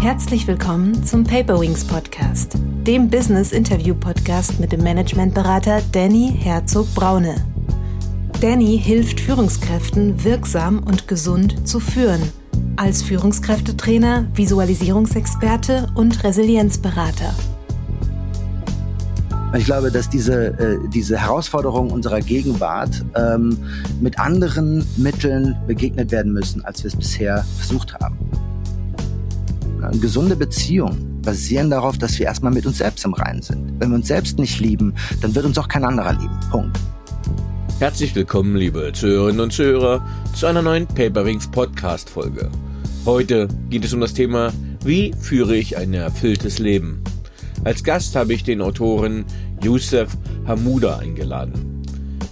Herzlich 0.00 0.46
willkommen 0.46 1.04
zum 1.04 1.24
Paperwings 1.24 1.84
Podcast, 1.84 2.54
dem 2.86 3.10
Business 3.10 3.52
Interview 3.52 3.94
Podcast 3.94 4.58
mit 4.58 4.72
dem 4.72 4.82
Managementberater 4.82 5.82
Danny 5.92 6.34
Herzog 6.38 6.86
Braune. 6.94 7.34
Danny 8.40 8.80
hilft 8.82 9.20
Führungskräften 9.20 10.24
wirksam 10.24 10.78
und 10.78 11.06
gesund 11.06 11.68
zu 11.68 11.80
führen, 11.80 12.22
als 12.76 13.02
Führungskräftetrainer, 13.02 14.26
Visualisierungsexperte 14.32 15.88
und 15.94 16.24
Resilienzberater. 16.24 17.34
Ich 19.54 19.66
glaube, 19.66 19.90
dass 19.90 20.08
diese, 20.08 20.58
äh, 20.58 20.78
diese 20.88 21.18
Herausforderungen 21.18 21.90
unserer 21.90 22.22
Gegenwart 22.22 23.04
ähm, 23.14 23.58
mit 24.00 24.18
anderen 24.18 24.82
Mitteln 24.96 25.58
begegnet 25.66 26.10
werden 26.10 26.32
müssen, 26.32 26.64
als 26.64 26.84
wir 26.84 26.88
es 26.88 26.96
bisher 26.96 27.44
versucht 27.58 27.92
haben. 28.00 28.16
Gesunde 29.98 30.36
Beziehungen 30.36 31.20
basieren 31.22 31.70
darauf, 31.70 31.98
dass 31.98 32.18
wir 32.18 32.26
erstmal 32.26 32.52
mit 32.52 32.66
uns 32.66 32.78
selbst 32.78 33.04
im 33.04 33.14
Reinen 33.14 33.42
sind. 33.42 33.80
Wenn 33.80 33.88
wir 33.88 33.96
uns 33.96 34.08
selbst 34.08 34.38
nicht 34.38 34.60
lieben, 34.60 34.94
dann 35.20 35.34
wird 35.34 35.46
uns 35.46 35.58
auch 35.58 35.68
kein 35.68 35.84
anderer 35.84 36.12
lieben. 36.12 36.38
Punkt. 36.50 36.78
Herzlich 37.80 38.14
willkommen, 38.14 38.56
liebe 38.56 38.92
Zuhörerinnen 38.92 39.40
und 39.40 39.52
Zuhörer, 39.52 40.06
zu 40.34 40.46
einer 40.46 40.60
neuen 40.60 40.86
Paperwings 40.86 41.48
Podcast 41.50 42.10
Folge. 42.10 42.50
Heute 43.06 43.48
geht 43.70 43.84
es 43.86 43.94
um 43.94 44.00
das 44.00 44.12
Thema, 44.12 44.52
wie 44.84 45.14
führe 45.18 45.56
ich 45.56 45.78
ein 45.78 45.94
erfülltes 45.94 46.58
Leben? 46.58 47.02
Als 47.64 47.82
Gast 47.82 48.14
habe 48.16 48.34
ich 48.34 48.44
den 48.44 48.60
Autoren 48.60 49.24
Youssef 49.62 50.16
Hamouda 50.46 50.98
eingeladen. 50.98 51.82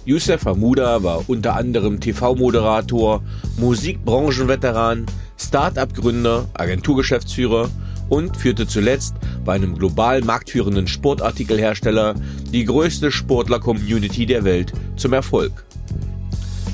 Youssef 0.05 0.45
Hamouda 0.45 1.03
war 1.03 1.27
unter 1.27 1.55
anderem 1.55 1.99
TV-Moderator, 1.99 3.21
Musikbranchenveteran, 3.57 5.05
Start-up-Gründer, 5.39 6.47
Agenturgeschäftsführer 6.53 7.69
und 8.09 8.35
führte 8.37 8.67
zuletzt 8.67 9.15
bei 9.45 9.53
einem 9.53 9.75
global 9.75 10.21
marktführenden 10.21 10.87
Sportartikelhersteller 10.87 12.15
die 12.51 12.65
größte 12.65 13.11
Sportler-Community 13.11 14.25
der 14.25 14.43
Welt 14.43 14.73
zum 14.95 15.13
Erfolg. 15.13 15.65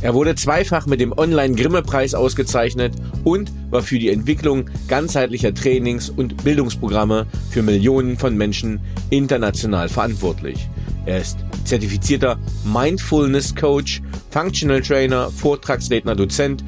Er 0.01 0.13
wurde 0.13 0.35
zweifach 0.35 0.85
mit 0.85 0.99
dem 0.99 1.17
Online-Grimme-Preis 1.17 2.13
ausgezeichnet 2.13 2.93
und 3.23 3.51
war 3.71 3.81
für 3.81 3.97
die 3.97 4.09
Entwicklung 4.09 4.69
ganzheitlicher 4.87 5.53
Trainings- 5.53 6.09
und 6.09 6.43
Bildungsprogramme 6.43 7.25
für 7.49 7.63
Millionen 7.63 8.17
von 8.17 8.37
Menschen 8.37 8.81
international 9.09 9.89
verantwortlich. 9.89 10.69
Er 11.05 11.21
ist 11.21 11.37
zertifizierter 11.63 12.37
Mindfulness 12.63 13.55
Coach, 13.55 14.01
Functional 14.29 14.81
Trainer, 14.81 15.31
Vortragsredner, 15.31 16.15
Dozent 16.15 16.63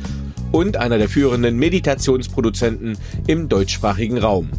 und 0.51 0.77
einer 0.77 0.97
der 0.97 1.09
führenden 1.09 1.57
Meditationsproduzenten 1.57 2.97
im 3.27 3.49
deutschsprachigen 3.49 4.17
Raum. 4.17 4.49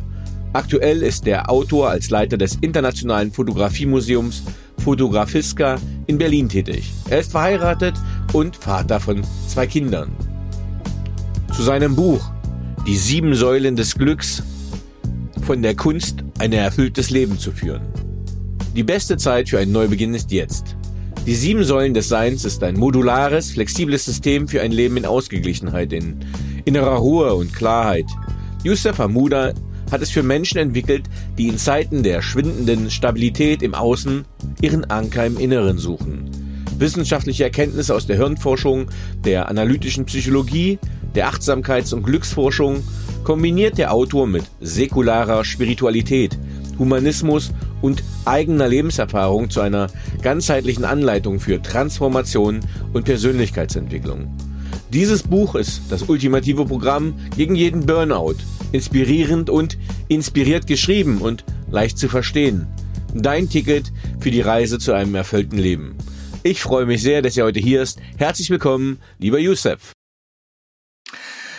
Aktuell 0.52 1.02
ist 1.02 1.26
der 1.26 1.50
Autor 1.50 1.90
als 1.90 2.10
Leiter 2.10 2.38
des 2.38 2.56
Internationalen 2.60 3.32
Fotografiemuseums 3.32 4.44
Fotografiska 4.78 5.76
in 6.06 6.16
Berlin 6.16 6.48
tätig. 6.48 6.90
Er 7.10 7.20
ist 7.20 7.32
verheiratet 7.32 7.94
und 8.32 8.56
Vater 8.56 9.00
von 9.00 9.22
zwei 9.46 9.66
Kindern. 9.66 10.10
Zu 11.54 11.62
seinem 11.62 11.94
Buch 11.94 12.30
Die 12.86 12.96
sieben 12.96 13.34
Säulen 13.34 13.76
des 13.76 13.94
Glücks 13.94 14.42
von 15.42 15.60
der 15.60 15.74
Kunst, 15.74 16.24
ein 16.38 16.52
erfülltes 16.52 17.10
Leben 17.10 17.38
zu 17.38 17.52
führen. 17.52 17.82
Die 18.74 18.82
beste 18.82 19.16
Zeit 19.16 19.48
für 19.48 19.58
einen 19.58 19.72
Neubeginn 19.72 20.14
ist 20.14 20.30
jetzt. 20.30 20.77
Die 21.28 21.34
sieben 21.34 21.62
Säulen 21.62 21.92
des 21.92 22.08
Seins 22.08 22.46
ist 22.46 22.62
ein 22.62 22.78
modulares, 22.78 23.50
flexibles 23.50 24.06
System 24.06 24.48
für 24.48 24.62
ein 24.62 24.72
Leben 24.72 24.96
in 24.96 25.04
Ausgeglichenheit, 25.04 25.92
in 25.92 26.20
innerer 26.64 26.96
Ruhe 26.96 27.34
und 27.34 27.52
Klarheit. 27.52 28.06
Yusuf 28.64 28.96
Hamuda 28.96 29.52
hat 29.92 30.00
es 30.00 30.08
für 30.08 30.22
Menschen 30.22 30.56
entwickelt, 30.56 31.04
die 31.36 31.48
in 31.48 31.58
Zeiten 31.58 32.02
der 32.02 32.22
schwindenden 32.22 32.90
Stabilität 32.90 33.62
im 33.62 33.74
Außen 33.74 34.24
ihren 34.62 34.86
Anker 34.86 35.26
im 35.26 35.36
Inneren 35.36 35.76
suchen. 35.76 36.30
Wissenschaftliche 36.78 37.44
Erkenntnisse 37.44 37.94
aus 37.94 38.06
der 38.06 38.16
Hirnforschung, 38.16 38.86
der 39.22 39.50
analytischen 39.50 40.06
Psychologie, 40.06 40.78
der 41.14 41.28
Achtsamkeits- 41.28 41.92
und 41.92 42.04
Glücksforschung 42.04 42.82
kombiniert 43.22 43.76
der 43.76 43.92
Autor 43.92 44.26
mit 44.26 44.44
säkularer 44.62 45.44
Spiritualität, 45.44 46.38
Humanismus 46.78 47.52
und 47.82 48.02
eigener 48.24 48.68
Lebenserfahrung 48.68 49.50
zu 49.50 49.60
einer 49.60 49.88
ganzheitlichen 50.22 50.84
Anleitung 50.84 51.40
für 51.40 51.60
Transformation 51.62 52.60
und 52.92 53.04
Persönlichkeitsentwicklung. 53.04 54.28
Dieses 54.92 55.22
Buch 55.22 55.54
ist 55.54 55.82
das 55.90 56.04
ultimative 56.04 56.64
Programm 56.64 57.14
gegen 57.36 57.54
jeden 57.54 57.84
Burnout, 57.84 58.36
inspirierend 58.72 59.50
und 59.50 59.78
inspiriert 60.08 60.66
geschrieben 60.66 61.18
und 61.18 61.44
leicht 61.70 61.98
zu 61.98 62.08
verstehen. 62.08 62.66
Dein 63.14 63.48
Ticket 63.48 63.92
für 64.20 64.30
die 64.30 64.40
Reise 64.40 64.78
zu 64.78 64.92
einem 64.92 65.14
erfüllten 65.14 65.58
Leben. 65.58 65.96
Ich 66.42 66.62
freue 66.62 66.86
mich 66.86 67.02
sehr, 67.02 67.20
dass 67.20 67.36
ihr 67.36 67.44
heute 67.44 67.60
hier 67.60 67.82
ist. 67.82 68.00
Herzlich 68.16 68.48
willkommen, 68.48 68.98
lieber 69.18 69.38
Youssef. 69.38 69.92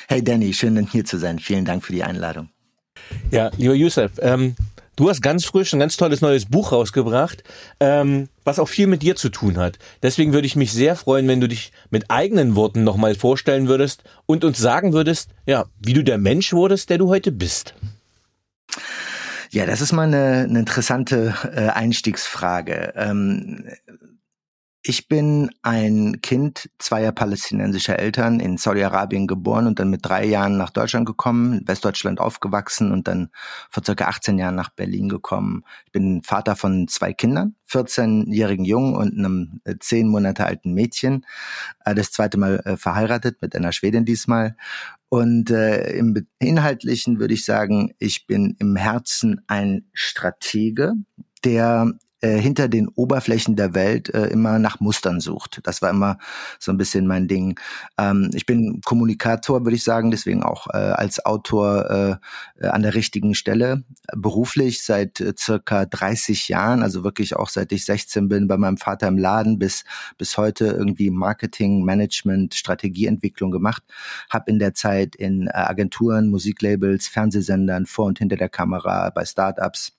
Hey 0.08 0.24
Danny, 0.24 0.54
schön 0.54 0.88
hier 0.88 1.06
zu 1.06 1.20
sein. 1.20 1.38
Vielen 1.38 1.66
Dank 1.66 1.84
für 1.84 1.94
die 1.94 2.04
Einladung. 2.04 2.50
Ja, 3.30 3.52
lieber 3.58 3.76
Youssef, 3.76 4.14
ähm, 4.20 4.56
Du 5.00 5.08
hast 5.08 5.22
ganz 5.22 5.46
frisch 5.46 5.72
ein 5.72 5.80
ganz 5.80 5.96
tolles 5.96 6.20
neues 6.20 6.48
Buch 6.48 6.74
rausgebracht, 6.74 7.46
ähm, 7.80 8.28
was 8.44 8.60
auch 8.60 8.68
viel 8.68 8.86
mit 8.86 9.02
dir 9.02 9.16
zu 9.16 9.30
tun 9.30 9.56
hat. 9.56 9.80
Deswegen 10.04 10.34
würde 10.34 10.46
ich 10.46 10.58
mich 10.58 10.74
sehr 10.74 10.98
freuen, 10.98 11.26
wenn 11.30 11.40
du 11.40 11.48
dich 11.48 11.72
mit 11.90 12.12
eigenen 12.12 12.58
Worten 12.58 12.84
nochmal 12.84 13.16
vorstellen 13.16 13.70
würdest 13.70 14.04
und 14.26 14.44
uns 14.44 14.58
sagen 14.58 14.92
würdest, 14.92 15.30
ja, 15.46 15.68
wie 15.80 15.94
du 15.94 16.04
der 16.04 16.18
Mensch 16.18 16.52
wurdest, 16.52 16.90
der 16.90 16.98
du 16.98 17.08
heute 17.08 17.32
bist. 17.32 17.76
Ja, 19.52 19.66
das 19.66 19.80
ist 19.80 19.94
mal 19.94 20.04
eine, 20.08 20.46
eine 20.50 20.60
interessante 20.60 21.34
äh, 21.56 21.70
Einstiegsfrage. 21.70 22.92
Ähm, 22.98 23.70
ich 24.90 25.08
bin 25.08 25.52
ein 25.62 26.20
Kind 26.24 26.68
zweier 26.80 27.12
palästinensischer 27.12 28.00
Eltern 28.00 28.40
in 28.40 28.58
Saudi-Arabien 28.58 29.28
geboren 29.28 29.68
und 29.68 29.78
dann 29.78 29.92
mit 29.92 30.04
drei 30.04 30.26
Jahren 30.26 30.58
nach 30.58 30.72
Deutschland 30.72 31.06
gekommen, 31.06 31.60
in 31.60 31.68
Westdeutschland 31.68 32.20
aufgewachsen 32.20 32.92
und 32.92 33.08
dann 33.08 33.30
vor 33.70 33.84
circa 33.86 34.06
18 34.08 34.40
Jahren 34.40 34.56
nach 34.56 34.72
Berlin 34.72 35.08
gekommen. 35.08 35.64
Ich 35.86 35.92
bin 35.92 36.24
Vater 36.24 36.56
von 36.56 36.88
zwei 36.88 37.14
Kindern, 37.14 37.54
14-jährigen 37.70 38.66
Jungen 38.66 38.96
und 38.96 39.16
einem 39.16 39.62
äh, 39.64 39.76
zehn 39.80 40.08
Monate 40.08 40.48
alten 40.48 40.74
Mädchen. 40.74 41.24
Äh, 41.86 41.94
das 41.94 42.12
zweite 42.12 42.40
Mal 42.40 42.60
äh, 42.66 42.76
verheiratet 42.76 43.44
mit 43.44 43.56
einer 43.56 43.74
Schwedin 43.74 44.06
diesmal. 44.06 44.56
Und 45.10 45.52
äh, 45.52 45.92
im 45.98 46.16
Inhaltlichen 46.40 47.20
würde 47.20 47.36
ich 47.36 47.46
sagen, 47.46 47.94
ich 48.00 48.26
bin 48.26 48.56
im 48.58 48.76
Herzen 48.76 49.42
ein 49.46 49.86
Stratege, 49.94 50.94
der 51.44 51.94
äh, 52.22 52.38
hinter 52.38 52.68
den 52.68 52.88
Oberflächen 52.88 53.56
der 53.56 53.74
Welt 53.74 54.14
äh, 54.14 54.28
immer 54.28 54.60
nach 54.60 54.80
Mustern 54.80 55.20
sucht. 55.20 55.62
Das 55.64 55.82
war 55.82 55.90
immer 55.90 56.18
so 56.60 56.72
ein 56.72 56.78
bisschen 56.78 57.08
mein 57.08 57.28
Ding. 57.28 57.60
Ähm, 57.98 58.30
ich 58.34 58.46
bin 58.46 58.82
Kommunikator, 58.84 59.64
würde 59.64 59.76
ich 59.76 59.84
sagen, 59.84 60.12
deswegen 60.12 60.44
auch 60.44 60.68
äh, 60.68 60.78
als 60.78 61.26
Autor 61.26 62.20
äh, 62.60 62.68
an 62.68 62.82
der 62.82 62.94
richtigen 62.94 63.36
Stelle. 63.36 63.84
Beruflich 64.16 64.84
seit 64.84 65.22
äh, 65.22 65.34
circa 65.38 65.86
30 65.86 66.50
Jahren, 66.50 66.84
also 66.84 67.04
wirklich 67.04 67.36
auch 67.36 67.50
seit 67.50 67.72
ich 67.72 67.86
16 67.86 68.28
bin, 68.28 68.48
bei 68.48 68.58
meinem 68.58 68.78
Vater 68.78 69.08
im 69.08 69.18
Laden 69.18 69.60
bis, 69.60 69.86
bis 70.18 70.38
heute 70.38 70.66
irgendwie 70.66 71.12
Marketing, 71.12 71.84
Management, 71.84 72.54
Strategieentwicklung 72.54 73.52
gemacht. 73.52 73.84
Habe 74.30 74.52
in 74.52 74.60
der 74.60 74.74
Zeit 74.74 75.16
in 75.16 75.48
äh, 75.48 75.52
Agenturen, 75.52 76.30
Musiklabels, 76.30 77.08
Fernsehsendern 77.08 77.86
vor 77.86 78.06
und 78.06 78.20
hinter 78.20 78.38
der 78.38 78.50
Kamera, 78.50 79.10
bei 79.10 79.26
Startups 79.26 79.99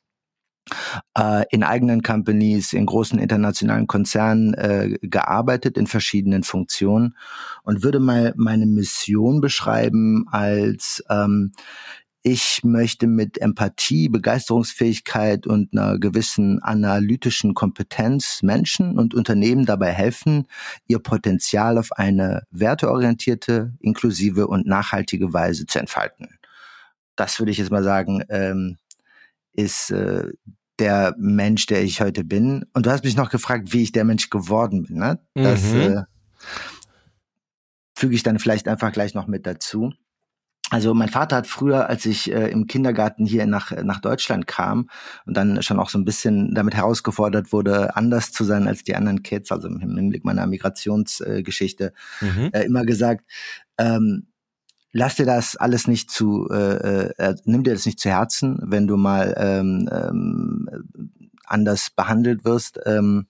äh, 1.16 1.44
in 1.50 1.62
eigenen 1.62 2.03
Companies, 2.03 2.72
in 2.72 2.86
großen 2.86 3.19
internationalen 3.19 3.86
Konzernen 3.86 4.54
äh, 4.54 4.98
gearbeitet 5.03 5.76
in 5.76 5.86
verschiedenen 5.86 6.42
Funktionen 6.42 7.16
und 7.62 7.82
würde 7.82 8.00
mal 8.00 8.34
meine 8.36 8.67
Mission 8.67 9.40
beschreiben 9.40 10.26
als 10.31 11.05
ähm, 11.08 11.52
ich 12.22 12.64
möchte 12.64 13.06
mit 13.06 13.40
Empathie, 13.40 14.11
Begeisterungsfähigkeit 14.11 15.46
und 15.46 15.72
einer 15.72 15.99
gewissen 15.99 16.62
analytischen 16.62 17.55
Kompetenz 17.55 18.43
Menschen 18.43 18.99
und 18.99 19.14
Unternehmen 19.14 19.64
dabei 19.64 19.93
helfen, 19.93 20.46
ihr 20.87 20.99
Potenzial 20.99 21.78
auf 21.78 21.93
eine 21.93 22.43
werteorientierte, 22.50 23.73
inklusive 23.81 24.49
und 24.49 24.66
nachhaltige 24.66 25.32
Weise 25.32 25.64
zu 25.64 25.78
entfalten. 25.78 26.28
Das 27.16 27.38
würde 27.38 27.52
ich 27.52 27.58
jetzt 27.58 27.70
mal 27.70 27.82
sagen, 27.82 28.23
ähm, 28.28 28.76
ist 29.52 29.90
äh, 29.90 30.31
der 30.81 31.15
Mensch, 31.19 31.67
der 31.67 31.82
ich 31.85 32.00
heute 32.00 32.25
bin. 32.25 32.65
Und 32.73 32.87
du 32.87 32.91
hast 32.91 33.05
mich 33.05 33.17
noch 33.17 33.31
gefragt, 33.31 33.73
wie 33.73 33.82
ich 33.82 33.93
der 33.93 34.05
Mensch 34.05 34.31
geworden 34.31 34.85
bin. 34.85 34.99
Ne? 34.99 35.21
Das 35.35 35.62
mhm. 35.62 35.81
äh, 35.81 36.03
füge 37.94 38.15
ich 38.15 38.23
dann 38.23 38.38
vielleicht 38.38 38.67
einfach 38.67 38.93
gleich 38.93 39.15
noch 39.15 39.27
mit 39.27 39.47
dazu. 39.47 39.93
Also 40.71 40.94
mein 40.94 41.09
Vater 41.09 41.37
hat 41.37 41.49
früher, 41.49 41.88
als 41.88 42.06
ich 42.06 42.32
äh, 42.32 42.49
im 42.49 42.69
Kindergarten 42.69 43.27
hier 43.27 43.44
nach, 43.47 43.73
nach 43.82 44.00
Deutschland 44.00 44.47
kam 44.47 44.88
und 45.27 45.37
dann 45.37 45.62
schon 45.62 45.81
auch 45.81 45.91
so 45.91 45.99
ein 45.99 46.05
bisschen 46.05 46.55
damit 46.55 46.75
herausgefordert 46.75 47.53
wurde, 47.53 47.97
anders 47.97 48.31
zu 48.31 48.44
sein 48.44 48.69
als 48.69 48.85
die 48.85 48.94
anderen 48.94 49.25
Kids, 49.25 49.50
also 49.50 49.67
im 49.67 49.81
Hinblick 49.81 50.25
meiner 50.25 50.47
Migrationsgeschichte, 50.47 51.93
äh, 52.23 52.25
mhm. 52.25 52.50
äh, 52.53 52.62
immer 52.62 52.85
gesagt, 52.85 53.25
ähm, 53.79 54.30
lass 54.92 55.16
dir 55.16 55.26
das 55.26 55.56
alles 55.56 55.87
nicht 55.87 56.10
zu, 56.10 56.48
äh, 56.50 57.10
äh, 57.16 57.34
nimm 57.44 57.64
dir 57.64 57.75
das 57.75 57.87
nicht 57.87 58.00
zu 58.00 58.10
Herzen, 58.10 58.58
wenn 58.62 58.87
du 58.87 58.96
mal 58.96 59.34
ähm, 59.37 59.88
ähm, 59.92 60.69
anders 61.44 61.90
behandelt 61.90 62.44
wirst. 62.44 62.81
Ähm, 62.87 63.26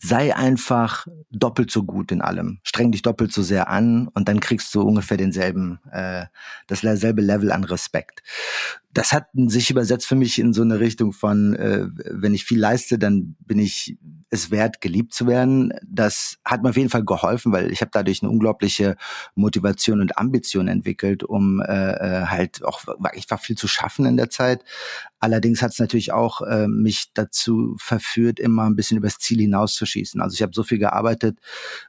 sei 0.00 0.34
einfach 0.34 1.06
doppelt 1.30 1.70
so 1.70 1.84
gut 1.84 2.12
in 2.12 2.22
allem. 2.22 2.60
Streng 2.62 2.92
dich 2.92 3.02
doppelt 3.02 3.32
so 3.32 3.42
sehr 3.42 3.68
an 3.68 4.08
und 4.08 4.28
dann 4.28 4.40
kriegst 4.40 4.74
du 4.74 4.82
ungefähr 4.82 5.16
denselben, 5.16 5.80
äh, 5.90 6.26
dasselbe 6.66 7.22
Level 7.22 7.52
an 7.52 7.64
Respekt 7.64 8.22
das 8.94 9.12
hat 9.12 9.28
sich 9.34 9.70
übersetzt 9.70 10.06
für 10.06 10.16
mich 10.16 10.38
in 10.38 10.52
so 10.52 10.62
eine 10.62 10.78
Richtung 10.78 11.12
von, 11.12 11.54
äh, 11.54 11.86
wenn 12.10 12.34
ich 12.34 12.44
viel 12.44 12.60
leiste, 12.60 12.98
dann 12.98 13.36
bin 13.40 13.58
ich 13.58 13.96
es 14.28 14.50
wert, 14.50 14.80
geliebt 14.80 15.14
zu 15.14 15.26
werden. 15.26 15.72
Das 15.86 16.38
hat 16.44 16.62
mir 16.62 16.70
auf 16.70 16.76
jeden 16.76 16.90
Fall 16.90 17.04
geholfen, 17.04 17.52
weil 17.52 17.72
ich 17.72 17.80
habe 17.80 17.90
dadurch 17.92 18.22
eine 18.22 18.30
unglaubliche 18.30 18.96
Motivation 19.34 20.00
und 20.00 20.18
Ambition 20.18 20.68
entwickelt, 20.68 21.24
um 21.24 21.60
äh, 21.60 21.92
äh 21.92 22.26
halt 22.26 22.62
auch 22.64 22.82
ich 23.14 23.30
war 23.30 23.38
viel 23.38 23.56
zu 23.56 23.66
schaffen 23.66 24.04
in 24.04 24.16
der 24.16 24.28
Zeit. 24.28 24.62
Allerdings 25.22 25.62
hat 25.62 25.72
es 25.72 25.78
natürlich 25.78 26.12
auch 26.12 26.42
äh, 26.42 26.66
mich 26.68 27.06
dazu 27.14 27.76
verführt, 27.78 28.40
immer 28.40 28.64
ein 28.64 28.76
bisschen 28.76 28.98
übers 28.98 29.18
Ziel 29.18 29.38
hinauszuschießen. 29.38 30.20
Also 30.20 30.34
ich 30.34 30.42
habe 30.42 30.52
so 30.52 30.62
viel 30.62 30.78
gearbeitet 30.78 31.38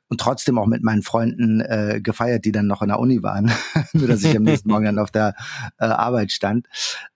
und 0.08 0.22
trotzdem 0.22 0.58
auch 0.58 0.68
mit 0.68 0.84
meinen 0.84 1.02
Freunden 1.02 1.60
äh, 1.60 2.00
gefeiert, 2.02 2.46
die 2.46 2.52
dann 2.52 2.68
noch 2.68 2.82
in 2.82 2.90
der 2.90 3.00
Uni 3.00 3.24
waren, 3.24 3.52
nur 3.94 4.08
dass 4.08 4.24
ich 4.24 4.38
am 4.38 4.44
nächsten 4.44 4.70
Morgen 4.70 4.86
dann 4.86 5.00
auf 5.00 5.12
der 5.12 5.36
äh, 5.80 5.86
Arbeit 5.86 6.32
stand 6.32 6.68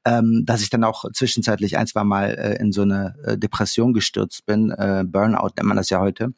ähm, 0.07 0.43
dass 0.45 0.61
ich 0.61 0.69
dann 0.69 0.85
auch 0.85 1.03
zwischenzeitlich 1.11 1.77
ein, 1.77 1.85
zwei 1.85 2.05
Mal 2.05 2.29
äh, 2.29 2.61
in 2.61 2.71
so 2.71 2.83
eine 2.83 3.15
äh, 3.25 3.37
Depression 3.37 3.91
gestürzt 3.91 4.45
bin. 4.45 4.71
Äh, 4.71 5.03
Burnout 5.05 5.51
nennt 5.57 5.67
man 5.67 5.75
das 5.75 5.89
ja 5.89 5.99
heute. 5.99 6.33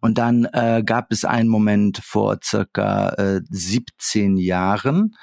Und 0.00 0.18
dann 0.18 0.44
äh, 0.52 0.82
gab 0.84 1.10
es 1.10 1.24
einen 1.24 1.48
Moment 1.48 1.98
vor 2.02 2.38
circa 2.42 3.10
äh, 3.10 3.40
17 3.48 4.36
Jahren, 4.36 5.16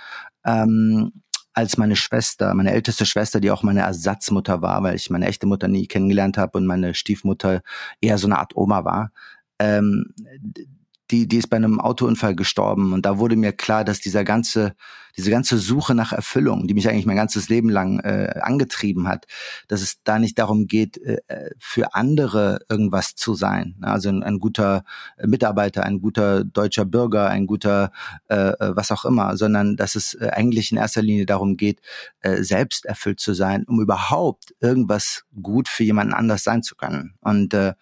ähm, 0.46 1.12
als 1.57 1.75
meine 1.75 1.95
Schwester, 1.95 2.54
meine 2.54 2.71
älteste 2.71 3.07
Schwester, 3.07 3.39
die 3.39 3.50
auch 3.50 3.63
meine 3.63 3.81
Ersatzmutter 3.81 4.62
war, 4.62 4.83
weil 4.83 4.95
ich 4.95 5.09
meine 5.09 5.25
echte 5.25 5.48
Mutter 5.48 5.68
nie 5.68 5.88
kennengelernt 5.88 6.38
habe 6.38 6.59
und 6.59 6.68
meine 6.68 6.94
Stiefmutter 6.94 7.63
eher 8.00 8.19
so 8.19 8.27
eine 8.27 8.38
Art 8.38 8.56
Oma 8.56 8.86
war, 8.86 9.12
ähm, 9.57 10.13
die, 11.09 11.27
die 11.27 11.38
ist 11.38 11.50
bei 11.50 11.57
einem 11.57 11.80
Autounfall 11.80 12.36
gestorben. 12.36 12.94
Und 12.94 13.07
da 13.07 13.18
wurde 13.18 13.36
mir 13.36 13.54
klar, 13.54 13.83
dass 13.83 14.00
dieser 14.00 14.24
ganze 14.24 14.75
diese 15.18 15.31
ganze 15.31 15.58
Suche 15.58 15.96
nach 15.96 16.14
Erfüllung, 16.14 16.68
die 16.68 16.74
mich 16.74 16.88
eigentlich 16.90 17.06
mein 17.06 17.16
ganzes 17.16 17.50
Leben 17.50 17.69
lang 17.69 18.00
äh, 18.00 18.40
angetrieben 18.42 19.08
hat, 19.08 19.25
dass 19.68 19.81
es 19.81 20.04
da 20.04 20.19
nicht 20.19 20.38
darum 20.38 20.68
geht, 20.68 20.98
äh, 20.98 21.19
für 21.58 21.96
andere 21.96 22.60
irgendwas 22.69 23.16
zu 23.16 23.34
sein. 23.34 23.75
Also 23.81 24.10
ein, 24.10 24.24
ein 24.24 24.40
guter 24.40 24.84
Mitarbeiter, 25.24 25.84
ein 25.84 26.02
guter 26.02 26.44
deutscher 26.44 26.86
Bürger, 26.86 27.30
ein 27.30 27.48
guter 27.48 27.92
äh, 28.30 28.50
äh, 28.50 28.75
was 28.75 28.92
auch 28.92 29.06
immer, 29.06 29.36
sondern 29.38 29.75
dass 29.75 29.96
es 29.96 30.14
äh, 30.14 30.30
eigentlich 30.31 30.72
in 30.72 30.78
erster 30.78 31.02
Linie 31.02 31.25
darum 31.25 31.58
geht, 31.58 31.81
äh, 32.22 32.44
selbst 32.44 32.86
erfüllt 32.86 33.20
zu 33.20 33.34
sein, 33.34 33.63
um 33.68 33.81
überhaupt 33.81 34.54
irgendwas 34.60 35.25
gut 35.42 35.68
für 35.68 35.84
jemanden 35.84 36.13
anders 36.13 36.44
sein 36.44 36.63
zu 36.63 36.75
können. 36.75 37.16
Und 37.22 37.54
äh, 37.54 37.74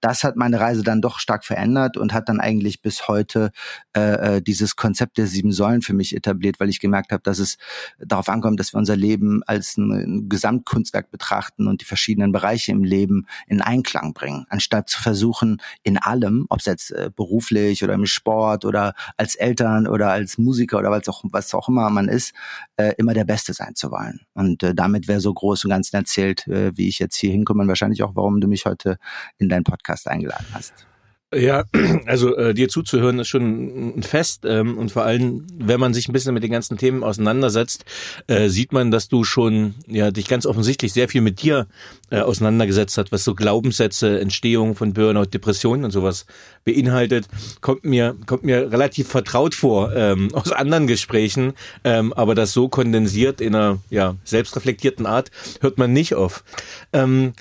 das 0.00 0.22
hat 0.22 0.36
meine 0.36 0.60
Reise 0.60 0.82
dann 0.82 1.00
doch 1.00 1.18
stark 1.18 1.44
verändert 1.44 1.96
und 1.96 2.12
hat 2.12 2.28
dann 2.28 2.40
eigentlich 2.40 2.82
bis 2.82 3.08
heute 3.08 3.50
äh, 3.96 4.36
äh 4.36 4.42
dieses 4.42 4.76
Konzept 4.76 5.18
der 5.18 5.26
sieben 5.26 5.52
Säulen 5.52 5.82
für 5.82 5.94
mich 5.94 6.14
etabliert, 6.14 6.60
weil 6.60 6.68
ich 6.68 6.80
gemerkt 6.84 7.12
habe, 7.12 7.22
dass 7.22 7.38
es 7.38 7.56
darauf 7.98 8.28
ankommt, 8.28 8.60
dass 8.60 8.74
wir 8.74 8.78
unser 8.78 8.96
Leben 8.96 9.42
als 9.46 9.76
ein 9.76 10.28
Gesamtkunstwerk 10.28 11.10
betrachten 11.10 11.66
und 11.66 11.80
die 11.80 11.86
verschiedenen 11.86 12.30
Bereiche 12.30 12.72
im 12.72 12.84
Leben 12.84 13.26
in 13.46 13.60
Einklang 13.60 14.12
bringen, 14.12 14.46
anstatt 14.50 14.88
zu 14.88 15.02
versuchen, 15.02 15.60
in 15.82 15.98
allem, 15.98 16.46
ob 16.50 16.60
es 16.60 16.66
jetzt 16.66 16.90
äh, 16.90 17.10
beruflich 17.14 17.82
oder 17.82 17.94
im 17.94 18.06
Sport 18.06 18.64
oder 18.64 18.94
als 19.16 19.34
Eltern 19.34 19.86
oder 19.86 20.10
als 20.10 20.38
Musiker 20.38 20.78
oder 20.78 20.90
was 20.90 21.08
auch, 21.08 21.24
was 21.24 21.54
auch 21.54 21.68
immer 21.68 21.88
man 21.90 22.08
ist, 22.08 22.34
äh, 22.76 22.92
immer 22.98 23.14
der 23.14 23.24
Beste 23.24 23.54
sein 23.54 23.74
zu 23.74 23.90
wollen. 23.90 24.20
Und 24.34 24.62
äh, 24.62 24.74
damit 24.74 25.08
wäre 25.08 25.20
so 25.20 25.32
groß 25.32 25.64
und 25.64 25.70
ganz 25.70 25.92
erzählt, 25.92 26.44
wie 26.46 26.88
ich 26.88 26.98
jetzt 26.98 27.16
hier 27.16 27.30
hinkomme 27.30 27.62
und 27.62 27.68
wahrscheinlich 27.68 28.02
auch, 28.02 28.14
warum 28.14 28.40
du 28.40 28.48
mich 28.48 28.66
heute 28.66 28.98
in 29.38 29.48
deinen 29.48 29.64
Podcast 29.64 30.08
eingeladen 30.08 30.46
hast. 30.52 30.93
Ja, 31.34 31.64
also 32.06 32.36
äh, 32.36 32.54
dir 32.54 32.68
zuzuhören 32.68 33.18
ist 33.18 33.28
schon 33.28 33.98
ein 33.98 34.02
Fest 34.02 34.44
ähm, 34.44 34.78
und 34.78 34.92
vor 34.92 35.04
allem, 35.04 35.46
wenn 35.58 35.80
man 35.80 35.94
sich 35.94 36.08
ein 36.08 36.12
bisschen 36.12 36.34
mit 36.34 36.42
den 36.42 36.50
ganzen 36.50 36.78
Themen 36.78 37.02
auseinandersetzt, 37.02 37.84
äh, 38.26 38.48
sieht 38.48 38.72
man, 38.72 38.90
dass 38.90 39.08
du 39.08 39.24
schon 39.24 39.74
ja 39.86 40.10
dich 40.10 40.28
ganz 40.28 40.46
offensichtlich 40.46 40.92
sehr 40.92 41.08
viel 41.08 41.20
mit 41.20 41.42
dir 41.42 41.66
äh, 42.10 42.20
auseinandergesetzt 42.20 42.96
hast, 42.98 43.10
was 43.10 43.24
so 43.24 43.34
Glaubenssätze, 43.34 44.20
Entstehung 44.20 44.76
von 44.76 44.92
Burnout, 44.92 45.26
Depressionen 45.26 45.84
und 45.84 45.90
sowas 45.90 46.26
beinhaltet. 46.64 47.26
Kommt 47.60 47.84
mir 47.84 48.16
kommt 48.26 48.44
mir 48.44 48.70
relativ 48.70 49.08
vertraut 49.08 49.54
vor 49.54 49.94
ähm, 49.94 50.28
aus 50.34 50.52
anderen 50.52 50.86
Gesprächen, 50.86 51.54
ähm, 51.82 52.12
aber 52.12 52.34
das 52.34 52.52
so 52.52 52.68
kondensiert 52.68 53.40
in 53.40 53.54
einer 53.54 53.78
ja 53.90 54.16
selbstreflektierten 54.24 55.06
Art 55.06 55.30
hört 55.60 55.78
man 55.78 55.92
nicht 55.92 56.14
auf. 56.14 56.44
Ähm, 56.92 57.32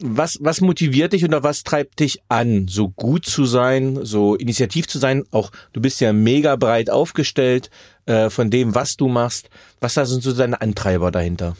was, 0.00 0.38
was 0.40 0.60
motiviert 0.60 1.12
dich 1.12 1.24
oder 1.24 1.42
was 1.42 1.62
treibt 1.62 2.00
dich 2.00 2.20
an, 2.28 2.66
so 2.68 2.88
gut 2.88 3.26
zu 3.26 3.44
sein, 3.44 4.04
so 4.04 4.34
initiativ 4.34 4.88
zu 4.88 4.98
sein? 4.98 5.24
Auch 5.30 5.50
du 5.72 5.80
bist 5.80 6.00
ja 6.00 6.12
mega 6.12 6.56
breit 6.56 6.90
aufgestellt 6.90 7.70
äh, 8.06 8.30
von 8.30 8.50
dem, 8.50 8.74
was 8.74 8.96
du 8.96 9.08
machst. 9.08 9.50
Was 9.80 9.94
sind 9.94 10.22
so 10.22 10.32
deine 10.32 10.60
Antreiber 10.60 11.10
dahinter? 11.10 11.56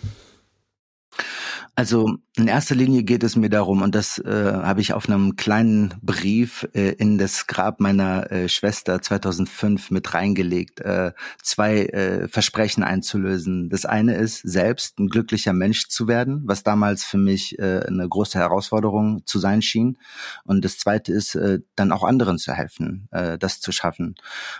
Also 1.77 2.19
in 2.37 2.49
erster 2.49 2.75
Linie 2.75 3.03
geht 3.03 3.23
es 3.25 3.37
mir 3.37 3.49
darum, 3.49 3.83
und 3.83 3.95
das 3.95 4.19
äh, 4.19 4.53
habe 4.53 4.81
ich 4.81 4.93
auf 4.93 5.09
einem 5.09 5.35
kleinen 5.35 5.95
Brief 6.03 6.69
äh, 6.73 6.91
in 6.91 7.19
das 7.19 7.49
Grab 7.49 7.81
meiner 7.81 8.31
äh, 8.31 8.49
Schwester 8.49 9.03
2005 9.03 9.91
mit 9.91 10.15
reingelegt, 10.15 10.81
äh, 10.81 11.13
zwei 11.43 11.87
äh, 11.87 12.29
Versprechen 12.29 12.85
einzulösen. 12.85 13.71
Das 13.71 13.87
eine 13.87 14.15
ist, 14.17 14.39
selbst 14.43 14.99
ein 15.01 15.09
glücklicher 15.09 15.53
Mensch 15.53 15.89
zu 15.89 16.07
werden, 16.07 16.43
was 16.45 16.63
damals 16.63 17.05
für 17.05 17.19
mich 17.19 17.59
äh, 17.59 17.81
eine 17.87 18.09
große 18.09 18.39
Herausforderung 18.39 19.25
zu 19.27 19.41
sein 19.41 19.63
schien. 19.63 19.99
Und 20.45 20.65
das 20.65 20.79
zweite 20.79 21.13
ist, 21.13 21.35
äh, 21.35 21.61
dann 21.75 21.91
auch 21.91 22.05
anderen 22.05 22.39
zu 22.39 22.53
helfen, 22.53 23.09
äh, 23.11 23.37
das 23.37 23.61
zu 23.61 23.73
schaffen. 23.73 24.15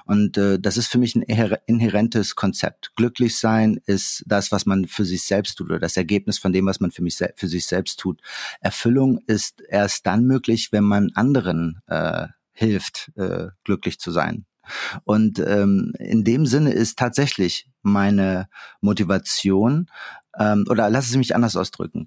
Und 0.05 0.37
äh, 0.37 0.59
das 0.61 0.77
ist 0.77 0.89
für 0.89 0.99
mich 0.99 1.15
ein 1.15 1.23
inhärentes 1.23 2.35
Konzept. 2.35 2.93
Glücklich 2.97 3.37
sein 3.39 3.81
ist 3.87 4.25
das, 4.27 4.51
was 4.51 4.67
man 4.67 4.87
für 4.87 5.05
sich 5.05 5.23
selbst 5.25 5.57
tut 5.57 5.71
oder 5.71 5.79
das 5.79 5.97
Ergebnis 5.97 6.39
von 6.39 6.53
dem, 6.53 6.67
was 6.67 6.81
man 6.81 6.91
für 6.91 7.04
mich 7.05 7.19
für 7.37 7.49
sich 7.49 7.67
selbst 7.67 8.01
tut. 8.01 8.21
Erfüllung 8.61 9.21
ist 9.27 9.63
erst 9.69 10.07
dann 10.07 10.25
möglich, 10.25 10.71
wenn 10.73 10.85
man 10.85 11.11
anderen 11.15 11.81
äh, 11.87 12.29
hilft, 12.53 13.13
äh, 13.17 13.49
glücklich 13.65 13.99
zu 13.99 14.11
sein. 14.11 14.47
Und 15.05 15.39
ähm, 15.41 15.93
in 15.99 16.25
dem 16.25 16.47
Sinne 16.47 16.73
ist 16.73 16.99
tatsächlich 16.99 17.69
meine 17.83 18.49
Motivation, 18.81 19.91
ähm, 20.39 20.65
oder 20.69 20.89
lass 20.89 21.11
es 21.11 21.17
mich 21.17 21.35
anders 21.35 21.55
ausdrücken 21.55 22.07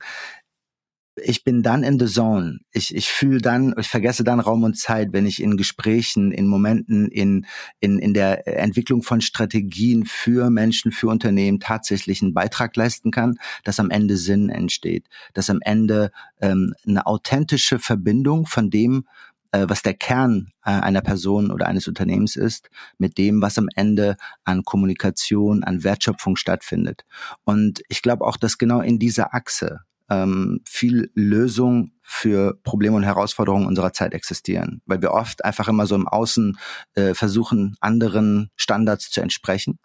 ich 1.24 1.44
bin 1.44 1.64
dann 1.64 1.84
in 1.84 2.00
the 2.00 2.06
zone. 2.06 2.60
Ich, 2.72 2.96
ich 2.96 3.10
fühle 3.10 3.40
dann, 3.40 3.74
ich 3.80 3.88
vergesse 3.88 4.24
dann 4.24 4.40
Raum 4.40 4.64
und 4.64 4.78
Zeit, 4.78 5.10
wenn 5.12 5.26
ich 5.26 5.42
in 5.42 5.58
Gesprächen, 5.58 6.32
in 6.32 6.48
Momenten, 6.48 7.08
in, 7.10 7.46
in, 7.80 8.00
in 8.00 8.14
der 8.14 8.48
Entwicklung 8.48 9.04
von 9.04 9.22
Strategien 9.22 10.06
für 10.06 10.50
Menschen, 10.50 10.92
für 10.92 11.08
Unternehmen 11.08 11.60
tatsächlich 11.60 12.22
einen 12.22 12.34
Beitrag 12.34 12.76
leisten 12.76 13.12
kann, 13.12 13.38
dass 13.64 13.80
am 13.80 13.90
Ende 13.90 14.18
Sinn 14.18 14.50
entsteht, 14.50 15.08
dass 15.34 15.50
am 15.50 15.60
Ende 15.62 16.12
ähm, 16.42 16.74
eine 16.88 17.06
authentische 17.06 17.80
Verbindung 17.80 18.46
von 18.46 18.70
dem, 18.70 19.06
äh, 19.52 19.66
was 19.68 19.82
der 19.82 19.94
Kern 19.94 20.52
äh, 20.66 20.72
einer 20.72 21.02
Person 21.02 21.52
oder 21.52 21.68
eines 21.68 21.88
Unternehmens 21.88 22.36
ist, 22.36 22.70
mit 22.98 23.18
dem, 23.18 23.42
was 23.42 23.58
am 23.58 23.70
Ende 23.76 24.18
an 24.44 24.64
Kommunikation, 24.64 25.64
an 25.64 25.84
Wertschöpfung 25.84 26.36
stattfindet. 26.36 27.06
Und 27.44 27.82
ich 27.90 28.02
glaube 28.02 28.26
auch, 28.26 28.38
dass 28.38 28.58
genau 28.58 28.82
in 28.82 29.00
dieser 29.00 29.34
Achse 29.34 29.82
ähm, 30.10 30.62
viel 30.66 31.12
Lösung 31.14 31.92
für 32.02 32.58
Probleme 32.64 32.96
und 32.96 33.04
Herausforderungen 33.04 33.68
unserer 33.68 33.94
Zeit 33.94 34.14
existieren, 34.14 34.82
weil 34.86 35.02
wir 35.02 35.12
oft 35.12 35.44
einfach 35.44 35.68
immer 35.68 35.86
so 35.86 35.96
im 35.96 36.08
Außen 36.08 36.58
äh, 36.94 37.14
versuchen, 37.14 37.76
anderen 37.82 38.50
Standards 38.56 39.12
zu 39.12 39.22
entsprechen 39.22 39.80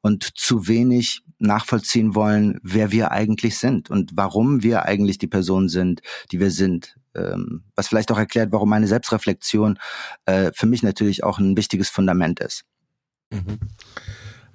und 0.00 0.36
zu 0.36 0.68
wenig 0.68 1.22
nachvollziehen 1.38 2.14
wollen, 2.14 2.60
wer 2.62 2.92
wir 2.92 3.10
eigentlich 3.10 3.58
sind 3.58 3.90
und 3.90 4.12
warum 4.14 4.62
wir 4.62 4.84
eigentlich 4.84 5.18
die 5.18 5.26
Person 5.26 5.68
sind, 5.68 6.00
die 6.30 6.40
wir 6.40 6.50
sind. 6.50 6.96
Ähm, 7.16 7.64
was 7.76 7.88
vielleicht 7.88 8.10
auch 8.10 8.18
erklärt, 8.18 8.50
warum 8.52 8.68
meine 8.68 8.88
Selbstreflexion 8.88 9.78
äh, 10.26 10.50
für 10.54 10.66
mich 10.66 10.82
natürlich 10.82 11.22
auch 11.22 11.38
ein 11.38 11.56
wichtiges 11.56 11.88
Fundament 11.88 12.40
ist. 12.40 12.64
Mhm. 13.30 13.58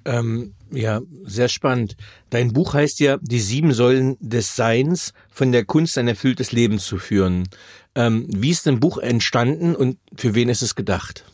Ähm, 0.04 0.54
ja, 0.70 1.00
sehr 1.24 1.48
spannend. 1.48 1.96
Dein 2.30 2.52
Buch 2.52 2.74
heißt 2.74 3.00
ja 3.00 3.18
Die 3.20 3.40
sieben 3.40 3.72
Säulen 3.72 4.16
des 4.20 4.56
Seins, 4.56 5.12
von 5.30 5.52
der 5.52 5.64
Kunst 5.64 5.98
ein 5.98 6.08
erfülltes 6.08 6.52
Leben 6.52 6.78
zu 6.78 6.98
führen. 6.98 7.48
Ähm, 7.94 8.26
wie 8.28 8.50
ist 8.50 8.66
dein 8.66 8.80
Buch 8.80 8.98
entstanden 8.98 9.74
und 9.74 9.98
für 10.16 10.34
wen 10.34 10.48
ist 10.48 10.62
es 10.62 10.74
gedacht? 10.74 11.24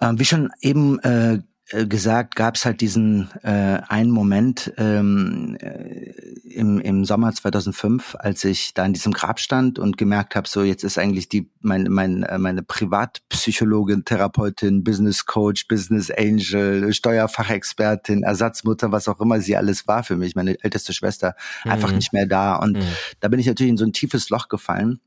Ähm, 0.00 0.18
wie 0.18 0.24
schon 0.24 0.50
eben 0.60 0.98
äh, 1.00 1.40
gesagt, 1.70 2.34
gab 2.34 2.56
es 2.56 2.64
halt 2.64 2.80
diesen 2.80 3.30
äh, 3.42 3.80
einen 3.88 4.10
Moment 4.10 4.72
ähm, 4.76 5.56
äh, 5.60 6.10
im, 6.50 6.80
im 6.80 7.04
Sommer 7.04 7.32
2005, 7.32 8.16
als 8.18 8.44
ich 8.44 8.74
da 8.74 8.84
in 8.84 8.92
diesem 8.92 9.12
Grab 9.12 9.38
stand 9.38 9.78
und 9.78 9.96
gemerkt 9.96 10.34
habe, 10.34 10.48
so 10.48 10.62
jetzt 10.62 10.82
ist 10.82 10.98
eigentlich 10.98 11.28
die 11.28 11.48
mein, 11.60 11.84
mein, 11.84 12.24
äh, 12.24 12.38
meine 12.38 12.62
Privatpsychologin, 12.62 14.04
Therapeutin, 14.04 14.82
Business 14.82 15.26
Coach, 15.26 15.68
Business 15.68 16.10
Angel, 16.10 16.92
Steuerfachexpertin, 16.92 18.24
Ersatzmutter, 18.24 18.90
was 18.90 19.06
auch 19.06 19.20
immer 19.20 19.40
sie 19.40 19.56
alles 19.56 19.86
war 19.86 20.02
für 20.02 20.16
mich, 20.16 20.34
meine 20.34 20.56
älteste 20.62 20.92
Schwester, 20.92 21.36
mhm. 21.64 21.70
einfach 21.70 21.92
nicht 21.92 22.12
mehr 22.12 22.26
da. 22.26 22.56
Und 22.56 22.78
mhm. 22.78 22.88
da 23.20 23.28
bin 23.28 23.38
ich 23.38 23.46
natürlich 23.46 23.70
in 23.70 23.76
so 23.76 23.84
ein 23.84 23.92
tiefes 23.92 24.28
Loch 24.30 24.48
gefallen. 24.48 25.00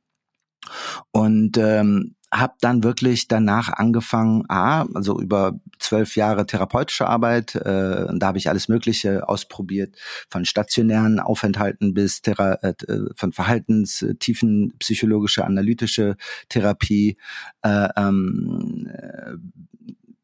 Und 1.11 1.57
ähm, 1.57 2.15
habe 2.33 2.55
dann 2.61 2.83
wirklich 2.83 3.27
danach 3.27 3.69
angefangen, 3.69 4.43
A, 4.49 4.85
also 4.93 5.19
über 5.19 5.59
zwölf 5.77 6.15
Jahre 6.15 6.47
therapeutische 6.47 7.07
Arbeit, 7.07 7.53
äh, 7.55 8.07
da 8.11 8.27
habe 8.27 8.39
ich 8.39 8.49
alles 8.49 8.67
Mögliche 8.67 9.29
ausprobiert, 9.29 9.95
von 10.29 10.43
stationären 10.43 11.19
Aufenthalten 11.19 11.93
bis 11.93 12.21
Thera 12.21 12.55
äh, 12.63 12.73
von 13.15 13.33
Verhaltenstiefen, 13.33 14.73
psychologische, 14.79 15.45
analytische 15.45 16.17
Therapie, 16.49 17.17
äh, 17.61 17.89
ähm, 17.95 18.89
äh, 18.91 19.33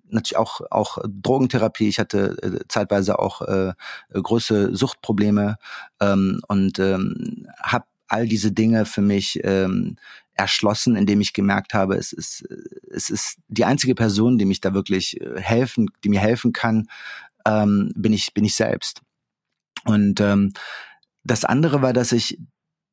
natürlich 0.10 0.38
auch 0.38 0.62
auch 0.72 0.98
Drogentherapie. 1.08 1.88
Ich 1.88 2.00
hatte 2.00 2.38
äh, 2.42 2.68
zeitweise 2.68 3.20
auch 3.20 3.44
äh, 3.44 3.74
große 4.12 4.76
Suchtprobleme 4.76 5.58
ähm, 6.00 6.42
und 6.48 6.80
ähm, 6.80 7.48
habe 7.62 7.86
all 8.08 8.28
diese 8.28 8.52
Dinge 8.52 8.86
für 8.86 9.02
mich 9.02 9.40
ähm, 9.44 9.98
erschlossen, 10.40 10.96
indem 10.96 11.22
ich 11.22 11.34
gemerkt 11.34 11.74
habe, 11.74 11.96
es 11.96 12.14
ist, 12.14 12.48
es 12.90 13.10
ist 13.10 13.38
die 13.48 13.66
einzige 13.66 13.94
Person, 13.94 14.38
die 14.38 14.46
mich 14.46 14.62
da 14.62 14.74
wirklich 14.74 15.20
äh, 15.20 15.40
helfen, 15.40 15.90
die 16.04 16.10
mir 16.10 16.22
helfen 16.22 16.54
kann, 16.54 16.88
ähm, 17.46 17.92
bin 17.96 18.14
ich, 18.14 18.34
bin 18.34 18.46
ich 18.46 18.56
selbst. 18.56 19.02
Und 19.86 20.20
ähm, 20.22 20.54
das 21.24 21.46
andere 21.46 21.82
war, 21.82 21.94
dass 21.94 22.12
ich 22.12 22.40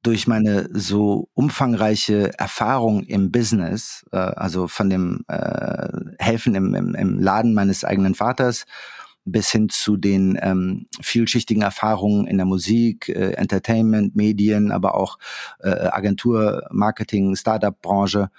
durch 0.02 0.26
meine 0.26 0.68
so 0.72 1.28
umfangreiche 1.34 2.38
Erfahrung 2.38 3.02
im 3.04 3.32
Business, 3.32 4.04
äh, 4.12 4.18
also 4.18 4.68
von 4.68 4.90
dem 4.90 5.24
äh, 5.28 5.88
Helfen 6.18 6.54
im, 6.54 6.74
im, 6.74 6.94
im 6.94 7.18
Laden 7.18 7.54
meines 7.54 7.84
eigenen 7.84 8.14
Vaters 8.14 8.66
bis 9.26 9.50
hin 9.50 9.68
zu 9.68 9.96
den 9.96 10.38
ähm, 10.40 10.86
vielschichtigen 11.00 11.62
Erfahrungen 11.62 12.26
in 12.26 12.36
der 12.36 12.46
Musik, 12.46 13.08
äh, 13.08 13.32
Entertainment, 13.32 14.16
Medien, 14.16 14.70
aber 14.70 14.94
auch 14.94 15.18
äh, 15.60 15.68
Agentur, 15.68 16.66
Marketing, 16.70 17.36
Startup-Branche 17.36 18.30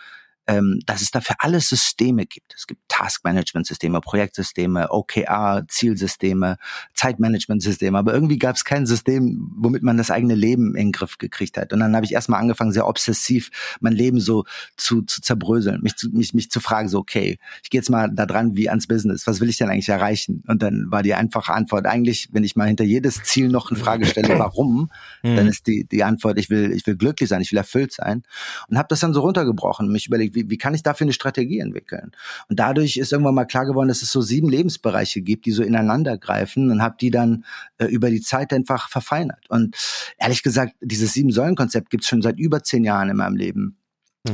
ähm, 0.47 0.79
dass 0.85 1.01
es 1.01 1.11
dafür 1.11 1.35
alle 1.39 1.59
Systeme 1.59 2.25
gibt. 2.25 2.55
Es 2.55 2.67
gibt 2.67 2.81
Task-Management-Systeme, 2.87 4.01
Projektsysteme, 4.01 4.91
OKR, 4.91 5.65
Zielsysteme, 5.67 6.57
Zeitmanagement-Systeme, 6.93 7.97
aber 7.97 8.13
irgendwie 8.13 8.39
gab 8.39 8.55
es 8.55 8.63
kein 8.63 8.85
System, 8.85 9.51
womit 9.57 9.83
man 9.83 9.97
das 9.97 10.09
eigene 10.09 10.35
Leben 10.35 10.75
in 10.75 10.87
den 10.87 10.91
Griff 10.93 11.17
gekriegt 11.17 11.57
hat. 11.57 11.73
Und 11.73 11.79
dann 11.81 11.95
habe 11.95 12.05
ich 12.05 12.13
erstmal 12.13 12.39
angefangen, 12.39 12.71
sehr 12.71 12.87
obsessiv 12.87 13.49
mein 13.81 13.93
Leben 13.93 14.19
so 14.19 14.45
zu, 14.77 15.01
zu 15.01 15.21
zerbröseln, 15.21 15.81
mich 15.81 15.95
zu, 15.95 16.09
mich, 16.09 16.33
mich 16.33 16.49
zu 16.49 16.59
fragen, 16.59 16.87
so, 16.87 16.99
okay, 16.99 17.39
ich 17.61 17.69
gehe 17.69 17.79
jetzt 17.79 17.89
mal 17.89 18.09
da 18.09 18.25
dran 18.25 18.55
wie 18.55 18.69
ans 18.69 18.87
Business, 18.87 19.27
was 19.27 19.41
will 19.41 19.49
ich 19.49 19.57
denn 19.57 19.69
eigentlich 19.69 19.89
erreichen? 19.89 20.43
Und 20.47 20.61
dann 20.63 20.89
war 20.89 21.03
die 21.03 21.13
einfache 21.13 21.53
Antwort 21.53 21.85
eigentlich, 21.85 22.29
wenn 22.31 22.43
ich 22.43 22.55
mal 22.55 22.67
hinter 22.67 22.85
jedes 22.85 23.23
Ziel 23.23 23.49
noch 23.49 23.69
eine 23.69 23.79
Frage 23.79 24.05
stelle, 24.05 24.29
warum, 24.39 24.89
mhm. 25.23 25.35
dann 25.35 25.47
ist 25.47 25.67
die, 25.67 25.85
die 25.85 26.03
Antwort, 26.03 26.39
ich 26.39 26.49
will, 26.49 26.71
ich 26.71 26.87
will 26.87 26.95
glücklich 26.95 27.27
sein, 27.27 27.41
ich 27.41 27.51
will 27.51 27.57
erfüllt 27.57 27.91
sein. 27.91 28.23
Und 28.69 28.77
habe 28.77 28.87
das 28.89 29.01
dann 29.01 29.13
so 29.13 29.21
runtergebrochen 29.21 29.87
und 29.87 29.91
mich 29.91 30.07
überlegt, 30.07 30.36
wie, 30.37 30.49
wie 30.49 30.57
kann 30.57 30.73
ich 30.75 30.83
dafür 30.83 31.05
eine 31.05 31.13
Strategie 31.13 31.59
entwickeln? 31.59 32.11
Und 32.47 32.59
dadurch 32.59 32.97
ist 32.97 33.11
irgendwann 33.11 33.35
mal 33.35 33.45
klar 33.45 33.65
geworden, 33.65 33.87
dass 33.87 34.01
es 34.01 34.11
so 34.11 34.21
sieben 34.21 34.49
Lebensbereiche 34.49 35.21
gibt, 35.21 35.45
die 35.45 35.51
so 35.51 35.63
ineinander 35.63 36.17
greifen 36.17 36.69
und 36.69 36.81
habe 36.81 36.95
die 36.99 37.09
dann 37.09 37.43
äh, 37.79 37.85
über 37.85 38.09
die 38.09 38.21
Zeit 38.21 38.53
einfach 38.53 38.89
verfeinert. 38.89 39.49
Und 39.49 39.75
ehrlich 40.17 40.43
gesagt, 40.43 40.75
dieses 40.81 41.13
Sieben-Säulen-Konzept 41.13 41.89
gibt 41.89 42.03
es 42.03 42.09
schon 42.09 42.21
seit 42.21 42.37
über 42.39 42.63
zehn 42.63 42.83
Jahren 42.83 43.09
in 43.09 43.17
meinem 43.17 43.35
Leben. 43.35 43.77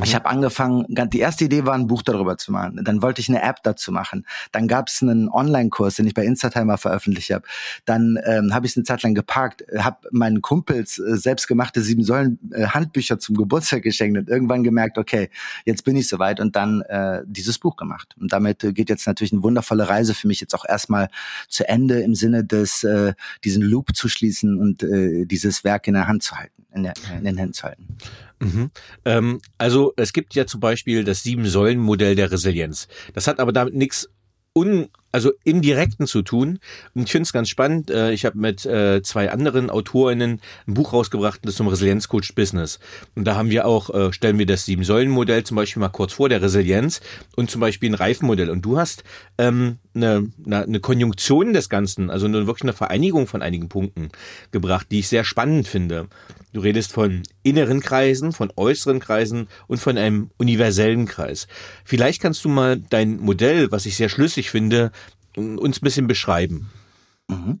Ich 0.02 0.10
mhm. 0.10 0.14
habe 0.14 0.26
angefangen, 0.26 0.86
die 0.88 1.20
erste 1.20 1.44
Idee 1.44 1.64
war, 1.64 1.74
ein 1.74 1.86
Buch 1.86 2.02
darüber 2.02 2.36
zu 2.36 2.52
machen. 2.52 2.80
Dann 2.84 3.02
wollte 3.02 3.20
ich 3.20 3.28
eine 3.28 3.42
App 3.42 3.62
dazu 3.62 3.92
machen. 3.92 4.26
Dann 4.52 4.68
gab 4.68 4.88
es 4.88 5.02
einen 5.02 5.28
Online-Kurs, 5.28 5.96
den 5.96 6.06
ich 6.06 6.14
bei 6.14 6.24
Instatimer 6.24 6.78
veröffentlicht 6.78 7.30
habe. 7.30 7.44
Dann 7.84 8.18
ähm, 8.24 8.52
habe 8.52 8.66
ich 8.66 8.72
es 8.72 8.76
eine 8.76 8.84
Zeit 8.84 9.02
lang 9.02 9.14
geparkt, 9.14 9.64
habe 9.76 10.08
meinen 10.10 10.42
Kumpels 10.42 10.98
äh, 10.98 11.16
selbstgemachte 11.16 11.80
sieben 11.80 12.02
Säulen 12.02 12.38
äh, 12.52 12.66
Handbücher 12.66 13.18
zum 13.18 13.36
Geburtstag 13.36 13.82
geschenkt 13.82 14.18
und 14.18 14.28
irgendwann 14.28 14.64
gemerkt, 14.64 14.98
okay, 14.98 15.30
jetzt 15.64 15.84
bin 15.84 15.96
ich 15.96 16.08
soweit 16.08 16.40
und 16.40 16.56
dann 16.56 16.82
äh, 16.82 17.22
dieses 17.26 17.58
Buch 17.58 17.76
gemacht. 17.76 18.14
Und 18.20 18.32
damit 18.32 18.64
äh, 18.64 18.72
geht 18.72 18.90
jetzt 18.90 19.06
natürlich 19.06 19.32
eine 19.32 19.42
wundervolle 19.42 19.88
Reise 19.88 20.14
für 20.14 20.26
mich 20.28 20.40
jetzt 20.40 20.54
auch 20.54 20.64
erstmal 20.64 21.08
zu 21.48 21.68
Ende 21.68 22.00
im 22.00 22.14
Sinne 22.14 22.44
des 22.44 22.84
äh, 22.84 23.14
diesen 23.44 23.62
Loop 23.62 23.94
zu 23.94 24.08
schließen 24.08 24.58
und 24.58 24.82
äh, 24.82 25.24
dieses 25.26 25.64
Werk 25.64 25.86
in 25.86 25.94
der 25.94 26.08
Hand 26.08 26.22
zu 26.22 26.36
halten, 26.36 26.64
in, 26.74 26.82
der, 26.82 26.94
in 27.16 27.24
den 27.24 27.36
Händen 27.36 27.54
zu 27.54 27.64
halten. 27.64 27.96
Mhm. 28.40 28.70
Ähm, 29.04 29.40
also 29.58 29.92
es 29.96 30.12
gibt 30.12 30.34
ja 30.34 30.46
zum 30.46 30.60
Beispiel 30.60 31.04
das 31.04 31.22
Sieben-Säulen-Modell 31.22 32.14
der 32.14 32.30
Resilienz. 32.30 32.88
Das 33.12 33.26
hat 33.26 33.40
aber 33.40 33.52
damit 33.52 33.74
nichts 33.74 34.08
un 34.54 34.88
also 35.14 35.30
indirekten 35.44 36.08
zu 36.08 36.22
tun. 36.22 36.58
Und 36.92 37.04
ich 37.04 37.12
finde 37.12 37.22
es 37.22 37.32
ganz 37.32 37.48
spannend. 37.48 37.88
Äh, 37.88 38.10
ich 38.10 38.24
habe 38.24 38.36
mit 38.36 38.66
äh, 38.66 39.00
zwei 39.02 39.30
anderen 39.30 39.70
Autorinnen 39.70 40.40
ein 40.66 40.74
Buch 40.74 40.92
rausgebracht, 40.92 41.38
das 41.44 41.54
zum 41.54 41.68
Resilienzcoach 41.68 42.34
Business. 42.34 42.80
Und 43.14 43.24
da 43.24 43.36
haben 43.36 43.48
wir 43.48 43.64
auch, 43.64 43.90
äh, 43.94 44.12
stellen 44.12 44.40
wir 44.40 44.46
das 44.46 44.64
Sieben-Säulen-Modell 44.64 45.44
zum 45.44 45.56
Beispiel 45.56 45.80
mal 45.80 45.88
kurz 45.88 46.14
vor, 46.14 46.28
der 46.28 46.42
Resilienz 46.42 47.00
und 47.36 47.48
zum 47.48 47.60
Beispiel 47.60 47.90
ein 47.90 47.94
Reifenmodell. 47.94 48.50
Und 48.50 48.62
du 48.62 48.76
hast 48.76 49.04
ähm, 49.38 49.78
eine, 49.94 50.32
eine, 50.44 50.64
eine 50.64 50.80
Konjunktion 50.80 51.52
des 51.52 51.68
Ganzen, 51.68 52.10
also 52.10 52.26
eine, 52.26 52.48
wirklich 52.48 52.64
eine 52.64 52.72
Vereinigung 52.72 53.28
von 53.28 53.40
einigen 53.40 53.68
Punkten 53.68 54.08
gebracht, 54.50 54.88
die 54.90 54.98
ich 54.98 55.08
sehr 55.08 55.22
spannend 55.22 55.68
finde. 55.68 56.08
Du 56.54 56.60
redest 56.60 56.92
von 56.92 57.24
inneren 57.42 57.80
Kreisen, 57.80 58.32
von 58.32 58.52
äußeren 58.54 59.00
Kreisen 59.00 59.48
und 59.66 59.78
von 59.78 59.98
einem 59.98 60.30
universellen 60.36 61.06
Kreis. 61.06 61.48
Vielleicht 61.84 62.22
kannst 62.22 62.44
du 62.44 62.48
mal 62.48 62.78
dein 62.78 63.18
Modell, 63.18 63.72
was 63.72 63.86
ich 63.86 63.96
sehr 63.96 64.08
schlüssig 64.08 64.50
finde, 64.50 64.92
uns 65.36 65.78
ein 65.78 65.84
bisschen 65.84 66.06
beschreiben. 66.06 66.70
Mhm. 67.28 67.60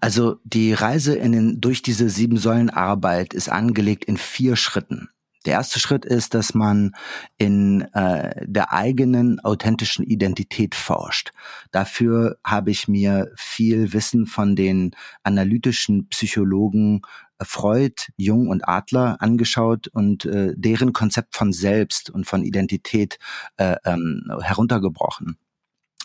Also 0.00 0.36
die 0.44 0.72
Reise 0.72 1.16
in 1.16 1.32
den, 1.32 1.60
durch 1.60 1.82
diese 1.82 2.08
sieben 2.08 2.36
Säulen 2.36 2.70
Arbeit 2.70 3.34
ist 3.34 3.48
angelegt 3.48 4.04
in 4.04 4.16
vier 4.16 4.56
Schritten. 4.56 5.08
Der 5.46 5.54
erste 5.54 5.80
Schritt 5.80 6.04
ist, 6.04 6.34
dass 6.34 6.54
man 6.54 6.94
in 7.38 7.82
äh, 7.94 8.44
der 8.46 8.72
eigenen 8.72 9.40
authentischen 9.40 10.04
Identität 10.04 10.74
forscht. 10.74 11.30
Dafür 11.70 12.38
habe 12.44 12.70
ich 12.70 12.88
mir 12.88 13.32
viel 13.36 13.92
Wissen 13.92 14.26
von 14.26 14.56
den 14.56 14.90
analytischen 15.22 16.08
Psychologen 16.08 17.02
äh, 17.38 17.44
Freud, 17.44 17.94
Jung 18.16 18.48
und 18.48 18.68
Adler 18.68 19.16
angeschaut 19.20 19.88
und 19.88 20.24
äh, 20.26 20.52
deren 20.56 20.92
Konzept 20.92 21.36
von 21.36 21.52
Selbst 21.52 22.10
und 22.10 22.26
von 22.26 22.44
Identität 22.44 23.18
äh, 23.56 23.76
ähm, 23.84 24.30
heruntergebrochen 24.42 25.38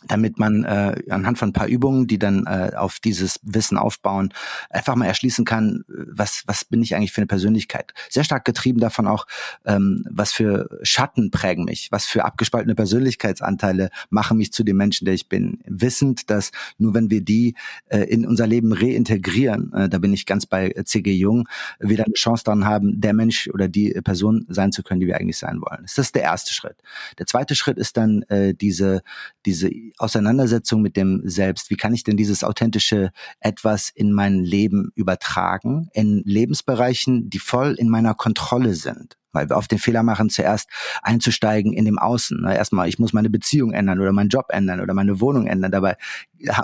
damit 0.07 0.39
man 0.39 0.63
äh, 0.63 1.01
anhand 1.09 1.37
von 1.37 1.49
ein 1.49 1.53
paar 1.53 1.67
Übungen, 1.67 2.07
die 2.07 2.19
dann 2.19 2.45
äh, 2.45 2.71
auf 2.75 2.99
dieses 2.99 3.39
Wissen 3.43 3.77
aufbauen, 3.77 4.33
einfach 4.69 4.95
mal 4.95 5.05
erschließen 5.05 5.45
kann, 5.45 5.83
was, 5.87 6.43
was 6.45 6.65
bin 6.65 6.81
ich 6.81 6.95
eigentlich 6.95 7.11
für 7.11 7.21
eine 7.21 7.27
Persönlichkeit. 7.27 7.93
Sehr 8.09 8.23
stark 8.23 8.45
getrieben 8.45 8.79
davon 8.79 9.07
auch, 9.07 9.25
ähm, 9.65 10.05
was 10.09 10.31
für 10.31 10.79
Schatten 10.83 11.31
prägen 11.31 11.65
mich, 11.65 11.91
was 11.91 12.05
für 12.05 12.25
abgespaltene 12.25 12.75
Persönlichkeitsanteile 12.75 13.89
machen 14.09 14.37
mich 14.37 14.53
zu 14.53 14.63
dem 14.63 14.77
Menschen, 14.77 15.05
der 15.05 15.13
ich 15.13 15.29
bin. 15.29 15.59
Wissend, 15.65 16.29
dass 16.29 16.51
nur 16.77 16.93
wenn 16.93 17.09
wir 17.09 17.21
die 17.21 17.55
äh, 17.87 17.99
in 17.99 18.25
unser 18.25 18.47
Leben 18.47 18.73
reintegrieren, 18.73 19.73
äh, 19.73 19.89
da 19.89 19.97
bin 19.97 20.13
ich 20.13 20.25
ganz 20.25 20.45
bei 20.45 20.69
C.G. 20.83 21.11
Jung, 21.13 21.47
wir 21.79 21.97
dann 21.97 22.07
eine 22.07 22.13
Chance 22.13 22.43
daran 22.43 22.65
haben, 22.65 22.99
der 22.99 23.13
Mensch 23.13 23.49
oder 23.53 23.67
die 23.67 23.91
Person 24.03 24.45
sein 24.49 24.71
zu 24.71 24.83
können, 24.83 24.99
die 24.99 25.07
wir 25.07 25.17
eigentlich 25.17 25.37
sein 25.37 25.61
wollen. 25.61 25.83
Das 25.83 25.97
ist 25.97 26.15
der 26.15 26.23
erste 26.23 26.53
Schritt. 26.53 26.77
Der 27.19 27.25
zweite 27.25 27.55
Schritt 27.55 27.77
ist 27.77 27.97
dann 27.97 28.23
äh, 28.23 28.53
diese, 28.53 29.01
diese 29.45 29.69
Auseinandersetzung 29.97 30.81
mit 30.81 30.97
dem 30.97 31.21
Selbst. 31.23 31.69
Wie 31.69 31.75
kann 31.75 31.93
ich 31.93 32.03
denn 32.03 32.17
dieses 32.17 32.43
authentische 32.43 33.11
etwas 33.39 33.89
in 33.89 34.11
mein 34.11 34.43
Leben 34.43 34.91
übertragen, 34.95 35.89
in 35.93 36.21
Lebensbereichen, 36.25 37.29
die 37.29 37.39
voll 37.39 37.73
in 37.73 37.89
meiner 37.89 38.13
Kontrolle 38.13 38.73
sind? 38.73 39.17
weil 39.33 39.49
wir 39.49 39.57
oft 39.57 39.71
den 39.71 39.79
Fehler 39.79 40.03
machen, 40.03 40.29
zuerst 40.29 40.69
einzusteigen 41.01 41.73
in 41.73 41.85
dem 41.85 41.97
Außen. 41.97 42.45
Erstmal, 42.45 42.87
ich 42.87 42.99
muss 42.99 43.13
meine 43.13 43.29
Beziehung 43.29 43.73
ändern 43.73 43.99
oder 43.99 44.13
meinen 44.13 44.29
Job 44.29 44.45
ändern 44.49 44.79
oder 44.79 44.93
meine 44.93 45.19
Wohnung 45.19 45.47
ändern. 45.47 45.71
Dabei 45.71 45.97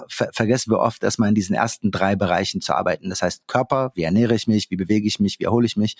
ver 0.07 0.29
vergessen 0.31 0.71
wir 0.71 0.79
oft 0.79 1.03
erstmal 1.03 1.29
in 1.29 1.35
diesen 1.35 1.55
ersten 1.55 1.91
drei 1.91 2.15
Bereichen 2.15 2.61
zu 2.61 2.73
arbeiten. 2.73 3.09
Das 3.09 3.21
heißt 3.21 3.47
Körper, 3.47 3.91
wie 3.95 4.03
ernähre 4.03 4.35
ich 4.35 4.47
mich, 4.47 4.69
wie 4.69 4.77
bewege 4.77 5.07
ich 5.07 5.19
mich, 5.19 5.39
wie 5.39 5.45
erhole 5.45 5.65
ich 5.65 5.75
mich, 5.75 5.97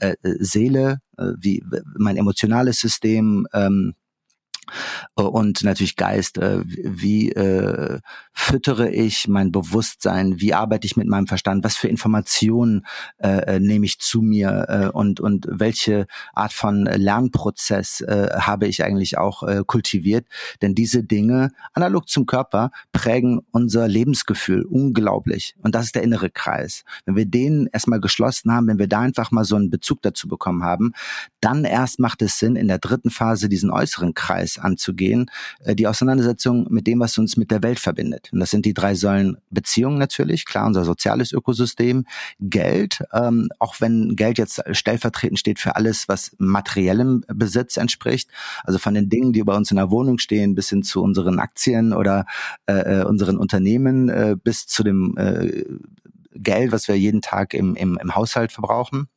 äh, 0.00 0.16
äh 0.22 0.36
Seele, 0.40 1.00
äh, 1.18 1.32
wie 1.38 1.62
mein 1.96 2.16
emotionales 2.16 2.80
System, 2.80 3.46
ähm, 3.52 3.94
Äh, 3.96 4.05
und 5.14 5.62
natürlich 5.64 5.96
Geist. 5.96 6.38
Äh, 6.38 6.62
wie 6.64 7.32
äh, 7.32 8.00
füttere 8.38 8.90
ich 8.90 9.28
mein 9.28 9.50
Bewusstsein? 9.50 10.40
Wie 10.40 10.52
arbeite 10.52 10.86
ich 10.86 10.96
mit 10.96 11.08
meinem 11.08 11.26
Verstand? 11.26 11.64
Was 11.64 11.76
für 11.76 11.88
Informationen 11.88 12.86
äh, 13.18 13.58
nehme 13.58 13.86
ich 13.86 13.98
zu 13.98 14.20
mir? 14.20 14.66
Äh, 14.68 14.88
und, 14.90 15.20
und 15.20 15.46
welche 15.50 16.06
Art 16.34 16.52
von 16.52 16.84
Lernprozess 16.84 18.02
äh, 18.02 18.28
habe 18.38 18.68
ich 18.68 18.84
eigentlich 18.84 19.16
auch 19.16 19.42
äh, 19.42 19.62
kultiviert? 19.66 20.26
Denn 20.60 20.74
diese 20.74 21.02
Dinge, 21.02 21.50
analog 21.72 22.08
zum 22.10 22.26
Körper, 22.26 22.70
prägen 22.92 23.40
unser 23.52 23.88
Lebensgefühl 23.88 24.64
unglaublich. 24.64 25.56
Und 25.62 25.74
das 25.74 25.86
ist 25.86 25.94
der 25.94 26.02
innere 26.02 26.28
Kreis. 26.28 26.84
Wenn 27.06 27.16
wir 27.16 27.26
den 27.26 27.68
erstmal 27.72 28.00
geschlossen 28.00 28.52
haben, 28.52 28.68
wenn 28.68 28.78
wir 28.78 28.86
da 28.86 29.00
einfach 29.00 29.30
mal 29.30 29.44
so 29.44 29.56
einen 29.56 29.70
Bezug 29.70 30.02
dazu 30.02 30.28
bekommen 30.28 30.62
haben, 30.62 30.92
dann 31.40 31.64
erst 31.64 32.00
macht 32.00 32.20
es 32.20 32.38
Sinn, 32.38 32.54
in 32.54 32.68
der 32.68 32.78
dritten 32.78 33.10
Phase 33.10 33.48
diesen 33.48 33.70
äußeren 33.70 34.12
Kreis 34.12 34.58
anzugehen, 34.58 35.30
äh, 35.60 35.74
die 35.74 35.86
Auseinandersetzung 35.86 36.66
mit 36.70 36.86
dem, 36.86 37.00
was 37.00 37.16
uns 37.16 37.38
mit 37.38 37.50
der 37.50 37.62
Welt 37.62 37.80
verbindet. 37.80 38.25
Und 38.32 38.40
das 38.40 38.50
sind 38.50 38.64
die 38.64 38.74
drei 38.74 38.94
Säulen 38.94 39.38
Beziehungen 39.50 39.98
natürlich, 39.98 40.44
klar, 40.44 40.66
unser 40.66 40.84
soziales 40.84 41.32
Ökosystem, 41.32 42.04
Geld, 42.40 43.02
ähm, 43.12 43.48
auch 43.58 43.80
wenn 43.80 44.16
Geld 44.16 44.38
jetzt 44.38 44.62
stellvertretend 44.72 45.38
steht 45.38 45.58
für 45.58 45.76
alles, 45.76 46.08
was 46.08 46.34
materiellem 46.38 47.24
Besitz 47.28 47.76
entspricht, 47.76 48.30
also 48.64 48.78
von 48.78 48.94
den 48.94 49.08
Dingen, 49.08 49.32
die 49.32 49.42
bei 49.42 49.54
uns 49.54 49.70
in 49.70 49.76
der 49.76 49.90
Wohnung 49.90 50.18
stehen, 50.18 50.54
bis 50.54 50.68
hin 50.68 50.82
zu 50.82 51.02
unseren 51.02 51.38
Aktien 51.38 51.92
oder 51.92 52.26
äh, 52.66 53.00
äh 53.00 53.04
unseren 53.04 53.36
Unternehmen, 53.36 54.08
äh, 54.08 54.36
bis 54.42 54.66
zu 54.66 54.82
dem 54.82 55.16
äh, 55.16 55.64
Geld, 56.34 56.72
was 56.72 56.88
wir 56.88 56.98
jeden 56.98 57.22
Tag 57.22 57.54
im, 57.54 57.74
im, 57.76 57.98
im 58.00 58.14
Haushalt 58.14 58.52
verbrauchen. 58.52 59.08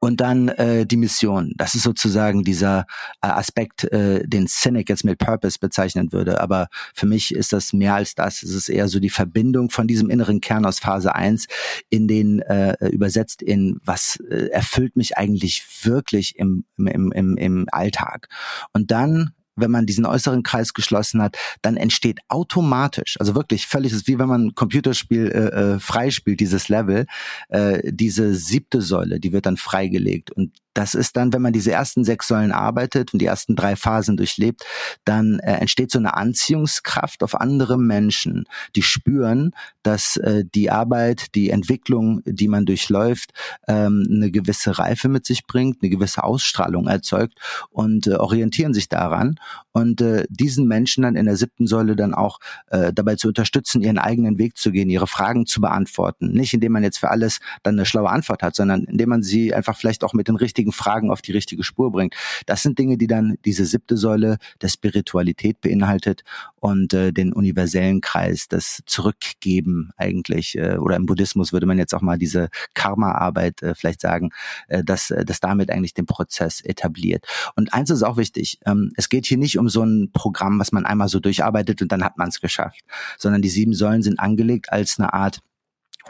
Und 0.00 0.20
dann 0.20 0.48
äh, 0.48 0.86
die 0.86 0.96
Mission. 0.96 1.52
Das 1.56 1.74
ist 1.74 1.82
sozusagen 1.82 2.44
dieser 2.44 2.86
äh, 3.20 3.26
Aspekt, 3.26 3.84
äh, 3.84 4.26
den 4.26 4.48
Cynic 4.48 4.88
jetzt 4.88 5.04
mit 5.04 5.18
Purpose 5.18 5.58
bezeichnen 5.58 6.12
würde. 6.12 6.40
Aber 6.40 6.68
für 6.94 7.06
mich 7.06 7.34
ist 7.34 7.52
das 7.52 7.72
mehr 7.72 7.94
als 7.94 8.14
das. 8.14 8.42
Es 8.42 8.54
ist 8.54 8.68
eher 8.68 8.88
so 8.88 9.00
die 9.00 9.10
Verbindung 9.10 9.70
von 9.70 9.86
diesem 9.86 10.08
inneren 10.08 10.40
Kern 10.40 10.64
aus 10.64 10.78
Phase 10.78 11.14
1 11.14 11.46
in 11.90 12.08
den 12.08 12.40
äh, 12.40 12.88
übersetzt 12.88 13.42
in 13.42 13.78
was 13.84 14.18
äh, 14.30 14.48
erfüllt 14.48 14.96
mich 14.96 15.18
eigentlich 15.18 15.64
wirklich 15.82 16.36
im, 16.38 16.64
im, 16.78 17.12
im, 17.12 17.36
im 17.36 17.66
Alltag. 17.70 18.28
Und 18.72 18.90
dann 18.90 19.33
wenn 19.56 19.70
man 19.70 19.86
diesen 19.86 20.06
äußeren 20.06 20.42
Kreis 20.42 20.74
geschlossen 20.74 21.22
hat, 21.22 21.36
dann 21.62 21.76
entsteht 21.76 22.20
automatisch, 22.28 23.16
also 23.20 23.34
wirklich 23.34 23.66
völlig, 23.66 23.92
ist 23.92 24.08
wie 24.08 24.18
wenn 24.18 24.28
man 24.28 24.46
ein 24.46 24.54
Computerspiel 24.54 25.28
äh, 25.28 25.74
äh, 25.74 25.78
freispielt, 25.78 26.40
dieses 26.40 26.68
Level, 26.68 27.06
äh, 27.48 27.92
diese 27.92 28.34
siebte 28.34 28.82
Säule, 28.82 29.20
die 29.20 29.32
wird 29.32 29.46
dann 29.46 29.56
freigelegt. 29.56 30.30
Und 30.30 30.52
das 30.74 30.94
ist 30.94 31.16
dann, 31.16 31.32
wenn 31.32 31.40
man 31.40 31.52
diese 31.52 31.70
ersten 31.70 32.04
sechs 32.04 32.26
Säulen 32.26 32.52
arbeitet 32.52 33.12
und 33.12 33.20
die 33.20 33.26
ersten 33.26 33.54
drei 33.54 33.76
Phasen 33.76 34.16
durchlebt, 34.16 34.64
dann 35.04 35.38
äh, 35.38 35.54
entsteht 35.54 35.90
so 35.92 35.98
eine 35.98 36.14
Anziehungskraft 36.14 37.22
auf 37.22 37.40
andere 37.40 37.78
Menschen, 37.78 38.44
die 38.74 38.82
spüren, 38.82 39.52
dass 39.82 40.16
äh, 40.16 40.44
die 40.52 40.70
Arbeit, 40.70 41.34
die 41.36 41.50
Entwicklung, 41.50 42.22
die 42.24 42.48
man 42.48 42.66
durchläuft, 42.66 43.32
ähm, 43.68 44.06
eine 44.10 44.30
gewisse 44.32 44.78
Reife 44.78 45.08
mit 45.08 45.24
sich 45.24 45.46
bringt, 45.46 45.78
eine 45.80 45.90
gewisse 45.90 46.24
Ausstrahlung 46.24 46.88
erzeugt 46.88 47.38
und 47.70 48.08
äh, 48.08 48.14
orientieren 48.14 48.74
sich 48.74 48.88
daran 48.88 49.36
und 49.72 50.00
äh, 50.00 50.24
diesen 50.28 50.66
Menschen 50.66 51.02
dann 51.02 51.16
in 51.16 51.26
der 51.26 51.36
siebten 51.36 51.66
Säule 51.66 51.96
dann 51.96 52.14
auch 52.14 52.38
äh, 52.68 52.92
dabei 52.92 53.16
zu 53.16 53.28
unterstützen, 53.28 53.82
ihren 53.82 53.98
eigenen 53.98 54.38
Weg 54.38 54.56
zu 54.56 54.70
gehen, 54.70 54.90
ihre 54.90 55.06
Fragen 55.06 55.46
zu 55.46 55.60
beantworten. 55.60 56.32
Nicht 56.32 56.54
indem 56.54 56.72
man 56.72 56.82
jetzt 56.82 56.98
für 56.98 57.10
alles 57.10 57.40
dann 57.62 57.74
eine 57.74 57.86
schlaue 57.86 58.10
Antwort 58.10 58.42
hat, 58.42 58.54
sondern 58.54 58.84
indem 58.84 59.08
man 59.08 59.22
sie 59.22 59.54
einfach 59.54 59.76
vielleicht 59.76 60.04
auch 60.04 60.12
mit 60.12 60.28
den 60.28 60.36
richtigen 60.36 60.72
Fragen 60.72 61.10
auf 61.10 61.22
die 61.22 61.32
richtige 61.32 61.64
Spur 61.64 61.90
bringt. 61.90 62.14
Das 62.46 62.62
sind 62.62 62.78
Dinge, 62.78 62.96
die 62.96 63.06
dann 63.06 63.36
diese 63.44 63.64
siebte 63.64 63.96
Säule 63.96 64.38
der 64.62 64.68
Spiritualität 64.68 65.60
beinhaltet 65.60 66.22
und 66.56 66.94
äh, 66.94 67.12
den 67.12 67.32
universellen 67.32 68.00
Kreis, 68.00 68.48
das 68.48 68.80
Zurückgeben 68.86 69.90
eigentlich, 69.96 70.56
äh, 70.56 70.76
oder 70.78 70.96
im 70.96 71.06
Buddhismus 71.06 71.52
würde 71.52 71.66
man 71.66 71.78
jetzt 71.78 71.94
auch 71.94 72.00
mal 72.00 72.18
diese 72.18 72.48
Karma-Arbeit 72.74 73.62
äh, 73.62 73.74
vielleicht 73.74 74.00
sagen, 74.00 74.30
äh, 74.68 74.82
dass, 74.82 75.10
äh, 75.10 75.24
dass 75.24 75.40
damit 75.40 75.70
eigentlich 75.70 75.94
den 75.94 76.06
Prozess 76.06 76.60
etabliert. 76.60 77.26
Und 77.56 77.74
eins 77.74 77.90
ist 77.90 78.02
auch 78.02 78.16
wichtig, 78.16 78.58
ähm, 78.66 78.92
es 78.96 79.08
geht 79.08 79.26
hier 79.26 79.33
nicht 79.36 79.58
um 79.58 79.68
so 79.68 79.82
ein 79.82 80.10
Programm, 80.12 80.58
was 80.58 80.72
man 80.72 80.86
einmal 80.86 81.08
so 81.08 81.20
durcharbeitet 81.20 81.82
und 81.82 81.92
dann 81.92 82.04
hat 82.04 82.18
man 82.18 82.28
es 82.28 82.40
geschafft, 82.40 82.80
sondern 83.18 83.42
die 83.42 83.48
sieben 83.48 83.74
Säulen 83.74 84.02
sind 84.02 84.18
angelegt 84.18 84.72
als 84.72 84.98
eine 84.98 85.12
Art 85.12 85.40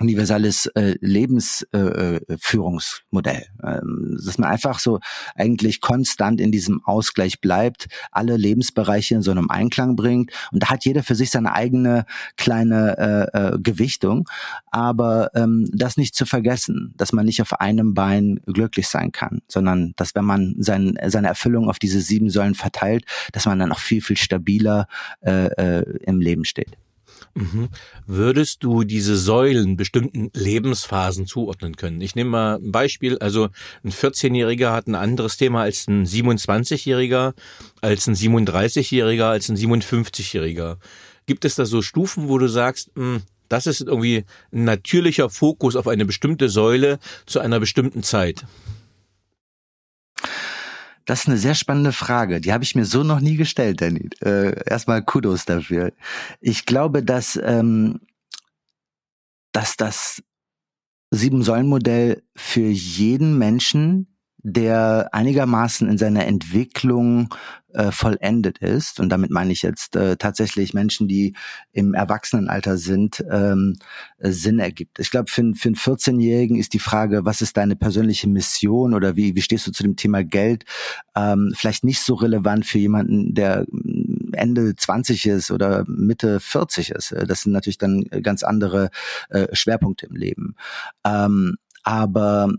universelles 0.01 0.67
äh, 0.75 0.95
Lebensführungsmodell. 1.01 3.47
Äh, 3.63 3.79
ähm, 3.79 4.19
dass 4.25 4.39
man 4.39 4.51
einfach 4.51 4.79
so 4.79 5.01
eigentlich 5.35 5.81
konstant 5.81 6.41
in 6.41 6.53
diesem 6.53 6.83
Ausgleich 6.85 7.41
bleibt, 7.41 7.89
alle 8.11 8.37
Lebensbereiche 8.37 9.15
in 9.15 9.23
so 9.23 9.31
einem 9.31 9.51
Einklang 9.51 9.97
bringt. 9.97 10.33
Und 10.53 10.63
da 10.63 10.71
hat 10.71 10.85
jeder 10.85 11.03
für 11.03 11.15
sich 11.15 11.31
seine 11.31 11.53
eigene 11.53 12.05
kleine 12.37 12.99
äh, 12.99 13.39
äh, 13.39 13.59
Gewichtung. 13.59 14.29
Aber 14.71 15.31
ähm, 15.35 15.69
das 15.73 15.97
nicht 15.97 16.15
zu 16.15 16.27
vergessen, 16.27 16.93
dass 16.97 17.13
man 17.13 17.27
nicht 17.27 17.41
auf 17.41 17.61
einem 17.61 17.95
Bein 17.95 18.41
glücklich 18.47 18.89
sein 18.89 19.13
kann, 19.13 19.41
sondern 19.49 19.93
dass 19.97 20.15
wenn 20.15 20.25
man 20.25 20.55
sein, 20.59 20.99
seine 21.07 21.29
Erfüllung 21.29 21.69
auf 21.69 21.79
diese 21.79 22.01
sieben 22.01 22.31
Säulen 22.31 22.55
verteilt, 22.55 23.05
dass 23.33 23.47
man 23.47 23.59
dann 23.59 23.73
auch 23.73 23.79
viel, 23.79 24.03
viel 24.03 24.17
stabiler 24.17 24.87
äh, 25.21 25.47
äh, 25.47 25.99
im 26.05 26.21
Leben 26.21 26.45
steht. 26.45 26.77
Mhm. 27.35 27.69
Würdest 28.07 28.63
du 28.63 28.85
diese 28.85 29.17
Säulen 29.17 29.77
bestimmten 29.77 30.31
Lebensphasen 30.35 31.27
zuordnen 31.27 31.77
können? 31.77 32.01
Ich 32.01 32.15
nehme 32.15 32.31
mal 32.31 32.55
ein 32.57 32.71
Beispiel. 32.71 33.19
Also 33.19 33.49
ein 33.83 33.91
14-Jähriger 33.91 34.73
hat 34.73 34.87
ein 34.87 34.95
anderes 34.95 35.37
Thema 35.37 35.63
als 35.63 35.89
ein 35.89 36.07
27-Jähriger, 36.07 37.35
als 37.81 38.07
ein 38.07 38.15
37-Jähriger, 38.15 39.25
als 39.25 39.49
ein 39.49 39.57
57-Jähriger. 39.57 40.77
Gibt 41.27 41.45
es 41.45 41.57
da 41.57 41.65
so 41.65 41.83
Stufen, 41.83 42.29
wo 42.29 42.39
du 42.39 42.49
sagst, 42.49 42.97
mh, 42.97 43.17
hm, 43.17 43.23
das 43.49 43.67
ist 43.67 43.83
irgendwie 43.83 44.25
ein 44.53 44.65
natürlicher 44.65 45.29
Fokus 45.29 45.77
auf 45.77 45.87
eine 45.87 46.05
bestimmte 46.05 46.49
Säule 46.49 46.99
zu 47.27 47.41
einer 47.41 47.61
bestimmten 47.61 48.03
Zeit? 48.03 48.45
Das 51.05 51.21
ist 51.21 51.29
eine 51.29 51.39
sehr 51.39 51.55
spannende 51.55 51.93
Frage. 51.93 52.41
Die 52.41 52.53
habe 52.53 52.65
ich 52.65 52.75
mir 52.75 52.87
so 52.87 53.03
noch 53.03 53.21
nie 53.21 53.37
gestellt, 53.37 53.81
Danny. 53.81 54.09
Äh, 54.23 54.69
erstmal 54.69 55.05
Kudos 55.05 55.45
dafür. 55.45 55.93
Ich 56.41 56.65
glaube, 56.65 57.03
dass, 57.03 57.39
ähm, 57.43 58.01
dass 59.53 59.77
das 59.77 60.23
Sieben-Säulen-Modell 61.11 62.23
für 62.35 62.67
jeden 62.67 63.39
Menschen 63.39 64.14
der 64.45 65.09
einigermaßen 65.13 65.89
in 65.89 65.97
seiner 65.97 66.27
Entwicklung 66.27 67.35
äh, 67.73 67.91
vollendet 67.91 68.59
ist, 68.59 69.01
und 69.01 69.09
damit 69.09 69.31
meine 69.31 69.53
ich 69.53 69.63
jetzt 69.63 69.97
äh, 69.97 70.17
tatsächlich 70.17 70.75
Menschen, 70.75 71.09
die 71.09 71.35
im 71.73 71.95
Erwachsenenalter 71.95 72.77
sind, 72.77 73.25
ähm, 73.31 73.79
äh, 74.19 74.31
Sinn 74.31 74.59
ergibt. 74.59 74.99
Ich 74.99 75.11
glaube, 75.11 75.31
für, 75.31 75.43
für 75.55 75.69
einen 75.69 75.77
14-Jährigen 75.77 76.59
ist 76.59 76.75
die 76.75 76.79
Frage, 76.79 77.25
was 77.25 77.41
ist 77.41 77.57
deine 77.57 77.75
persönliche 77.75 78.29
Mission 78.29 78.93
oder 78.93 79.17
wie, 79.17 79.35
wie 79.35 79.41
stehst 79.41 79.67
du 79.67 79.73
zu 79.73 79.83
dem 79.83 79.97
Thema 79.97 80.23
Geld, 80.23 80.67
ähm, 81.17 81.55
vielleicht 81.57 81.83
nicht 81.83 82.03
so 82.03 82.13
relevant 82.15 82.67
für 82.67 82.79
jemanden, 82.79 83.33
der 83.35 83.65
mm, 83.71 84.35
Ende 84.35 84.77
20 84.77 85.27
ist 85.27 85.51
oder 85.51 85.85
Mitte 85.89 86.39
40 86.39 86.91
ist. 86.91 87.13
Äh, 87.13 87.27
das 87.27 87.41
sind 87.43 87.53
natürlich 87.53 87.79
dann 87.79 88.05
ganz 88.23 88.43
andere 88.43 88.91
äh, 89.31 89.47
Schwerpunkte 89.53 90.05
im 90.05 90.17
Leben. 90.17 90.55
Ähm, 91.03 91.57
aber 91.83 92.51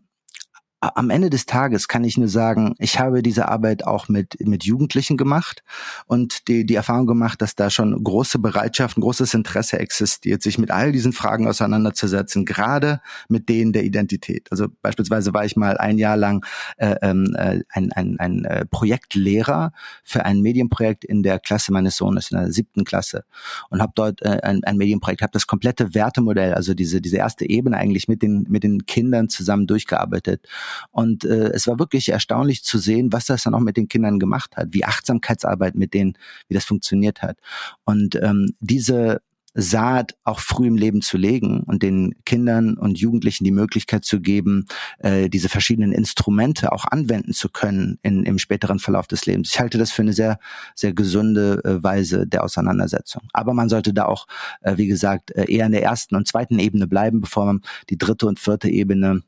am 0.82 1.10
Ende 1.10 1.30
des 1.30 1.46
Tages 1.46 1.88
kann 1.88 2.04
ich 2.04 2.18
nur 2.18 2.28
sagen, 2.28 2.76
ich 2.80 3.00
habe 3.00 3.24
diese 3.24 3.48
Arbeit 3.48 3.86
auch 3.86 4.08
mit, 4.10 4.36
mit 4.46 4.66
Jugendlichen 4.66 5.18
gemacht 5.18 5.64
und 6.06 6.48
die, 6.48 6.66
die 6.66 6.76
Erfahrung 6.76 7.08
gemacht, 7.08 7.42
dass 7.42 7.56
da 7.56 7.70
schon 7.70 8.04
große 8.04 8.40
Bereitschaft, 8.40 8.98
ein 8.98 9.02
großes 9.02 9.34
Interesse 9.34 9.80
existiert, 9.80 10.44
sich 10.44 10.58
mit 10.58 10.72
all 10.72 10.92
diesen 10.92 11.14
Fragen 11.14 11.48
auseinanderzusetzen, 11.48 12.46
gerade 12.46 13.02
mit 13.30 13.50
denen 13.50 13.74
der 13.74 13.84
Identität. 13.84 14.48
Also 14.52 14.68
beispielsweise 14.82 15.34
war 15.34 15.46
ich 15.46 15.56
mal 15.56 15.78
ein 15.78 15.98
Jahr 15.98 16.18
lang 16.18 16.46
äh, 16.78 16.96
ähm, 17.02 17.36
äh, 17.38 17.62
ein, 17.70 17.92
ein, 17.94 18.20
ein 18.20 18.46
äh, 18.46 18.66
Projektlehrer 18.66 19.72
für 20.04 20.26
ein 20.26 20.42
Medienprojekt 20.42 21.06
in 21.06 21.24
der 21.24 21.40
Klasse 21.40 21.72
meines 21.72 21.96
Sohnes, 21.96 22.32
in 22.32 22.38
der 22.38 22.52
siebten 22.52 22.84
Klasse 22.84 23.24
und 23.70 23.82
habe 23.82 23.94
dort 23.96 24.22
äh, 24.22 24.40
ein, 24.44 24.64
ein 24.64 24.78
Medienprojekt, 24.78 25.22
habe 25.22 25.32
das 25.32 25.48
komplette 25.48 25.96
Wertemodell, 25.96 26.54
also 26.54 26.74
diese, 26.74 27.02
diese 27.02 27.18
erste 27.18 27.50
Ebene 27.50 27.78
eigentlich 27.78 28.08
mit 28.08 28.22
den, 28.22 28.46
mit 28.50 28.64
den 28.64 28.86
Kindern 28.86 29.30
zusammen 29.30 29.68
durchgearbeitet. 29.68 30.48
Und 30.92 31.26
äh, 31.26 31.50
es 31.54 31.68
war 31.68 31.80
wirklich 31.80 32.10
erstaunlich 32.10 32.64
zu 32.64 32.78
sehen, 32.78 33.12
was 33.12 33.26
das 33.26 33.44
dann 33.44 33.56
auch 33.56 33.60
mit 33.60 33.78
den 33.78 33.88
Kindern 33.88 34.20
gemacht 34.20 34.58
hat, 34.58 34.70
wie 34.72 34.86
Achtsamkeitsarbeit 34.86 35.76
mit 35.76 35.94
denen, 35.94 36.18
wie 36.48 36.54
das 36.54 36.66
funktioniert 36.66 37.22
hat. 37.22 37.38
Und 37.84 38.16
ähm, 38.16 38.52
diese 38.60 39.22
Saat 39.56 40.16
auch 40.26 40.42
früh 40.42 40.68
im 40.68 40.76
Leben 40.76 41.02
zu 41.02 41.18
legen 41.18 41.62
und 41.62 41.82
den 41.82 42.14
Kindern 42.26 42.76
und 42.76 43.00
Jugendlichen 43.00 43.46
die 43.46 43.52
Möglichkeit 43.52 44.04
zu 44.04 44.20
geben, 44.20 44.66
äh, 45.00 45.30
diese 45.30 45.48
verschiedenen 45.48 45.94
Instrumente 45.94 46.74
auch 46.74 46.84
anwenden 46.84 47.32
zu 47.32 47.48
können 47.48 47.98
in, 48.04 48.24
im 48.24 48.38
späteren 48.38 48.80
Verlauf 48.80 49.08
des 49.08 49.26
Lebens. 49.26 49.52
Ich 49.52 49.60
halte 49.62 49.78
das 49.78 49.94
für 49.94 50.02
eine 50.02 50.12
sehr, 50.12 50.40
sehr 50.76 50.94
gesunde 50.94 51.62
äh, 51.64 51.82
Weise 51.82 52.28
der 52.28 52.44
Auseinandersetzung. 52.44 53.22
Aber 53.32 53.54
man 53.54 53.70
sollte 53.70 53.94
da 53.94 54.06
auch, 54.06 54.28
äh, 54.60 54.76
wie 54.76 54.88
gesagt, 54.88 55.32
äh, 55.32 55.50
eher 55.50 55.68
in 55.68 55.72
der 55.72 55.84
ersten 55.84 56.16
und 56.16 56.28
zweiten 56.28 56.60
Ebene 56.60 56.86
bleiben, 56.86 57.22
bevor 57.22 57.46
man 57.46 57.62
die 57.90 57.98
dritte 57.98 58.28
und 58.28 58.42
vierte 58.42 58.68
Ebene 58.68 59.24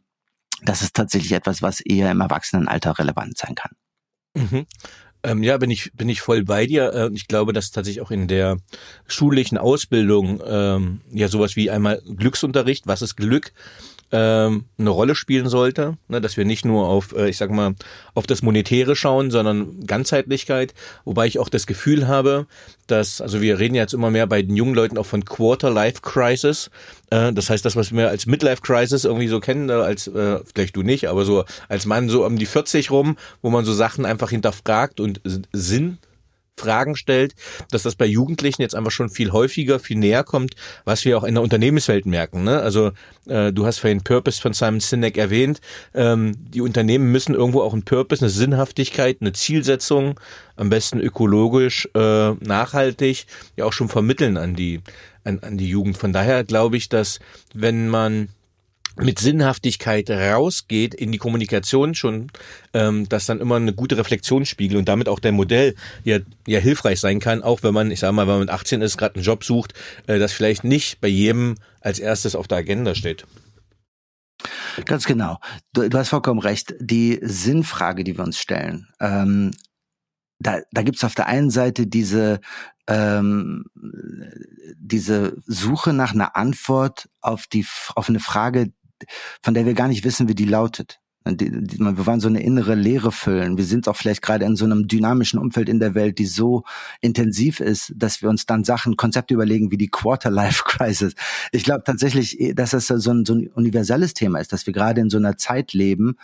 das 0.64 0.82
ist 0.82 0.96
tatsächlich 0.96 1.32
etwas, 1.32 1.62
was 1.62 1.80
eher 1.82 2.12
im 2.12 2.22
Erwachsenenalter 2.22 2.98
relevant 2.98 3.38
sein 3.38 3.56
kann. 3.56 3.72
Mhm. 4.36 4.66
Ähm, 5.24 5.44
ja, 5.44 5.58
bin 5.58 5.72
ich 5.72 5.92
bin 5.94 6.10
ich 6.10 6.22
voll 6.22 6.44
bei 6.44 6.66
dir. 6.68 6.94
Äh, 6.94 7.10
ich 7.14 7.28
glaube, 7.28 7.54
dass 7.54 7.72
tatsächlich 7.72 8.02
auch 8.02 8.12
in 8.12 8.28
der 8.28 8.58
schulischen 9.08 9.58
Ausbildung 9.58 10.42
ähm, 10.46 11.02
ja 11.12 11.28
sowas 11.28 11.56
wie 11.56 11.72
einmal 11.72 12.02
Glücksunterricht, 12.06 12.88
was 12.88 13.02
ist 13.02 13.16
Glück, 13.16 13.52
ähm, 14.12 14.66
eine 14.78 14.90
Rolle 14.90 15.16
spielen 15.16 15.50
sollte, 15.50 15.98
ne, 16.08 16.22
dass 16.22 16.38
wir 16.38 16.46
nicht 16.46 16.64
nur 16.64 16.88
auf, 16.88 17.14
äh, 17.16 17.30
ich 17.30 17.38
sag 17.38 17.52
mal, 17.52 17.76
auf 18.14 18.26
das 18.26 18.42
Monetäre 18.42 18.96
schauen, 18.96 19.32
sondern 19.32 19.86
Ganzheitlichkeit, 19.86 20.74
wobei 21.04 21.28
ich 21.28 21.40
auch 21.40 21.50
das 21.50 21.68
Gefühl 21.68 22.08
habe, 22.08 22.48
dass, 22.88 23.20
also 23.20 23.42
wir 23.42 23.60
reden 23.60 23.76
jetzt 23.76 23.94
immer 23.94 24.10
mehr 24.10 24.26
bei 24.26 24.42
den 24.42 24.56
jungen 24.56 24.76
Leuten 24.76 24.98
auch 24.98 25.06
von 25.06 25.26
Quarter 25.26 25.70
Life 25.70 26.02
Crisis, 26.02 26.70
äh, 27.10 27.34
das 27.34 27.50
heißt, 27.50 27.66
das, 27.66 27.76
was 27.76 27.92
wir 27.92 28.10
als 28.10 28.26
Midlife 28.26 28.62
Crisis 28.62 29.04
irgendwie 29.04 29.28
so 29.28 29.42
kennen, 29.42 29.70
äh, 29.70 29.74
als, 29.74 30.08
äh, 30.08 30.40
vielleicht 30.54 30.76
du 30.78 30.84
nicht, 30.84 31.10
aber 31.10 31.26
so 31.26 31.44
als 31.68 31.86
Mann 31.86 32.08
so 32.08 32.26
um 32.26 32.38
die 32.38 32.46
40 32.46 32.92
rum, 32.92 33.18
wo 33.42 33.50
man 33.50 33.66
so 33.66 33.74
Sachen 33.74 34.06
einfach 34.06 34.30
hinterfragt 34.30 35.00
und 35.02 35.20
Sinn 35.52 35.98
Fragen 36.58 36.96
stellt, 36.96 37.36
dass 37.72 37.84
das 37.84 37.96
bei 37.96 38.06
Jugendlichen 38.06 38.62
jetzt 38.62 38.76
einfach 38.76 38.92
schon 38.92 39.10
viel 39.10 39.32
häufiger, 39.32 39.80
viel 39.80 39.98
näher 39.98 40.24
kommt, 40.24 40.56
was 40.86 41.06
wir 41.06 41.18
auch 41.18 41.24
in 41.24 41.36
der 41.36 41.44
Unternehmenswelt 41.44 42.06
merken. 42.06 42.44
Ne? 42.44 42.60
Also 42.60 42.92
äh, 43.28 43.54
du 43.54 43.66
hast 43.66 43.80
vorhin 43.80 44.04
Purpose 44.04 44.42
von 44.42 44.54
Simon 44.54 44.80
Sinek 44.80 45.18
erwähnt. 45.18 45.62
Ähm, 45.94 46.36
die 46.38 46.62
Unternehmen 46.62 47.12
müssen 47.12 47.36
irgendwo 47.36 47.62
auch 47.62 47.74
einen 47.74 47.84
Purpose, 47.84 48.24
eine 48.24 48.30
Sinnhaftigkeit, 48.30 49.18
eine 49.22 49.34
Zielsetzung, 49.34 50.20
am 50.56 50.70
besten 50.70 51.00
ökologisch, 51.00 51.88
äh, 51.94 52.32
nachhaltig, 52.32 53.28
ja 53.56 53.66
auch 53.66 53.74
schon 53.74 53.90
vermitteln 53.90 54.38
an 54.38 54.56
die 54.56 54.82
an, 55.24 55.40
an 55.40 55.58
die 55.58 55.70
Jugend. 55.70 55.98
Von 55.98 56.14
daher 56.14 56.44
glaube 56.44 56.78
ich, 56.78 56.90
dass 56.90 57.20
wenn 57.54 57.90
man 57.90 58.30
mit 58.96 59.20
Sinnhaftigkeit 59.20 60.10
rausgeht 60.10 60.94
in 60.94 61.12
die 61.12 61.18
Kommunikation 61.18 61.94
schon, 61.94 62.32
ähm, 62.74 63.08
dass 63.10 63.26
dann 63.26 63.40
immer 63.40 63.58
eine 63.58 63.74
gute 63.74 63.98
Reflexion 63.98 64.44
und 64.60 64.88
damit 64.88 65.08
auch 65.08 65.20
dein 65.20 65.36
Modell 65.36 65.76
ja, 66.04 66.20
ja 66.48 66.60
hilfreich 66.60 67.00
sein 67.00 67.20
kann, 67.20 67.44
auch 67.44 67.64
wenn 67.64 67.74
man, 67.74 67.92
ich 67.92 68.00
sag 68.00 68.12
mal, 68.14 68.28
wenn 68.28 68.36
man 68.36 68.40
mit 68.42 68.50
18 68.50 68.82
ist, 68.82 68.98
gerade 68.98 69.16
einen 69.16 69.24
Job 69.24 69.44
sucht, 69.44 69.74
äh, 70.08 70.20
das 70.20 70.34
vielleicht 70.34 70.64
nicht 70.64 71.00
bei 71.00 71.08
jedem 71.08 71.56
als 71.82 72.00
erstes 72.00 72.36
auf 72.36 72.48
der 72.48 72.60
Agenda 72.60 72.96
steht. 72.96 73.26
Ganz 74.86 75.06
genau. 75.06 75.40
Du, 75.74 75.90
du 75.90 75.98
hast 75.98 76.10
vollkommen 76.10 76.40
recht. 76.40 76.76
Die 76.80 77.20
Sinnfrage, 77.22 78.04
die 78.04 78.18
wir 78.18 78.24
uns 78.24 78.40
stellen, 78.40 78.88
ähm, 79.00 79.52
da, 80.40 80.60
da 80.72 80.84
gibt 80.84 80.98
es 80.98 81.04
auf 81.04 81.16
der 81.16 81.28
einen 81.28 81.50
Seite 81.50 81.88
diese 81.88 82.40
ähm, 82.88 83.66
diese 84.78 85.36
Suche 85.46 85.94
nach 85.94 86.14
einer 86.14 86.36
Antwort 86.36 87.10
auf 87.22 87.48
die 87.48 87.66
auf 87.96 88.08
eine 88.08 88.20
Frage, 88.20 88.72
von 89.42 89.54
der 89.54 89.66
wir 89.66 89.74
gar 89.74 89.88
nicht 89.88 90.04
wissen, 90.04 90.28
wie 90.28 90.36
die 90.36 90.46
lautet. 90.46 91.00
Wir 91.26 92.06
wollen 92.06 92.20
so 92.20 92.30
eine 92.30 92.42
innere 92.42 92.76
Leere 92.76 93.12
füllen. 93.12 93.58
Wir 93.58 93.66
sind 93.66 93.88
auch 93.88 93.96
vielleicht 93.98 94.22
gerade 94.22 94.46
in 94.46 94.56
so 94.56 94.66
einem 94.66 94.88
dynamischen 94.88 95.40
Umfeld 95.40 95.68
in 95.68 95.80
der 95.80 95.94
Welt, 95.94 96.20
die 96.20 96.26
so 96.26 96.64
intensiv 97.02 97.60
ist, 97.60 97.92
dass 97.96 98.22
wir 98.22 98.30
uns 98.30 98.46
dann 98.46 98.64
Sachen, 98.64 98.96
Konzepte 98.96 99.34
überlegen 99.34 99.72
wie 99.72 99.78
die 99.78 99.90
Quarter-Life-Crisis. 99.90 101.16
Ich 101.52 101.64
glaube 101.64 101.84
tatsächlich, 101.86 102.38
dass 102.56 102.72
das 102.72 102.88
so 102.88 103.12
ein, 103.12 103.26
so 103.26 103.34
ein 103.34 103.48
universelles 103.48 104.14
Thema 104.14 104.40
ist, 104.40 104.54
dass 104.54 104.66
wir 104.66 104.74
gerade 104.74 105.02
in 105.02 105.10
so 105.10 105.18
einer 105.18 105.38
Zeit 105.38 105.74
leben, 105.74 106.16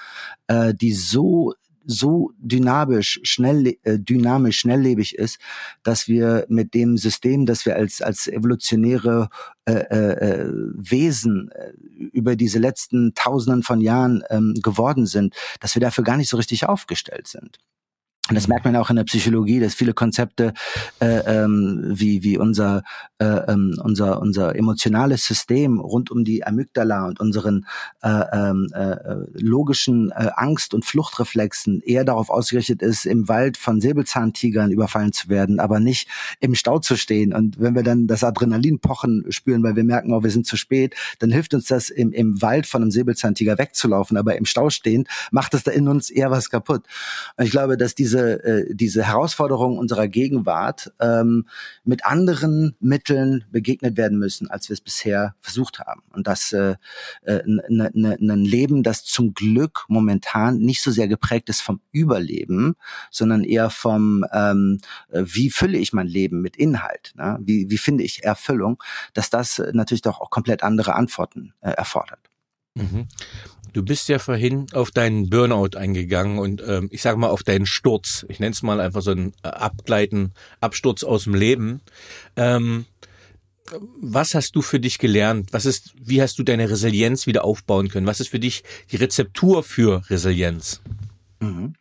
äh, 0.48 0.74
die 0.74 0.94
so 0.94 1.54
so 1.86 2.32
dynamisch, 2.38 3.20
schnell, 3.24 3.78
äh, 3.84 4.00
dynamisch, 4.00 4.60
schnelllebig 4.60 5.16
ist, 5.16 5.40
dass 5.84 6.08
wir 6.08 6.46
mit 6.50 6.74
dem 6.74 6.98
System, 6.98 7.46
das 7.46 7.66
wir 7.66 7.76
als 7.76 8.02
als 8.02 8.28
evolutionäre 8.28 9.30
äh, 9.66 9.74
äh, 9.74 10.50
Wesen 10.76 11.50
äh, 11.52 11.72
über 12.12 12.36
diese 12.36 12.60
letzten 12.60 13.14
Tausenden 13.16 13.64
von 13.64 13.82
Jahren 13.82 14.24
ähm, 14.30 14.56
geworden 14.62 15.06
sind, 15.06 15.36
dass 15.60 15.76
wir 15.76 15.82
dafür 15.82 16.04
gar 16.04 16.18
nicht 16.18 16.30
so 16.30 16.38
richtig 16.38 16.66
aufgestellt 16.68 17.28
sind. 17.28 17.60
Und 18.30 18.36
das 18.36 18.48
merkt 18.48 18.64
man 18.64 18.78
auch 18.78 18.90
in 18.90 18.96
der 18.96 19.04
Psychologie, 19.04 19.60
dass 19.60 19.74
viele 19.74 19.94
Konzepte 19.94 20.54
äh, 21.02 21.44
ähm, 21.44 21.92
wie 21.94 22.24
wie 22.24 22.38
unser 22.38 22.84
äh, 23.20 23.26
ähm, 23.26 23.78
unser 23.84 24.22
unser 24.22 24.56
emotionales 24.56 25.26
System 25.26 25.78
rund 25.78 26.10
um 26.10 26.24
die 26.24 26.46
Amygdala 26.46 27.06
und 27.06 27.20
unseren 27.20 27.66
äh, 28.02 28.24
ähm, 28.32 28.70
äh, 28.74 28.96
logischen 29.34 30.12
äh, 30.12 30.30
Angst- 30.36 30.74
und 30.74 30.86
Fluchtreflexen 30.86 31.82
eher 31.82 32.06
darauf 32.06 32.30
ausgerichtet 32.30 32.82
ist, 32.82 33.06
im 33.06 33.28
Wald 33.28 33.58
von 33.58 33.82
Säbelzahntigern 33.82 34.72
überfallen 34.72 35.12
zu 35.12 35.28
werden, 35.28 35.60
aber 35.60 35.82
nicht 35.82 36.08
im 36.40 36.56
Stau 36.56 36.80
zu 36.80 36.96
stehen. 36.96 37.34
Und 37.34 37.60
wenn 37.60 37.76
wir 37.76 37.84
dann 37.84 38.08
das 38.08 38.24
Adrenalin 38.24 38.80
pochen 38.80 39.26
spüren, 39.34 39.64
weil 39.64 39.76
wir 39.76 39.84
merken, 39.84 40.14
oh, 40.14 40.24
wir 40.24 40.32
sind 40.32 40.46
zu 40.46 40.56
spät, 40.56 40.96
dann 41.20 41.30
hilft 41.30 41.54
uns 41.54 41.66
das 41.66 41.90
im, 41.90 42.14
im 42.14 42.42
Wald 42.42 42.68
von 42.68 42.84
einem 42.84 42.92
Säbelzahntiger 42.92 43.58
wegzulaufen, 43.58 44.16
aber 44.16 44.38
im 44.38 44.46
Stau 44.46 44.70
stehen 44.70 45.10
macht 45.32 45.54
es 45.56 45.64
da 45.64 45.72
in 45.72 45.90
uns 45.90 46.10
eher 46.10 46.32
was 46.32 46.50
kaputt. 46.50 46.84
Und 47.36 47.44
ich 47.44 47.52
glaube, 47.52 47.76
dass 47.76 47.96
diese 47.96 48.13
diese, 48.14 48.44
äh, 48.44 48.76
diese 48.76 49.04
Herausforderung 49.04 49.78
unserer 49.78 50.08
Gegenwart 50.08 50.92
ähm, 51.00 51.48
mit 51.84 52.06
anderen 52.06 52.76
Mitteln 52.80 53.46
begegnet 53.52 53.98
werden 53.98 54.20
müssen, 54.20 54.50
als 54.50 54.70
wir 54.70 54.76
es 54.76 54.82
bisher 54.82 55.36
versucht 55.40 55.80
haben. 55.80 56.04
Und 56.14 56.28
das 56.28 56.52
äh, 56.54 56.76
äh, 57.24 57.42
ein 57.46 58.46
Leben, 58.46 58.84
das 58.84 59.04
zum 59.04 59.34
Glück 59.34 59.86
momentan 59.88 60.60
nicht 60.60 60.82
so 60.82 60.92
sehr 60.92 61.08
geprägt 61.08 61.50
ist 61.50 61.62
vom 61.62 61.82
Überleben, 61.92 62.76
sondern 63.10 63.44
eher 63.44 63.70
vom, 63.70 64.26
ähm, 64.32 64.80
äh, 65.10 65.24
wie 65.26 65.50
fülle 65.50 65.78
ich 65.78 65.94
mein 65.94 66.08
Leben 66.08 66.42
mit 66.42 66.56
Inhalt, 66.56 67.14
ne? 67.16 67.40
wie, 67.42 67.70
wie 67.70 67.78
finde 67.78 68.04
ich 68.04 68.24
Erfüllung, 68.24 68.82
dass 69.14 69.30
das 69.30 69.62
natürlich 69.74 70.02
doch 70.02 70.22
auch 70.22 70.30
komplett 70.30 70.64
andere 70.64 70.96
Antworten 70.96 71.54
äh, 71.62 71.72
erfordert. 71.72 72.20
Mhm. 72.76 73.08
Du 73.74 73.84
bist 73.84 74.08
ja 74.08 74.20
vorhin 74.20 74.68
auf 74.74 74.92
deinen 74.92 75.30
Burnout 75.30 75.76
eingegangen 75.76 76.38
und 76.38 76.64
ähm, 76.66 76.90
ich 76.92 77.02
sage 77.02 77.18
mal 77.18 77.30
auf 77.30 77.44
deinen 77.44 77.66
Sturz. 77.66 78.26
Ich 78.30 78.40
nenne 78.40 78.52
es 78.52 78.62
mal 78.62 78.80
einfach 78.80 79.02
so 79.02 79.12
ein 79.12 79.34
äh, 79.44 79.48
Abgleiten, 79.48 80.34
Absturz 80.62 81.04
aus 81.04 81.24
dem 81.24 81.34
Leben. 81.34 81.82
Ähm, 82.36 82.86
was 84.00 84.36
hast 84.36 84.56
du 84.56 84.62
für 84.62 84.80
dich 84.80 85.00
gelernt? 85.00 85.50
Was 85.52 85.66
ist, 85.66 85.94
wie 86.00 86.22
hast 86.22 86.38
du 86.38 86.44
deine 86.44 86.70
Resilienz 86.70 87.26
wieder 87.26 87.44
aufbauen 87.44 87.90
können? 87.90 88.06
Was 88.06 88.20
ist 88.20 88.30
für 88.30 88.40
dich 88.40 88.64
die 88.92 88.98
Rezeptur 88.98 89.64
für 89.64 90.04
Resilienz? 90.10 90.82
Mhm. 91.40 91.74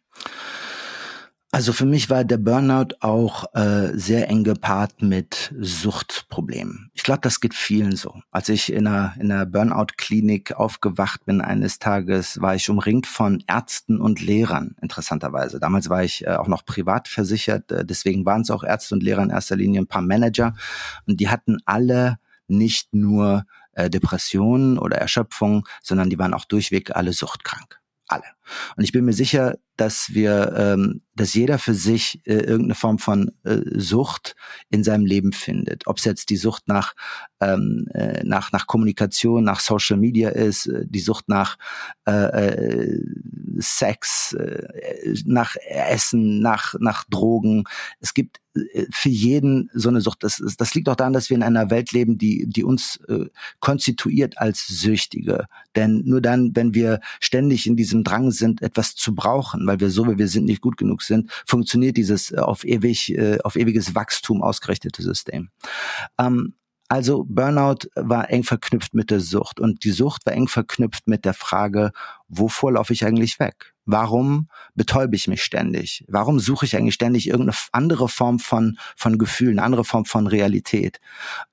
Also 1.55 1.75
für 1.75 1.85
mich 1.85 2.09
war 2.09 2.25
der 2.25 2.38
Burnout 2.38 2.95
auch 3.01 3.45
äh, 3.55 3.91
sehr 3.93 4.31
eng 4.31 4.43
gepaart 4.43 5.03
mit 5.03 5.55
Suchtproblemen. 5.61 6.91
Ich 6.95 7.03
glaube, 7.03 7.21
das 7.21 7.41
geht 7.41 7.53
vielen 7.53 7.95
so. 7.95 8.23
Als 8.31 8.49
ich 8.49 8.73
in 8.73 8.87
einer, 8.87 9.12
in 9.21 9.31
einer 9.31 9.45
Burnout-Klinik 9.45 10.53
aufgewacht 10.53 11.27
bin 11.27 11.43
eines 11.43 11.79
Tages, 11.79 12.41
war 12.41 12.55
ich 12.55 12.71
umringt 12.71 13.07
von 13.07 13.45
Ärzten 13.47 14.01
und 14.01 14.23
Lehrern, 14.23 14.77
interessanterweise. 14.81 15.61
Damals 15.61 15.91
war 15.91 16.03
ich 16.03 16.27
äh, 16.27 16.37
auch 16.37 16.49
noch 16.49 16.65
privat 16.65 17.07
versichert, 17.07 17.71
äh, 17.71 17.85
deswegen 17.85 18.25
waren 18.25 18.41
es 18.41 18.51
auch 18.51 18.65
Ärzte 18.65 18.95
und 18.95 19.03
Lehrer 19.03 19.23
in 19.23 19.29
erster 19.29 19.57
Linie, 19.57 19.83
ein 19.83 19.87
paar 19.87 20.01
Manager. 20.01 20.55
Und 21.07 21.21
die 21.21 21.29
hatten 21.29 21.59
alle 21.67 22.19
nicht 22.49 22.95
nur 22.95 23.45
äh, 23.73 23.91
Depressionen 23.91 24.79
oder 24.79 24.97
Erschöpfung, 24.97 25.69
sondern 25.83 26.09
die 26.09 26.19
waren 26.19 26.33
auch 26.33 26.47
durchweg 26.47 26.97
alle 26.97 27.12
suchtkrank 27.12 27.83
alle. 28.12 28.25
Und 28.77 28.85
ich 28.85 28.93
bin 28.93 29.05
mir 29.05 29.12
sicher, 29.12 29.57
dass 29.83 30.14
wir, 30.14 30.55
ähm, 30.57 31.03
dass 31.16 31.35
jeder 31.35 31.59
für 31.59 31.75
sich 31.75 32.21
äh, 32.25 32.35
irgendeine 32.35 32.77
Form 32.77 32.99
von 33.01 33.33
äh, 33.42 33.59
Sucht 33.75 34.37
in 34.71 34.85
seinem 34.85 35.05
Leben 35.05 35.33
findet. 35.33 35.88
Ob 35.88 35.99
es 35.99 36.05
jetzt 36.05 36.31
die 36.31 36.37
Sucht 36.37 36.68
nach 36.68 36.95
ähm, 37.40 37.88
äh, 37.92 38.23
nach 38.23 38.53
nach 38.53 38.68
Kommunikation, 38.68 39.42
nach 39.42 39.59
Social 39.59 39.99
Media 39.99 40.29
ist, 40.31 40.66
äh, 40.66 40.85
die 40.87 41.01
Sucht 41.01 41.29
nach 41.29 41.59
äh, 42.07 42.12
äh, 42.12 43.01
Sex, 43.59 44.35
äh, 44.35 44.68
nach 45.27 45.57
Essen, 45.68 46.40
nach 46.40 46.75
nach 46.79 47.03
Drogen. 47.11 47.64
Es 47.99 48.14
gibt 48.14 48.40
äh, 48.55 48.87
für 48.90 49.09
jeden 49.09 49.71
so 49.75 49.88
eine 49.88 50.01
Sucht. 50.01 50.23
Das, 50.23 50.42
das 50.57 50.75
liegt 50.75 50.88
auch 50.88 50.97
daran, 50.97 51.12
dass 51.12 51.31
wir 51.31 51.37
in 51.37 51.42
einer 51.42 51.71
Welt 51.71 51.92
leben, 51.92 52.18
die, 52.18 52.47
die 52.47 52.64
uns 52.64 53.01
äh, 53.09 53.27
konstituiert 53.61 54.38
als 54.38 54.66
Süchtige. 54.66 55.47
Denn 55.75 56.03
nur 56.05 56.21
dann, 56.21 56.55
wenn 56.55 56.75
wir 56.75 57.01
ständig 57.21 57.66
in 57.66 57.77
diesem 57.77 58.05
Drang 58.05 58.31
sind, 58.31 58.62
etwas 58.62 58.95
zu 58.95 59.14
brauchen, 59.14 59.66
weil 59.72 59.80
wir 59.80 59.90
so, 59.90 60.06
wie 60.06 60.18
wir 60.18 60.28
sind, 60.28 60.44
nicht 60.44 60.61
gut 60.61 60.76
genug 60.76 61.02
sind, 61.02 61.30
funktioniert 61.46 61.96
dieses 61.96 62.30
äh, 62.30 62.37
auf 62.37 62.64
ewig, 62.64 63.16
äh, 63.16 63.38
auf 63.42 63.56
ewiges 63.56 63.94
Wachstum 63.94 64.42
ausgerichtete 64.42 65.02
System. 65.02 65.48
Ähm, 66.18 66.54
also 66.88 67.24
Burnout 67.26 67.88
war 67.94 68.28
eng 68.28 68.44
verknüpft 68.44 68.92
mit 68.92 69.11
der 69.11 69.20
Sucht 69.20 69.61
und 69.61 69.82
die 69.85 69.92
Sucht 69.92 70.26
war 70.26 70.35
eng 70.35 70.46
verknüpft 70.46 71.08
mit 71.08 71.24
der 71.24 71.32
Frage, 71.32 71.92
wovor 72.28 72.72
laufe 72.72 72.92
ich 72.92 73.06
eigentlich 73.06 73.40
weg? 73.40 73.72
Warum 73.87 74.50
betäube 74.74 75.16
ich 75.16 75.26
mich 75.26 75.42
ständig? 75.42 76.04
Warum 76.06 76.38
suche 76.38 76.66
ich 76.66 76.76
eigentlich 76.76 76.94
ständig 76.94 77.28
irgendeine 77.28 77.56
andere 77.72 78.11
Form 78.11 78.38
von, 78.38 78.76
von 78.94 79.16
Gefühlen, 79.16 79.58
eine 79.58 79.64
andere 79.64 79.85
Form 79.87 80.04
von 80.04 80.26
Realität? 80.26 81.00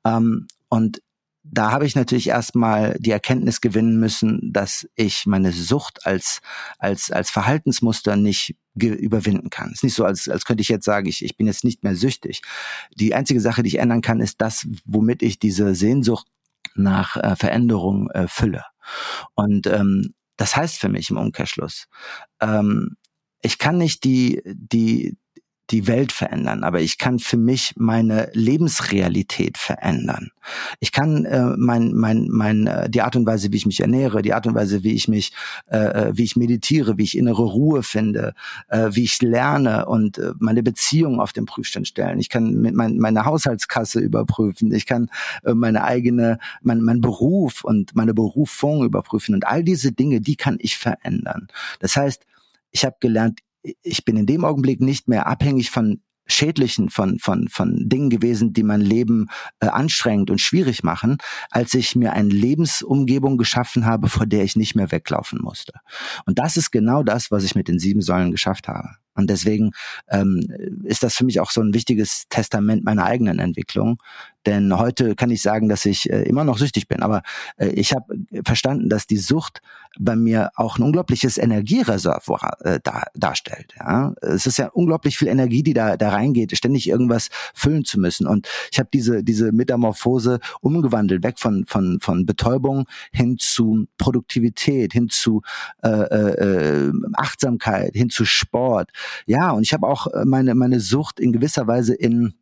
Ähm, 0.04 0.48
und 0.68 1.02
da 1.52 1.72
habe 1.72 1.86
ich 1.86 1.96
natürlich 1.96 2.30
erstmal 2.30 2.96
die 3.00 3.12
Erkenntnis 3.12 3.62
gewinnen 3.62 4.00
müssen, 4.00 4.54
dass 4.54 4.88
ich 4.96 5.26
meine 5.26 5.52
Sucht 5.52 6.06
als, 6.06 6.42
als, 6.78 7.12
als 7.12 7.30
Verhaltensmuster 7.30 8.16
nicht 8.16 8.56
überwinden 8.76 9.50
kann. 9.50 9.70
Es 9.70 9.80
ist 9.80 9.84
nicht 9.84 9.96
so, 9.96 10.06
als, 10.06 10.30
als 10.30 10.46
könnte 10.46 10.62
ich 10.62 10.70
jetzt 10.70 10.86
sagen, 10.86 11.08
ich, 11.08 11.24
ich 11.24 11.36
bin 11.38 11.48
jetzt 11.48 11.64
nicht 11.64 11.84
mehr 11.84 11.96
süchtig. 11.96 12.42
Die 12.96 13.14
einzige 13.14 13.42
Sache, 13.42 13.64
die 13.64 13.70
ich 13.70 13.80
ändern 13.80 14.02
kann, 14.02 14.22
ist 14.22 14.42
das, 14.42 14.68
womit 14.86 15.22
ich 15.22 15.40
diese 15.40 15.76
Sehnsucht 15.76 16.28
nach 16.76 17.18
äh, 17.18 17.36
Veränderung 17.36 18.10
äh, 18.12 18.28
fülle. 18.28 18.64
Und 19.36 19.68
ähm, 19.68 20.14
das 20.38 20.56
heißt 20.56 20.78
für 20.78 20.90
mich 20.90 21.10
im 21.10 21.18
Umkehrschluss, 21.18 21.88
ähm, 22.42 22.96
ich 23.42 23.58
kann 23.58 23.78
nicht 23.78 24.04
die, 24.04 24.42
die, 24.46 25.18
die 25.72 25.88
Welt 25.88 26.12
verändern, 26.12 26.64
aber 26.64 26.82
ich 26.82 26.98
kann 26.98 27.20
für 27.20 27.38
mich 27.38 27.74
meine 27.78 28.30
Lebensrealität 28.34 29.58
verändern. 29.58 30.32
Ich 30.80 30.92
kann 30.92 31.26
äh, 31.26 31.56
mein, 31.58 31.94
mein, 31.94 32.28
mein, 32.30 32.66
äh, 32.66 32.90
die 32.90 33.02
Art 33.02 33.16
und 33.16 33.28
Weise, 33.28 33.52
wie 33.52 33.58
ich 33.58 33.68
mich 33.68 33.82
ernähre, 33.82 34.24
die 34.24 34.34
Art 34.34 34.48
und 34.48 34.56
Weise, 34.56 34.84
wie 34.84 34.94
ich 34.94 35.08
mich, 35.08 35.32
äh, 35.68 35.78
äh, 35.78 36.12
wie 36.18 36.24
ich 36.24 36.36
meditiere, 36.36 36.98
wie 36.98 37.04
ich 37.04 37.16
innere 37.16 37.44
Ruhe 37.44 37.84
finde, 37.84 38.34
äh, 38.70 38.90
wie 38.92 39.04
ich 39.04 39.22
lerne 39.22 39.86
und 39.86 40.18
äh, 40.18 40.34
meine 40.40 40.64
Beziehung 40.64 41.20
auf 41.20 41.34
den 41.34 41.46
Prüfstand 41.46 41.88
stellen. 41.88 42.20
Ich 42.20 42.30
kann 42.30 42.56
mit 42.56 42.74
mein, 42.74 42.98
meine 42.98 43.26
Haushaltskasse 43.26 44.00
überprüfen. 44.00 44.72
Ich 44.74 44.88
kann 44.88 45.10
äh, 45.44 45.54
meine 45.54 45.84
eigene, 45.84 46.40
mein, 46.62 46.82
mein 46.82 47.02
Beruf 47.02 47.64
und 47.64 47.96
meine 47.96 48.16
Berufung 48.16 48.84
überprüfen 48.84 49.36
und 49.36 49.46
all 49.46 49.64
diese 49.64 49.92
Dinge, 49.92 50.20
die 50.20 50.36
kann 50.36 50.58
ich 50.60 50.78
verändern. 50.78 51.48
Das 51.80 51.96
heißt, 51.96 52.26
ich 52.72 52.86
habe 52.86 52.96
gelernt, 53.00 53.40
ich 53.62 54.06
bin 54.06 54.18
in 54.18 54.26
dem 54.26 54.46
Augenblick 54.46 54.82
nicht 54.82 55.08
mehr 55.08 55.28
abhängig 55.28 55.72
von 55.72 56.02
schädlichen, 56.32 56.90
von, 56.90 57.20
von, 57.20 57.48
von 57.50 57.90
Dingen 57.90 58.10
gewesen, 58.10 58.54
die 58.54 58.64
mein 58.64 58.82
Leben 58.82 59.28
äh, 59.60 59.68
anstrengend 59.68 60.30
und 60.30 60.40
schwierig 60.40 60.84
machen, 60.84 61.18
als 61.50 61.74
ich 61.74 61.96
mir 61.96 62.14
eine 62.14 62.30
Lebensumgebung 62.30 63.38
geschaffen 63.38 63.86
habe, 63.86 64.10
vor 64.10 64.26
der 64.26 64.44
ich 64.44 64.56
nicht 64.56 64.76
mehr 64.76 64.92
weglaufen 64.92 65.40
musste. 65.42 65.74
Und 66.26 66.40
das 66.40 66.56
ist 66.56 66.72
genau 66.72 67.04
das, 67.04 67.32
was 67.32 67.44
ich 67.44 67.56
mit 67.56 67.68
den 67.68 67.80
sieben 67.80 68.02
Säulen 68.02 68.32
geschafft 68.32 68.68
habe. 68.68 68.90
Und 69.16 69.30
deswegen 69.30 69.72
ähm, 70.10 70.42
ist 70.84 71.04
das 71.04 71.16
für 71.16 71.26
mich 71.26 71.40
auch 71.40 71.52
so 71.52 71.62
ein 71.62 71.74
wichtiges 71.74 72.26
Testament 72.30 72.84
meiner 72.84 73.06
eigenen 73.06 73.40
Entwicklung. 73.40 73.98
Denn 74.46 74.78
heute 74.78 75.16
kann 75.16 75.32
ich 75.32 75.42
sagen, 75.42 75.68
dass 75.68 75.86
ich 75.86 76.10
äh, 76.10 76.24
immer 76.24 76.44
noch 76.44 76.58
süchtig 76.58 76.88
bin. 76.88 77.02
Aber 77.02 77.24
äh, 77.58 77.68
ich 77.68 77.94
habe 77.94 78.16
verstanden, 78.46 78.90
dass 78.90 79.06
die 79.06 79.18
Sucht 79.18 79.62
bei 80.00 80.16
mir 80.16 80.52
auch 80.56 80.78
ein 80.78 80.84
unglaubliches 80.84 81.38
Energiereservoir 81.38 82.58
äh, 82.62 82.80
dar, 82.82 83.08
darstellt. 83.16 83.76
Ja? 83.78 84.14
Es 84.22 84.46
ist 84.46 84.58
ja 84.58 84.68
unglaublich 84.70 85.18
viel 85.18 85.28
Energie, 85.28 85.62
die 85.62 85.74
da, 85.74 85.98
da 85.98 86.10
reingeht, 86.10 86.56
ständig 86.58 86.88
irgendwas 86.88 87.30
füllen 87.54 87.84
zu 87.84 88.00
müssen. 88.00 88.28
Und 88.28 88.48
ich 88.72 88.80
habe 88.80 88.90
diese, 88.94 89.24
diese 89.24 89.52
Metamorphose 89.52 90.40
umgewandelt, 90.62 91.24
weg 91.24 91.38
von, 91.38 91.66
von, 91.66 92.00
von 92.00 92.26
Betäubung 92.26 92.86
hin 93.12 93.38
zu 93.38 93.88
Produktivität, 93.98 94.94
hin 94.94 95.10
zu 95.10 95.42
äh, 95.84 95.90
äh, 95.90 96.89
Achtsamkeit, 97.14 97.94
hin 97.94 98.10
zu 98.10 98.26
Sport, 98.26 98.92
ja, 99.26 99.52
und 99.52 99.64
ich 99.64 99.74
habe 99.74 99.88
auch 99.88 100.08
äh, 100.08 100.26
meine, 100.26 100.56
meine 100.56 100.80
Sucht 100.80 101.20
in 101.20 101.32
gewisser 101.32 101.68
Weise 101.68 101.94
in 101.94 102.34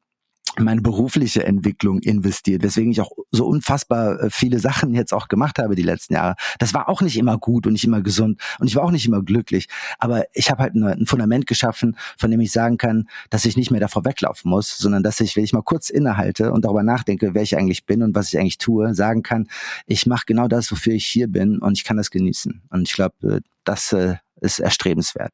meine 0.60 0.82
berufliche 0.82 1.46
Entwicklung 1.46 2.00
investiert, 2.00 2.63
weswegen 2.63 2.91
ich 2.91 3.02
auch 3.02 3.12
so 3.32 3.46
unfassbar 3.46 4.22
äh, 4.22 4.30
viele 4.30 4.60
Sachen 4.60 4.93
jetzt 4.93 5.13
auch 5.13 5.28
gemacht 5.28 5.60
habe 5.60 5.76
die 5.76 5.84
letzten 5.84 6.13
Jahre. 6.13 6.36
Das 6.60 6.74
war 6.74 6.89
auch 6.89 7.02
nicht 7.02 7.17
immer 7.17 7.38
gut 7.38 7.67
und 7.67 7.74
nicht 7.74 7.84
immer 7.84 8.02
gesund 8.02 8.41
und 8.60 8.67
ich 8.67 8.76
war 8.76 8.84
auch 8.84 8.91
nicht 8.91 9.06
immer 9.06 9.22
glücklich, 9.22 9.67
aber 10.00 10.26
ich 10.34 10.50
habe 10.50 10.63
halt 10.63 10.76
ein 10.76 11.06
Fundament 11.06 11.48
geschaffen, 11.48 11.98
von 12.17 12.32
dem 12.32 12.39
ich 12.39 12.52
sagen 12.52 12.78
kann, 12.78 13.08
dass 13.30 13.46
ich 13.46 13.58
nicht 13.58 13.72
mehr 13.72 13.82
davor 13.82 14.06
weglaufen 14.06 14.50
muss, 14.50 14.78
sondern 14.78 15.04
dass 15.04 15.20
ich, 15.20 15.36
wenn 15.36 15.43
ich 15.43 15.54
mal 15.54 15.62
kurz 15.62 15.89
innehalte 15.89 16.52
und 16.52 16.65
darüber 16.65 16.84
nachdenke, 16.84 17.34
wer 17.34 17.41
ich 17.41 17.58
eigentlich 17.58 17.86
bin 17.86 18.02
und 18.02 18.15
was 18.15 18.30
ich 18.30 18.39
eigentlich 18.39 18.58
tue, 18.58 18.93
sagen 18.93 19.24
kann, 19.24 19.48
ich 19.86 20.06
mache 20.06 20.26
genau 20.26 20.48
das, 20.48 20.72
wofür 20.72 20.93
ich 20.93 21.06
hier 21.06 21.28
bin 21.28 21.60
und 21.60 21.78
ich 21.78 21.84
kann 21.84 21.98
das 21.98 22.12
genießen. 22.12 22.62
Und 22.70 22.88
ich 22.88 22.93
glaube, 22.93 23.15
äh, 23.24 23.41
das 23.63 23.93
ist 24.41 24.60
erstrebenswert. 24.60 25.34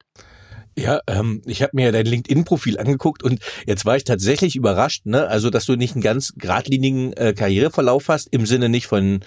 Ja, 0.77 1.01
ähm, 1.07 1.41
ich 1.45 1.61
habe 1.61 1.71
mir 1.75 1.91
dein 1.91 2.05
LinkedIn-Profil 2.05 2.79
angeguckt 2.79 3.21
und 3.21 3.39
jetzt 3.67 3.85
war 3.85 3.95
ich 3.95 4.05
tatsächlich 4.05 4.55
überrascht, 4.55 5.05
ne? 5.05 5.27
Also, 5.27 5.49
dass 5.51 5.65
du 5.65 5.75
nicht 5.75 5.93
einen 5.93 6.01
ganz 6.01 6.33
geradlinigen 6.35 7.13
äh, 7.13 7.33
Karriereverlauf 7.33 8.09
hast, 8.09 8.29
im 8.31 8.47
Sinne 8.47 8.69
nicht 8.69 8.87
von, 8.87 9.19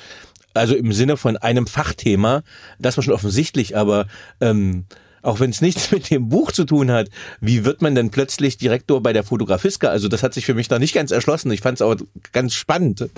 also 0.54 0.74
im 0.74 0.92
Sinne 0.92 1.16
von 1.16 1.36
einem 1.36 1.68
Fachthema, 1.68 2.42
das 2.80 2.96
war 2.96 3.04
schon 3.04 3.14
offensichtlich, 3.14 3.76
aber 3.76 4.06
ähm, 4.40 4.86
auch 5.26 5.40
wenn 5.40 5.50
es 5.50 5.60
nichts 5.60 5.90
mit 5.92 6.10
dem 6.10 6.28
Buch 6.28 6.52
zu 6.52 6.64
tun 6.64 6.90
hat, 6.90 7.08
wie 7.40 7.64
wird 7.64 7.82
man 7.82 7.94
denn 7.94 8.10
plötzlich 8.10 8.56
Direktor 8.56 9.02
bei 9.02 9.12
der 9.12 9.24
Fotografiska? 9.24 9.88
Also 9.88 10.08
das 10.08 10.22
hat 10.22 10.34
sich 10.34 10.46
für 10.46 10.54
mich 10.54 10.70
noch 10.70 10.78
nicht 10.78 10.94
ganz 10.94 11.10
erschlossen. 11.10 11.50
Ich 11.50 11.60
fand 11.60 11.78
es 11.78 11.82
aber 11.82 11.96
ganz 12.32 12.54
spannend. 12.54 13.08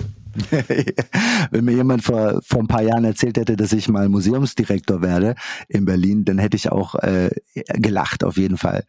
Wenn 1.51 1.65
mir 1.65 1.73
jemand 1.73 2.03
vor, 2.03 2.39
vor 2.43 2.59
ein 2.59 2.67
paar 2.67 2.83
Jahren 2.83 3.03
erzählt 3.03 3.37
hätte, 3.37 3.57
dass 3.57 3.73
ich 3.73 3.89
mal 3.89 4.09
Museumsdirektor 4.09 5.01
werde 5.01 5.35
in 5.67 5.85
Berlin, 5.85 6.23
dann 6.25 6.37
hätte 6.37 6.55
ich 6.55 6.71
auch 6.71 6.95
äh, 6.95 7.31
gelacht 7.55 8.23
auf 8.23 8.37
jeden 8.37 8.57
Fall. 8.57 8.83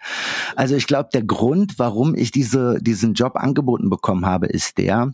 Also 0.55 0.77
ich 0.77 0.87
glaube, 0.87 1.09
der 1.13 1.23
Grund, 1.23 1.79
warum 1.79 2.15
ich 2.15 2.31
diese, 2.31 2.79
diesen 2.81 3.15
Job 3.15 3.37
angeboten 3.37 3.89
bekommen 3.89 4.27
habe, 4.27 4.47
ist 4.47 4.79
der, 4.79 5.13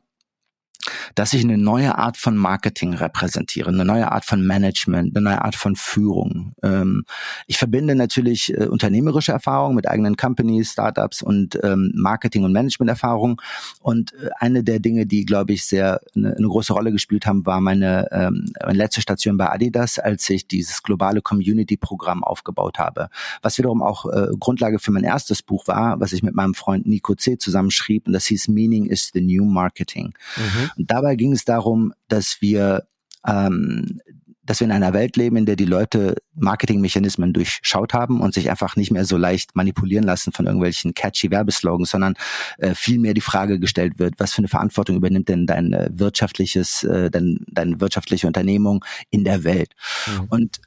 dass 1.15 1.33
ich 1.33 1.43
eine 1.43 1.59
neue 1.59 1.97
Art 1.99 2.17
von 2.17 2.37
Marketing 2.37 2.95
repräsentiere, 2.95 3.71
eine 3.71 3.85
neue 3.85 4.11
Art 4.11 4.25
von 4.25 4.47
Management, 4.47 5.17
eine 5.17 5.25
neue 5.25 5.43
Art 5.43 5.57
von 5.57 5.77
Führung. 5.77 6.53
Ähm, 6.63 7.05
ich 7.47 7.59
verbinde 7.59 7.95
natürlich 7.95 8.53
äh, 8.53 8.67
unternehmerische 8.67 9.33
Erfahrung 9.33 9.75
mit 9.75 9.89
eigenen 9.89 10.17
Companies, 10.17 10.73
Startups 10.73 11.23
und 11.23 11.59
ähm, 11.63 11.93
Marketing- 11.95 12.45
und 12.45 12.53
Management-Erfahrung. 12.53 13.41
Und 13.81 14.13
äh, 14.15 14.31
eine 14.39 14.63
der 14.63 14.79
Dinge, 14.79 15.07
die, 15.07 15.25
glaube 15.25 15.53
ich, 15.53 15.65
sehr 15.65 16.01
eine, 16.15 16.35
große 16.35 16.73
Rolle 16.73 16.93
gespielt 16.93 17.27
haben, 17.27 17.45
war 17.47 17.61
meine, 17.61 18.09
ähm, 18.13 18.53
meine 18.65 18.79
letzte 18.79 19.01
Station 19.01 19.37
bei 19.37 19.51
Adidas, 19.51 19.99
als 19.99 20.29
ich 20.31 20.47
dieses 20.47 20.83
globale 20.83 21.23
Community-Programm 21.23 22.23
aufgebaut 22.23 22.79
habe, 22.79 23.09
was 23.43 23.59
wiederum 23.59 23.83
auch 23.83 24.07
äh, 24.07 24.29
Grundlage 24.39 24.79
für 24.79 24.93
mein 24.93 25.05
erstes 25.05 25.43
Buch 25.43 25.67
war, 25.67 26.01
was 26.01 26.13
ich 26.13 26.23
mit 26.23 26.35
meinem 26.35 26.55
Freund 26.55 26.87
Nico 26.87 27.15
C. 27.15 27.39
zusammenschrieb 27.39 28.07
und 28.07 28.13
das 28.13 28.27
hieß 28.27 28.49
Meaning 28.49 28.87
is 28.87 29.11
the 29.13 29.21
New 29.21 29.45
Marketing. 29.45 30.15
Mhm. 30.37 30.66
Und 30.77 30.91
dabei 30.91 31.17
ging 31.17 31.33
es 31.33 31.45
darum, 31.45 31.93
dass 32.09 32.39
wir 32.41 32.87
ähm, 33.27 34.01
dass 34.47 34.61
wir 34.61 34.67
in 34.67 34.73
einer 34.73 34.95
Welt 34.95 35.17
leben, 35.17 35.37
in 35.37 35.45
der 35.45 35.57
die 35.57 35.65
Leute 35.65 36.17
Marketingmechanismen 36.35 37.33
durchschaut 37.33 37.93
haben 37.93 38.21
und 38.21 38.33
sich 38.33 38.49
einfach 38.49 38.77
nicht 38.77 38.93
mehr 38.93 39.05
so 39.05 39.17
leicht 39.17 39.57
manipulieren 39.57 40.05
lassen 40.05 40.33
von 40.33 40.47
irgendwelchen 40.47 40.95
catchy 40.95 41.31
Werbeslogans, 41.31 41.91
sondern 41.91 42.15
äh, 42.59 42.75
vielmehr 42.75 43.13
die 43.13 43.21
Frage 43.21 43.59
gestellt 43.59 43.99
wird, 43.99 44.15
was 44.19 44.33
für 44.33 44.39
eine 44.39 44.49
Verantwortung 44.49 44.97
übernimmt 44.97 45.29
denn 45.29 45.47
dein 45.47 45.73
äh, 45.73 45.91
wirtschaftliches, 45.93 46.85
äh, 46.85 47.11
dein, 47.11 47.45
deine 47.49 47.81
wirtschaftliche 47.81 48.27
Unternehmung 48.27 48.85
in 49.11 49.25
der 49.25 49.45
Welt? 49.45 49.73
Mhm. 50.07 50.27
Und 50.29 50.61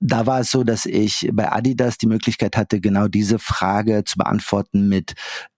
da 0.00 0.24
war 0.24 0.40
es 0.40 0.50
so, 0.50 0.64
dass 0.64 0.86
ich 0.86 1.28
bei 1.32 1.52
Adidas 1.52 1.98
die 1.98 2.06
Möglichkeit 2.06 2.56
hatte, 2.56 2.80
genau 2.80 3.06
diese 3.06 3.38
Frage 3.38 4.02
zu 4.04 4.16
beantworten 4.16 4.88
mit 4.88 5.12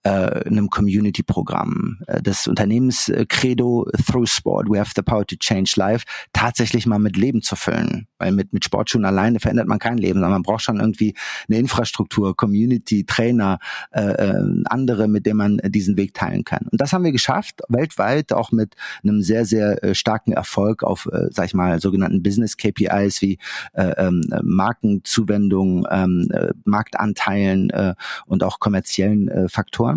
äh, 0.04 0.10
einem 0.46 0.68
Community-Programm. 0.68 1.98
Äh, 2.06 2.22
das 2.22 2.46
Unternehmenskredo 2.46 3.86
Through 4.06 4.26
Sport, 4.26 4.68
we 4.68 4.78
have 4.78 4.92
the 4.96 5.02
power 5.02 5.26
to 5.26 5.36
change 5.36 5.74
life, 5.76 6.04
tatsächlich 6.32 6.86
mal 6.86 6.98
mit 6.98 7.16
Leben 7.16 7.42
zu 7.42 7.56
füllen. 7.56 8.08
Weil 8.18 8.32
mit, 8.32 8.52
mit 8.52 8.64
Sportschuhen 8.64 9.04
alleine 9.04 9.40
verändert 9.40 9.68
man 9.68 9.78
kein 9.78 9.98
Leben, 9.98 10.14
sondern 10.14 10.32
man 10.32 10.42
braucht 10.42 10.62
schon 10.62 10.80
irgendwie 10.80 11.14
eine 11.48 11.58
Infrastruktur, 11.58 12.36
Community, 12.36 13.04
Trainer, 13.04 13.58
äh, 13.92 14.02
äh, 14.02 14.62
andere, 14.64 15.08
mit 15.08 15.26
denen 15.26 15.36
man 15.36 15.60
diesen 15.66 15.96
Weg 15.96 16.14
teilen 16.14 16.44
kann. 16.44 16.66
Und 16.70 16.80
das 16.80 16.92
haben 16.92 17.04
wir 17.04 17.12
geschafft, 17.12 17.60
weltweit, 17.68 18.32
auch 18.32 18.52
mit 18.52 18.74
einem 19.02 19.22
sehr, 19.22 19.44
sehr 19.44 19.82
äh, 19.84 19.94
starken 19.94 20.32
Erfolg 20.32 20.82
auf, 20.82 21.06
äh, 21.12 21.28
sag 21.30 21.46
ich 21.46 21.54
mal, 21.54 21.80
sogenannten 21.80 22.22
Business 22.22 22.56
KPIs 22.56 23.22
wie 23.22 23.38
äh, 23.74 23.92
ähm, 23.98 24.22
Markenzuwendung, 24.42 25.86
ähm, 25.90 26.28
äh, 26.32 26.52
Marktanteilen 26.64 27.70
äh, 27.70 27.94
und 28.26 28.42
auch 28.42 28.58
kommerziellen 28.58 29.28
äh, 29.28 29.48
Faktoren. 29.48 29.91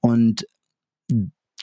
Und 0.00 0.46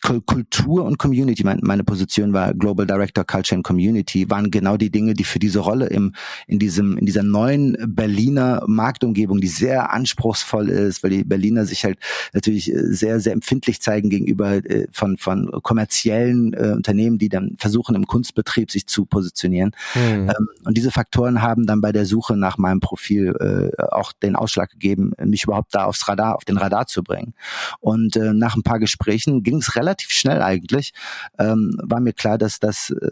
Kultur 0.01 0.83
und 0.83 0.97
Community, 0.97 1.43
meine 1.43 1.83
Position 1.83 2.33
war 2.33 2.53
Global 2.53 2.87
Director 2.87 3.23
Culture 3.23 3.57
and 3.57 3.63
Community, 3.63 4.29
waren 4.29 4.49
genau 4.49 4.75
die 4.75 4.89
Dinge, 4.89 5.13
die 5.13 5.23
für 5.23 5.39
diese 5.39 5.59
Rolle 5.59 5.87
im, 5.87 6.13
in 6.47 6.59
diesem, 6.59 6.97
in 6.97 7.05
dieser 7.05 7.23
neuen 7.23 7.77
Berliner 7.87 8.63
Marktumgebung, 8.67 9.39
die 9.39 9.47
sehr 9.47 9.91
anspruchsvoll 9.91 10.69
ist, 10.69 11.03
weil 11.03 11.11
die 11.11 11.23
Berliner 11.23 11.65
sich 11.65 11.85
halt 11.85 11.99
natürlich 12.33 12.73
äh, 12.73 12.93
sehr, 12.93 13.19
sehr 13.19 13.33
empfindlich 13.33 13.81
zeigen 13.81 14.09
gegenüber 14.09 14.53
äh, 14.53 14.87
von, 14.91 15.17
von 15.17 15.51
kommerziellen 15.61 16.53
äh, 16.53 16.73
Unternehmen, 16.75 17.17
die 17.19 17.29
dann 17.29 17.55
versuchen, 17.57 17.95
im 17.95 18.07
Kunstbetrieb 18.07 18.71
sich 18.71 18.87
zu 18.87 19.05
positionieren. 19.05 19.71
Mhm. 19.93 20.29
Ähm, 20.29 20.49
und 20.65 20.77
diese 20.77 20.91
Faktoren 20.91 21.41
haben 21.41 21.67
dann 21.67 21.79
bei 21.79 21.91
der 21.91 22.05
Suche 22.05 22.35
nach 22.35 22.57
meinem 22.57 22.79
Profil 22.79 23.35
äh, 23.39 23.83
auch 23.83 24.13
den 24.13 24.35
Ausschlag 24.35 24.71
gegeben, 24.71 25.13
mich 25.23 25.43
überhaupt 25.43 25.75
da 25.75 25.85
aufs 25.85 26.07
Radar, 26.07 26.35
auf 26.35 26.45
den 26.45 26.57
Radar 26.57 26.87
zu 26.87 27.03
bringen. 27.03 27.33
Und 27.79 28.15
äh, 28.15 28.33
nach 28.33 28.55
ein 28.55 28.63
paar 28.63 28.79
Gesprächen 28.79 29.43
ging 29.43 29.57
es 29.57 29.75
relativ 29.75 29.90
relativ 29.91 30.11
schnell 30.11 30.41
eigentlich, 30.41 30.93
ähm, 31.37 31.77
war 31.83 31.99
mir 31.99 32.13
klar, 32.13 32.37
dass 32.37 32.59
das 32.59 32.89
äh, 32.89 33.09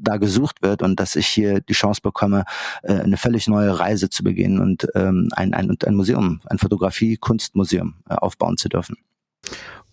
da 0.00 0.16
gesucht 0.16 0.62
wird 0.62 0.82
und 0.82 0.98
dass 0.98 1.16
ich 1.16 1.26
hier 1.26 1.60
die 1.60 1.72
Chance 1.72 2.00
bekomme, 2.02 2.44
äh, 2.82 2.94
eine 2.94 3.16
völlig 3.16 3.46
neue 3.46 3.78
Reise 3.78 4.10
zu 4.10 4.24
beginnen 4.24 4.60
und 4.60 4.88
ähm, 4.94 5.28
ein, 5.32 5.54
ein, 5.54 5.76
ein 5.84 5.94
Museum, 5.94 6.40
ein 6.46 6.58
Fotografie-Kunstmuseum 6.58 7.94
äh, 8.08 8.14
aufbauen 8.14 8.56
zu 8.56 8.68
dürfen. 8.68 8.96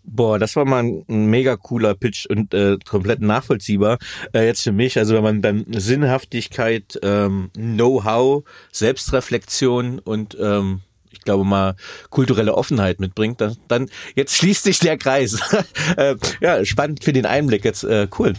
Boah, 0.07 0.37
das 0.37 0.55
war 0.55 0.65
mal 0.65 0.83
ein, 0.83 1.25
mega 1.25 1.55
cooler 1.57 1.95
Pitch 1.95 2.27
und 2.27 2.53
äh, 2.53 2.77
komplett 2.85 3.21
nachvollziehbar. 3.21 3.97
Äh, 4.33 4.45
jetzt 4.45 4.61
für 4.61 4.71
mich, 4.71 4.97
also 4.97 5.15
wenn 5.15 5.23
man 5.23 5.41
dann 5.41 5.65
Sinnhaftigkeit, 5.69 6.99
ähm, 7.01 7.49
Know-how, 7.53 8.43
Selbstreflexion 8.71 9.99
und 9.99 10.37
ähm, 10.39 10.81
glaube 11.25 11.43
mal, 11.43 11.75
kulturelle 12.09 12.55
Offenheit 12.55 12.99
mitbringt, 12.99 13.41
dann, 13.41 13.57
dann 13.67 13.89
jetzt 14.15 14.35
schließt 14.35 14.63
sich 14.63 14.79
der 14.79 14.97
Kreis. 14.97 15.39
äh, 15.97 16.15
ja, 16.39 16.63
spannend 16.63 17.03
für 17.03 17.13
den 17.13 17.25
Einblick 17.25 17.65
jetzt, 17.65 17.83
äh, 17.83 18.07
cool. 18.17 18.33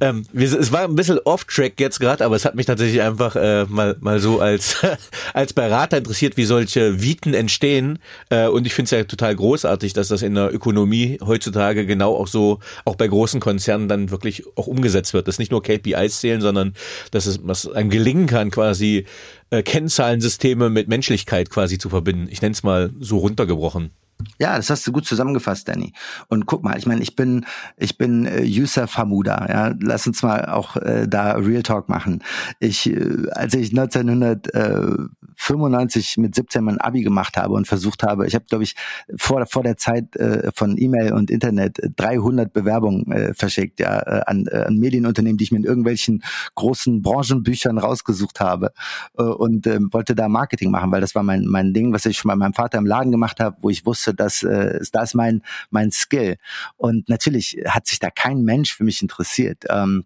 Ähm, 0.00 0.24
wir, 0.32 0.58
es 0.58 0.72
war 0.72 0.84
ein 0.84 0.94
bisschen 0.94 1.18
off-track 1.18 1.78
jetzt 1.78 2.00
gerade, 2.00 2.24
aber 2.24 2.36
es 2.36 2.44
hat 2.44 2.54
mich 2.54 2.66
tatsächlich 2.66 3.02
einfach 3.02 3.36
äh, 3.36 3.66
mal, 3.68 3.96
mal 4.00 4.20
so 4.20 4.40
als, 4.40 4.76
als 5.34 5.52
Berater 5.52 5.98
interessiert, 5.98 6.36
wie 6.36 6.44
solche 6.44 7.02
Viten 7.02 7.34
entstehen. 7.34 7.98
Äh, 8.30 8.46
und 8.48 8.66
ich 8.66 8.74
finde 8.74 8.86
es 8.86 8.90
ja 8.92 9.04
total 9.04 9.36
großartig, 9.36 9.92
dass 9.92 10.08
das 10.08 10.22
in 10.22 10.34
der 10.34 10.54
Ökonomie 10.54 11.18
heutzutage 11.24 11.86
genau 11.86 12.16
auch 12.16 12.28
so, 12.28 12.60
auch 12.84 12.96
bei 12.96 13.08
großen 13.08 13.40
Konzernen 13.40 13.88
dann 13.88 14.10
wirklich 14.10 14.44
auch 14.56 14.66
umgesetzt 14.66 15.12
wird. 15.12 15.28
Dass 15.28 15.38
nicht 15.38 15.50
nur 15.50 15.62
KPIs 15.62 16.20
zählen, 16.20 16.40
sondern 16.40 16.74
dass 17.10 17.26
es 17.26 17.40
was 17.42 17.70
einem 17.70 17.90
gelingen 17.90 18.26
kann, 18.26 18.50
quasi 18.50 19.06
äh, 19.50 19.62
Kennzahlensysteme 19.62 20.70
mit 20.70 20.88
Menschlichkeit 20.88 21.50
quasi 21.50 21.78
zu 21.78 21.88
verbinden. 21.88 22.28
Ich 22.30 22.40
nenne 22.40 22.52
es 22.52 22.62
mal 22.62 22.90
so 22.98 23.18
runtergebrochen. 23.18 23.90
Ja, 24.38 24.56
das 24.56 24.70
hast 24.70 24.86
du 24.86 24.92
gut 24.92 25.06
zusammengefasst, 25.06 25.68
Danny. 25.68 25.92
Und 26.28 26.46
guck 26.46 26.62
mal, 26.62 26.78
ich 26.78 26.86
meine, 26.86 27.02
ich 27.02 27.16
bin, 27.16 27.44
ich 27.76 27.98
bin 27.98 28.26
äh, 28.26 28.42
Yusuf 28.42 28.96
Hamuda. 28.96 29.46
Ja, 29.48 29.74
lass 29.80 30.06
uns 30.06 30.22
mal 30.22 30.46
auch 30.46 30.76
äh, 30.76 31.08
da 31.08 31.32
Real 31.32 31.62
Talk 31.62 31.88
machen. 31.88 32.22
Ich, 32.58 32.88
äh, 32.88 33.28
als 33.32 33.54
ich 33.54 33.70
1995 33.70 36.16
mit 36.18 36.34
17 36.34 36.64
mein 36.64 36.78
Abi 36.78 37.02
gemacht 37.02 37.36
habe 37.36 37.54
und 37.54 37.66
versucht 37.66 38.02
habe, 38.02 38.26
ich 38.26 38.34
habe, 38.34 38.44
glaube 38.48 38.64
ich, 38.64 38.74
vor 39.16 39.44
vor 39.46 39.62
der 39.62 39.76
Zeit 39.76 40.16
äh, 40.16 40.50
von 40.54 40.76
E-Mail 40.78 41.12
und 41.12 41.30
Internet 41.30 41.78
300 41.96 42.52
Bewerbungen 42.52 43.10
äh, 43.12 43.34
verschickt, 43.34 43.80
ja, 43.80 44.00
äh, 44.00 44.22
an, 44.26 44.46
äh, 44.46 44.64
an 44.64 44.78
Medienunternehmen, 44.78 45.38
die 45.38 45.44
ich 45.44 45.52
mir 45.52 45.58
in 45.58 45.64
irgendwelchen 45.64 46.22
großen 46.54 47.02
Branchenbüchern 47.02 47.78
rausgesucht 47.78 48.40
habe 48.40 48.72
äh, 49.18 49.22
und 49.22 49.66
äh, 49.66 49.78
wollte 49.90 50.14
da 50.14 50.28
Marketing 50.28 50.70
machen, 50.70 50.92
weil 50.92 51.00
das 51.00 51.14
war 51.14 51.22
mein 51.22 51.46
mein 51.46 51.72
Ding, 51.72 51.92
was 51.92 52.06
ich 52.06 52.18
schon 52.18 52.28
bei 52.28 52.36
meinem 52.36 52.54
Vater 52.54 52.78
im 52.78 52.86
Laden 52.86 53.10
gemacht 53.10 53.40
habe, 53.40 53.56
wo 53.62 53.70
ich 53.70 53.86
wusste 53.86 54.09
wusste, 54.10 54.14
dass 54.14 54.42
äh, 54.42 54.80
das 54.92 55.14
mein 55.14 55.42
mein 55.70 55.90
Skill. 55.90 56.36
Und 56.76 57.08
natürlich 57.08 57.62
hat 57.66 57.86
sich 57.86 57.98
da 57.98 58.10
kein 58.10 58.42
Mensch 58.42 58.74
für 58.74 58.84
mich 58.84 59.02
interessiert. 59.02 59.64
Ähm, 59.68 60.04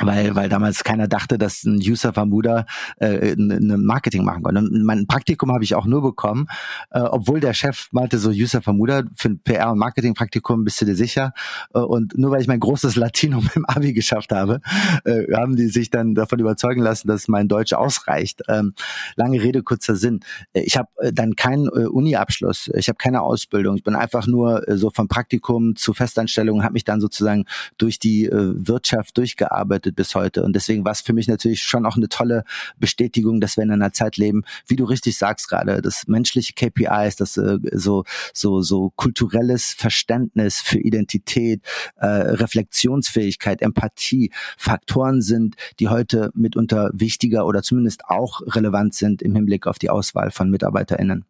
weil 0.00 0.34
weil 0.34 0.48
damals 0.48 0.82
keiner 0.82 1.06
dachte, 1.06 1.38
dass 1.38 1.62
ein 1.62 1.80
Yusuf 1.80 2.16
Hamuda 2.16 2.66
äh, 2.96 3.34
ein 3.34 3.84
Marketing 3.84 4.24
machen 4.24 4.42
konnte. 4.42 4.60
Und 4.60 4.82
mein 4.82 5.06
Praktikum 5.06 5.52
habe 5.52 5.62
ich 5.62 5.76
auch 5.76 5.86
nur 5.86 6.02
bekommen, 6.02 6.48
äh, 6.90 6.98
obwohl 7.00 7.38
der 7.38 7.54
Chef 7.54 7.88
meinte 7.92 8.18
so 8.18 8.32
Yusuf 8.32 8.66
Hamuda 8.66 9.04
für 9.14 9.28
ein 9.28 9.38
PR 9.38 9.70
und 9.70 9.78
Marketing 9.78 10.14
Praktikum 10.14 10.64
bist 10.64 10.80
du 10.80 10.84
dir 10.84 10.96
sicher? 10.96 11.32
Äh, 11.74 11.78
und 11.78 12.18
nur 12.18 12.32
weil 12.32 12.40
ich 12.40 12.48
mein 12.48 12.58
großes 12.58 12.96
Latino 12.96 13.40
mit 13.40 13.54
dem 13.54 13.64
Abi 13.68 13.92
geschafft 13.92 14.32
habe, 14.32 14.60
äh, 15.04 15.32
haben 15.32 15.54
die 15.54 15.68
sich 15.68 15.90
dann 15.90 16.16
davon 16.16 16.40
überzeugen 16.40 16.82
lassen, 16.82 17.06
dass 17.06 17.28
mein 17.28 17.46
Deutsch 17.46 17.72
ausreicht. 17.72 18.42
Ähm, 18.48 18.74
lange 19.14 19.40
Rede 19.40 19.62
kurzer 19.62 19.94
Sinn. 19.94 20.20
Äh, 20.54 20.62
ich 20.62 20.76
habe 20.76 20.88
äh, 20.98 21.12
dann 21.12 21.36
keinen 21.36 21.66
äh, 21.68 21.86
Uni-Abschluss, 21.86 22.68
ich 22.74 22.88
habe 22.88 22.96
keine 22.96 23.22
Ausbildung. 23.22 23.76
Ich 23.76 23.84
bin 23.84 23.94
einfach 23.94 24.26
nur 24.26 24.68
äh, 24.68 24.76
so 24.76 24.90
vom 24.90 25.06
Praktikum 25.06 25.76
zu 25.76 25.92
Festanstellung, 25.92 26.64
habe 26.64 26.72
mich 26.72 26.84
dann 26.84 27.00
sozusagen 27.00 27.44
durch 27.78 28.00
die 28.00 28.26
äh, 28.26 28.54
Wirtschaft 28.56 29.16
durchgearbeitet 29.16 29.83
gearbeitet 29.84 29.96
bis 29.96 30.14
heute. 30.14 30.42
Und 30.42 30.54
deswegen 30.54 30.84
war 30.84 30.92
es 30.92 31.00
für 31.00 31.12
mich 31.12 31.28
natürlich 31.28 31.62
schon 31.62 31.86
auch 31.86 31.96
eine 31.96 32.08
tolle 32.08 32.44
Bestätigung, 32.78 33.40
dass 33.40 33.56
wir 33.56 33.64
in 33.64 33.70
einer 33.70 33.92
Zeit 33.92 34.16
leben, 34.16 34.42
wie 34.66 34.76
du 34.76 34.84
richtig 34.84 35.16
sagst 35.16 35.48
gerade, 35.48 35.82
das 35.82 36.06
menschliche 36.06 36.54
KPIs, 36.54 37.16
das 37.16 37.36
äh, 37.36 37.58
so, 37.72 38.04
so, 38.32 38.62
so 38.62 38.90
kulturelles 38.96 39.74
Verständnis 39.76 40.60
für 40.60 40.78
Identität, 40.78 41.62
äh, 41.96 42.06
Reflexionsfähigkeit, 42.06 43.62
Empathie, 43.62 44.30
Faktoren 44.56 45.22
sind, 45.22 45.56
die 45.80 45.88
heute 45.88 46.30
mitunter 46.34 46.90
wichtiger 46.92 47.46
oder 47.46 47.62
zumindest 47.62 48.06
auch 48.06 48.40
relevant 48.46 48.94
sind 48.94 49.22
im 49.22 49.34
Hinblick 49.34 49.66
auf 49.66 49.78
die 49.78 49.90
Auswahl 49.90 50.30
von 50.30 50.50
MitarbeiterInnen. 50.50 51.24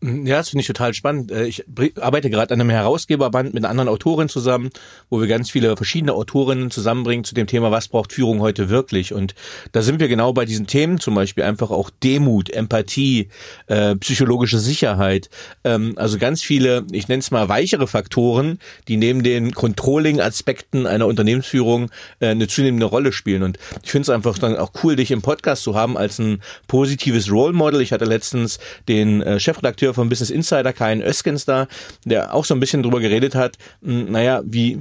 Ja, 0.00 0.36
das 0.36 0.50
finde 0.50 0.60
ich 0.60 0.68
total 0.68 0.94
spannend. 0.94 1.32
Äh, 1.32 1.46
ich 1.46 1.64
arbeite 2.00 2.30
gerade 2.30 2.54
an 2.54 2.60
einem 2.60 2.70
Herausgeberband 2.70 3.52
mit 3.52 3.64
einer 3.64 3.70
anderen 3.70 3.88
Autorin 3.88 4.28
zusammen, 4.28 4.70
wo 5.10 5.20
wir 5.20 5.26
ganz 5.26 5.50
viele 5.50 5.76
verschiedene 5.76 6.12
Autorinnen 6.12 6.70
zusammenbringen 6.70 7.24
zu 7.24 7.34
dem 7.34 7.48
Thema, 7.48 7.72
was 7.72 7.88
braucht 7.88 8.12
Führung 8.12 8.38
heute 8.40 8.68
wirklich? 8.68 9.12
Und 9.12 9.34
da 9.72 9.82
sind 9.82 9.98
wir 9.98 10.06
genau 10.06 10.32
bei 10.32 10.44
diesen 10.44 10.68
Themen, 10.68 11.00
zum 11.00 11.16
Beispiel 11.16 11.42
einfach 11.42 11.72
auch 11.72 11.90
Demut, 11.90 12.48
Empathie, 12.48 13.28
äh, 13.66 13.96
psychologische 13.96 14.60
Sicherheit. 14.60 15.30
Ähm, 15.64 15.94
also 15.96 16.16
ganz 16.16 16.42
viele, 16.42 16.86
ich 16.92 17.08
nenne 17.08 17.18
es 17.18 17.32
mal 17.32 17.48
weichere 17.48 17.88
Faktoren, 17.88 18.60
die 18.86 18.98
neben 18.98 19.24
den 19.24 19.50
Controlling-Aspekten 19.50 20.86
einer 20.86 21.08
Unternehmensführung 21.08 21.90
äh, 22.20 22.28
eine 22.28 22.46
zunehmende 22.46 22.86
Rolle 22.86 23.10
spielen. 23.10 23.42
Und 23.42 23.58
ich 23.82 23.90
finde 23.90 24.02
es 24.02 24.10
einfach 24.10 24.38
dann 24.38 24.58
auch 24.58 24.70
cool, 24.84 24.94
dich 24.94 25.10
im 25.10 25.22
Podcast 25.22 25.64
zu 25.64 25.74
haben 25.74 25.96
als 25.96 26.20
ein 26.20 26.40
positives 26.68 27.32
Role 27.32 27.52
Model. 27.52 27.80
Ich 27.80 27.92
hatte 27.92 28.04
letztens 28.04 28.60
den 28.86 29.40
Chefredakteur 29.40 29.87
Chefredakteur 29.88 29.94
von 29.94 30.08
Business 30.08 30.30
Insider, 30.30 30.72
Kain 30.72 31.02
Öskens 31.02 31.44
da, 31.44 31.66
der 32.04 32.34
auch 32.34 32.44
so 32.44 32.54
ein 32.54 32.60
bisschen 32.60 32.82
drüber 32.82 33.00
geredet 33.00 33.34
hat, 33.34 33.56
hm, 33.82 34.10
naja, 34.10 34.42
wie 34.44 34.78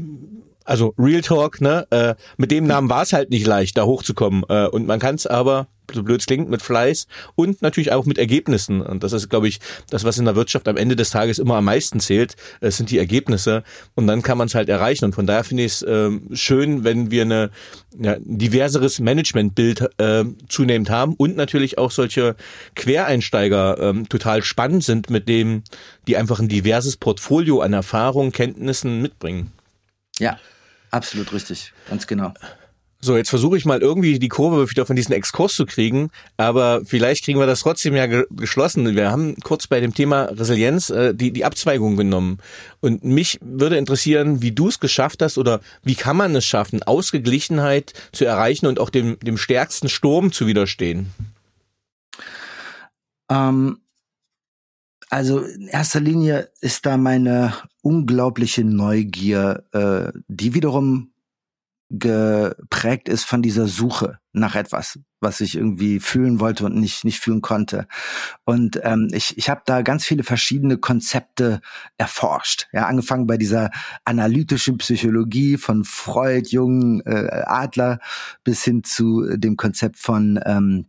also 0.68 0.94
Real 0.98 1.22
Talk, 1.22 1.62
ne? 1.62 1.88
Äh, 1.92 2.16
mit 2.38 2.52
dem 2.52 2.68
Namen 2.68 2.90
war 2.90 3.04
es 3.04 3.14
halt 3.14 3.30
nicht 3.30 3.48
leicht, 3.48 3.78
da 3.78 3.86
hochzukommen. 3.86 4.44
Äh, 4.50 4.68
und 4.68 4.86
man 4.86 5.00
kann 5.00 5.16
es 5.16 5.26
aber, 5.26 5.68
so 5.94 6.04
blöd 6.04 6.20
es 6.20 6.26
klingt, 6.26 6.50
mit 6.50 6.62
Fleiß 6.62 7.08
und 7.36 7.62
natürlich 7.62 7.94
auch 7.94 8.06
mit 8.06 8.18
Ergebnissen. 8.18 8.82
Und 8.82 9.04
das 9.04 9.14
ist, 9.14 9.30
glaube 9.30 9.48
ich, 9.48 9.60
das, 9.90 10.04
was 10.04 10.18
in 10.18 10.26
der 10.26 10.36
Wirtschaft 10.36 10.68
am 10.68 10.76
Ende 10.76 10.98
des 10.98 11.10
Tages 11.10 11.40
immer 11.40 11.56
am 11.56 11.66
meisten 11.66 12.02
zählt, 12.02 12.36
äh, 12.60 12.70
sind 12.70 12.92
die 12.92 12.98
Ergebnisse. 12.98 13.64
Und 13.96 14.08
dann 14.08 14.22
kann 14.22 14.38
man 14.38 14.48
es 14.48 14.56
halt 14.56 14.68
erreichen. 14.68 15.06
Und 15.06 15.16
von 15.16 15.26
daher 15.26 15.46
finde 15.46 15.64
ich 15.64 15.72
es 15.72 15.82
äh, 15.84 16.12
schön, 16.34 16.84
wenn 16.84 17.12
wir 17.12 17.22
eine 17.22 17.50
ja, 17.98 18.18
diverseres 18.20 19.00
Managementbild 19.00 19.88
äh, 20.00 20.26
zunehmend 20.50 20.90
haben 20.90 21.14
und 21.14 21.38
natürlich 21.38 21.78
auch 21.78 21.92
solche 21.92 22.36
Quereinsteiger 22.76 23.80
äh, 23.80 24.04
total 24.04 24.44
spannend 24.44 24.84
sind, 24.84 25.10
mit 25.10 25.30
dem 25.30 25.64
die 26.08 26.18
einfach 26.18 26.40
ein 26.40 26.50
diverses 26.50 26.98
Portfolio 26.98 27.62
an 27.62 27.72
Erfahrungen, 27.72 28.34
Kenntnissen 28.34 29.02
mitbringen. 29.02 29.52
Ja, 30.20 30.38
Absolut 30.92 31.34
richtig, 31.34 31.74
ganz 31.90 32.08
genau. 32.08 32.34
So, 33.00 33.16
jetzt 33.16 33.30
versuche 33.30 33.58
ich 33.58 33.66
mal 33.66 33.82
irgendwie 33.82 34.18
die 34.18 34.28
Kurve 34.28 34.72
wieder 34.72 34.88
von 34.88 34.96
diesem 34.96 35.14
Exkurs 35.14 35.54
zu 35.54 35.68
kriegen, 35.68 36.10
aber 36.36 36.82
vielleicht 36.84 37.26
kriegen 37.26 37.40
wir 37.40 37.46
das 37.46 37.60
trotzdem 37.60 37.96
ja 37.96 38.08
ge 38.08 38.26
geschlossen. 38.32 38.96
Wir 38.96 39.12
haben 39.12 39.36
kurz 39.44 39.68
bei 39.68 39.80
dem 39.80 39.94
Thema 39.94 40.24
Resilienz 40.24 40.90
äh, 40.90 41.14
die, 41.14 41.32
die 41.32 41.46
Abzweigung 41.46 41.96
genommen. 41.96 42.40
Und 42.82 43.04
mich 43.04 43.38
würde 43.42 43.78
interessieren, 43.78 44.42
wie 44.42 44.52
du 44.52 44.68
es 44.68 44.80
geschafft 44.80 45.22
hast 45.22 45.38
oder 45.38 45.62
wie 45.84 45.94
kann 45.94 46.18
man 46.18 46.36
es 46.36 46.46
schaffen, 46.46 46.82
Ausgeglichenheit 46.82 47.94
zu 48.14 48.26
erreichen 48.26 48.66
und 48.66 48.80
auch 48.80 48.90
dem, 48.90 49.20
dem 49.20 49.38
stärksten 49.38 49.90
Sturm 49.90 50.32
zu 50.32 50.48
widerstehen? 50.48 51.12
Ähm, 53.30 53.78
also 55.10 55.40
in 55.40 55.68
erster 55.68 56.00
Linie 56.00 56.50
ist 56.62 56.86
da 56.86 56.98
meine 56.98 57.54
unglaubliche 57.82 58.64
Neugier, 58.64 59.64
äh, 59.72 60.12
die 60.28 60.54
wiederum 60.54 61.12
geprägt 61.90 63.08
ist 63.08 63.24
von 63.24 63.42
dieser 63.42 63.68
Suche 63.68 64.20
nach 64.34 64.56
etwas, 64.56 65.00
was 65.22 65.40
ich 65.40 65.56
irgendwie 65.56 66.02
fühlen 66.02 66.42
wollte 66.42 66.66
und 66.66 66.76
nicht 66.76 67.06
nicht 67.06 67.20
fühlen 67.20 67.42
konnte. 67.42 67.88
Und 68.44 68.82
ähm, 68.84 69.08
ich 69.14 69.38
ich 69.38 69.50
habe 69.50 69.62
da 69.66 69.82
ganz 69.84 70.04
viele 70.04 70.24
verschiedene 70.24 70.78
Konzepte 70.78 71.62
erforscht. 71.98 72.68
Ja, 72.74 72.88
angefangen 72.88 73.26
bei 73.26 73.38
dieser 73.38 73.72
analytischen 74.04 74.78
Psychologie 74.80 75.56
von 75.56 75.86
Freud, 75.86 76.50
Jung, 76.50 77.00
äh, 77.06 77.44
Adler 77.46 78.00
bis 78.44 78.64
hin 78.64 78.84
zu 78.84 79.38
dem 79.38 79.56
Konzept 79.56 79.98
von 79.98 80.40
ähm, 80.46 80.88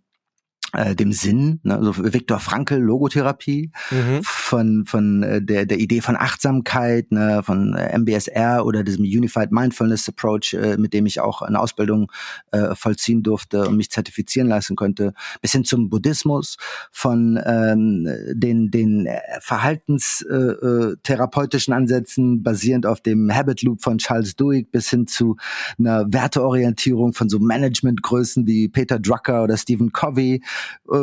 äh, 0.75 0.95
dem 0.95 1.13
Sinn, 1.13 1.61
ne, 1.63 1.77
also 1.77 1.97
Viktor 1.97 2.41
Frankl 2.41 2.77
Logotherapie, 2.77 3.73
mhm. 3.91 4.21
von 4.23 4.85
von 4.85 5.23
äh, 5.23 5.41
der 5.41 5.65
der 5.65 5.79
Idee 5.79 6.03
von 6.03 6.15
Achtsamkeit, 6.17 7.11
ne, 7.11 7.43
von 7.43 7.73
äh, 7.75 7.99
MBSR 7.99 8.67
oder 8.67 8.85
diesem 8.85 9.05
Unified 9.05 9.51
Mindfulness 9.51 10.07
Approach, 10.09 10.55
äh, 10.55 10.77
mit 10.77 10.93
dem 10.93 11.07
ich 11.07 11.21
auch 11.21 11.41
eine 11.43 11.59
Ausbildung 11.59 12.13
äh, 12.51 12.75
vollziehen 12.75 13.23
durfte 13.23 13.67
und 13.67 13.79
mich 13.79 13.91
zertifizieren 13.91 14.49
lassen 14.49 14.77
konnte, 14.77 15.15
bis 15.41 15.53
hin 15.53 15.65
zum 15.65 15.89
Buddhismus, 15.89 16.59
von 16.91 17.41
ähm, 17.45 18.07
den 18.33 18.71
den 18.71 19.09
Verhaltenstherapeutischen 19.41 21.73
äh, 21.73 21.77
Ansätzen 21.77 22.43
basierend 22.43 22.85
auf 22.85 23.01
dem 23.01 23.35
Habit 23.35 23.63
Loop 23.63 23.81
von 23.83 23.97
Charles 23.97 24.37
Duhigg 24.37 24.69
bis 24.71 24.91
hin 24.91 25.07
zu 25.07 25.39
einer 25.79 26.13
Werteorientierung 26.13 27.15
von 27.15 27.31
so 27.31 27.39
Managementgrößen 27.39 28.47
wie 28.47 28.69
Peter 28.69 28.99
Drucker 28.99 29.45
oder 29.45 29.57
Stephen 29.57 29.93
Covey 29.93 30.43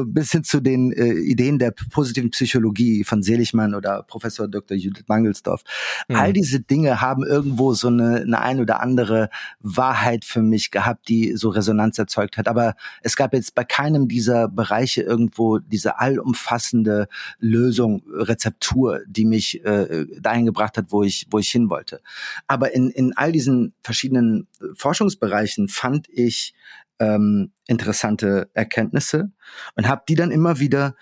bis 0.06 0.32
hin 0.32 0.44
zu 0.44 0.60
den 0.60 0.92
äh, 0.92 1.14
Ideen 1.14 1.60
der 1.60 1.72
positiven 1.72 2.32
Psychologie 2.32 3.04
von 3.04 3.24
Seligmann 3.24 3.76
oder 3.76 4.04
Professor 4.04 4.48
Dr. 4.48 4.78
Judith 4.78 5.06
Mangelsdorf. 5.08 5.64
Mhm. 6.08 6.16
All 6.16 6.34
diese 6.34 6.60
Dinge 6.60 7.02
haben 7.02 7.24
irgendwo 7.24 7.74
so 7.74 7.88
eine, 7.88 8.22
eine 8.22 8.40
ein 8.40 8.60
oder 8.60 8.82
andere 8.82 9.30
Wahrheit 9.60 10.26
für 10.26 10.42
mich 10.42 10.72
gehabt, 10.72 11.08
die 11.08 11.34
so 11.36 11.50
Resonanz 11.50 12.00
erzeugt 12.00 12.38
hat. 12.38 12.48
Aber 12.48 12.76
es 13.02 13.16
gab 13.16 13.34
jetzt 13.34 13.56
bei 13.56 13.64
keinem 13.64 14.08
dieser 14.08 14.48
Bereiche 14.48 15.02
irgendwo 15.02 15.60
diese 15.60 16.00
allumfassende 16.00 17.08
Lösung, 17.40 18.04
Rezeptur, 18.12 19.02
die 19.08 19.26
mich 19.26 19.64
äh, 19.66 20.06
dahin 20.20 20.46
gebracht 20.46 20.78
hat, 20.78 20.88
wo 20.90 21.04
ich, 21.04 21.28
wo 21.30 21.40
ich 21.40 21.50
hin 21.50 21.70
wollte. 21.70 22.02
Aber 22.48 22.74
in, 22.74 22.90
in 22.90 23.14
all 23.16 23.32
diesen 23.32 23.74
verschiedenen 23.84 24.48
Forschungsbereichen 24.76 25.68
fand 25.68 26.08
ich 26.10 26.54
ähm, 27.00 27.52
interessante 27.68 28.50
Erkenntnisse 28.54 29.32
und 29.76 29.88
habe 29.88 30.04
die 30.08 30.16
dann 30.16 30.32
immer 30.32 30.60
wieder 30.60 30.96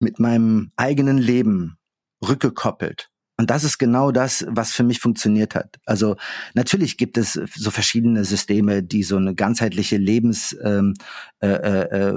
mit 0.00 0.18
meinem 0.18 0.72
eigenen 0.76 1.18
Leben 1.18 1.78
rückgekoppelt. 2.26 3.10
Und 3.40 3.50
das 3.50 3.62
ist 3.62 3.78
genau 3.78 4.10
das, 4.10 4.44
was 4.48 4.72
für 4.72 4.82
mich 4.82 4.98
funktioniert 4.98 5.54
hat. 5.54 5.78
Also 5.86 6.16
natürlich 6.54 6.96
gibt 6.96 7.16
es 7.16 7.34
so 7.54 7.70
verschiedene 7.70 8.24
Systeme, 8.24 8.82
die 8.82 9.04
so 9.04 9.16
eine 9.16 9.36
ganzheitliche 9.36 9.96
Lebens, 9.96 10.56
ähm, 10.64 10.94
äh, 11.38 11.46
äh, 11.46 12.12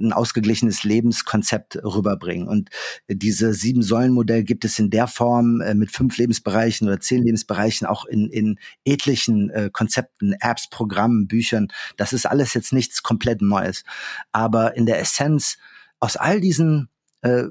ein 0.00 0.12
ausgeglichenes 0.12 0.84
Lebenskonzept 0.84 1.82
rüberbringen. 1.82 2.46
Und 2.46 2.68
diese 3.08 3.54
sieben 3.54 3.82
Säulen-Modell 3.82 4.44
gibt 4.44 4.66
es 4.66 4.78
in 4.78 4.90
der 4.90 5.06
Form 5.06 5.62
äh, 5.62 5.72
mit 5.72 5.90
fünf 5.90 6.18
Lebensbereichen 6.18 6.86
oder 6.86 7.00
zehn 7.00 7.22
Lebensbereichen 7.22 7.86
auch 7.86 8.04
in, 8.04 8.28
in 8.28 8.58
etlichen 8.84 9.48
äh, 9.48 9.70
Konzepten, 9.72 10.34
Apps, 10.40 10.68
Programmen, 10.68 11.26
Büchern. 11.26 11.68
Das 11.96 12.12
ist 12.12 12.26
alles 12.26 12.52
jetzt 12.52 12.74
nichts 12.74 13.02
komplett 13.02 13.40
Neues. 13.40 13.82
Aber 14.30 14.76
in 14.76 14.84
der 14.84 15.00
Essenz 15.00 15.56
aus 16.00 16.16
all 16.16 16.42
diesen 16.42 16.90
äh, 17.22 17.44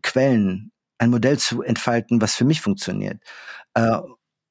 Quellen 0.00 0.70
ein 0.98 1.10
Modell 1.10 1.38
zu 1.38 1.62
entfalten, 1.62 2.20
was 2.20 2.34
für 2.34 2.44
mich 2.44 2.60
funktioniert. 2.60 3.20
Äh, 3.74 3.98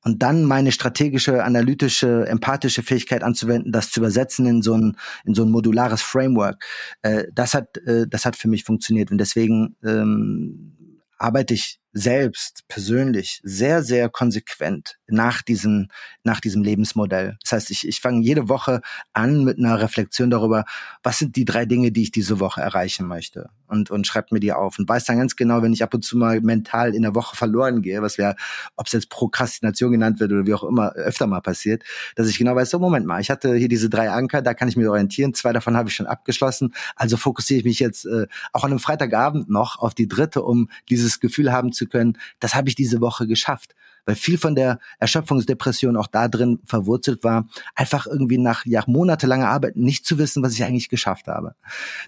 und 0.04 0.22
dann 0.22 0.44
meine 0.44 0.72
strategische, 0.74 1.44
analytische, 1.44 2.28
empathische 2.28 2.84
Fähigkeit 2.84 3.24
anzuwenden, 3.24 3.72
das 3.72 3.90
zu 3.90 4.02
übersetzen 4.02 4.46
in 4.46 4.62
so 4.62 4.76
ein, 4.76 4.98
in 5.24 5.34
so 5.34 5.44
ein 5.44 5.50
modulares 5.50 6.02
Framework. 6.02 6.64
Äh, 7.02 7.26
das 7.34 7.54
hat, 7.54 7.78
äh, 7.78 8.06
das 8.10 8.26
hat 8.26 8.36
für 8.36 8.50
mich 8.50 8.66
funktioniert. 8.66 9.12
Und 9.12 9.18
deswegen 9.18 9.78
ähm, 9.84 11.00
arbeite 11.18 11.54
ich 11.54 11.80
selbst 11.94 12.64
persönlich 12.68 13.40
sehr, 13.44 13.84
sehr 13.84 14.10
konsequent 14.10 14.98
nach 15.08 15.44
diesem, 15.44 15.90
nach 16.24 16.42
diesem 16.42 16.64
Lebensmodell. 16.64 17.38
Das 17.44 17.52
heißt, 17.52 17.72
ich, 17.72 17.88
ich 17.88 18.02
fange 18.02 18.24
jede 18.24 18.50
Woche 18.50 18.82
an 19.14 19.44
mit 19.44 19.60
einer 19.60 19.80
Reflexion 19.80 20.30
darüber, 20.32 20.66
was 21.04 21.20
sind 21.20 21.36
die 21.36 21.46
drei 21.46 21.66
Dinge, 21.66 21.92
die 21.92 22.04
ich 22.04 22.12
diese 22.12 22.40
Woche 22.40 22.62
erreichen 22.62 23.08
möchte 23.08 23.50
und, 23.74 23.92
und 23.92 24.08
schreibt 24.08 24.32
mir 24.32 24.40
die 24.40 24.54
auf 24.54 24.80
und 24.80 24.88
weiß 24.88 25.06
dann 25.06 25.18
ganz 25.18 25.36
genau, 25.36 25.62
wenn 25.62 25.74
ich 25.74 25.84
ab 25.84 25.94
und 25.94 26.04
zu 26.04 26.18
mal 26.18 26.40
mental 26.42 26.96
in 26.96 27.02
der 27.02 27.16
Woche 27.16 27.36
verloren 27.36 27.82
gehe, 27.82 28.02
was 28.02 28.18
wäre, 28.18 28.36
ob 28.76 28.88
es 28.88 28.94
jetzt 28.94 29.10
Prokrastination 29.10 29.92
genannt 29.92 30.20
wird 30.20 30.32
oder 30.32 30.46
wie 30.46 30.54
auch 30.54 30.64
immer, 30.64 30.94
öfter 30.94 31.28
mal 31.28 31.42
passiert, 31.42 31.84
dass 32.16 32.28
ich 32.28 32.38
genau 32.38 32.56
weiß, 32.56 32.70
so 32.70 32.80
Moment 32.80 33.06
mal, 33.06 33.20
ich 33.20 33.30
hatte 33.30 33.56
hier 33.56 33.68
diese 33.68 33.90
drei 33.90 34.10
Anker, 34.10 34.42
da 34.42 34.54
kann 34.54 34.68
ich 34.68 34.78
mich 34.78 34.88
orientieren, 34.88 35.34
zwei 35.34 35.54
davon 35.54 35.76
habe 35.76 35.90
ich 35.90 35.96
schon 35.96 36.08
abgeschlossen, 36.08 36.74
also 36.96 37.18
fokussiere 37.18 37.60
ich 37.60 37.66
mich 37.66 37.80
jetzt 37.80 38.06
äh, 38.06 38.28
auch 38.54 38.64
an 38.64 38.72
einem 38.72 38.80
Freitagabend 38.80 39.50
noch 39.50 39.80
auf 39.80 39.94
die 39.94 40.08
dritte, 40.08 40.44
um 40.44 40.70
dieses 40.90 41.20
Gefühl 41.20 41.52
haben 41.52 41.72
zu 41.72 41.83
zu 41.84 41.90
können, 41.90 42.18
das 42.40 42.56
habe 42.56 42.70
ich 42.70 42.76
diese 42.76 43.02
Woche 43.02 43.28
geschafft. 43.28 43.76
Weil 44.06 44.16
viel 44.16 44.38
von 44.38 44.56
der 44.56 44.80
Erschöpfungsdepression 45.00 45.96
auch 45.96 46.08
da 46.08 46.28
drin 46.28 46.60
verwurzelt 46.66 47.24
war, 47.24 47.48
einfach 47.74 48.06
irgendwie 48.06 48.38
nach 48.38 48.66
ja, 48.66 48.84
monatelanger 48.86 49.48
Arbeit 49.48 49.78
nicht 49.78 50.06
zu 50.06 50.18
wissen, 50.18 50.44
was 50.44 50.54
ich 50.54 50.64
eigentlich 50.64 50.90
geschafft 50.90 51.28
habe. 51.28 51.56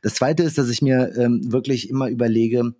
Das 0.02 0.16
zweite 0.16 0.44
ist, 0.44 0.58
dass 0.58 0.70
ich 0.70 0.82
mir 0.82 1.16
ähm, 1.18 1.52
wirklich 1.52 1.90
immer 1.90 2.10
überlege, 2.10 2.74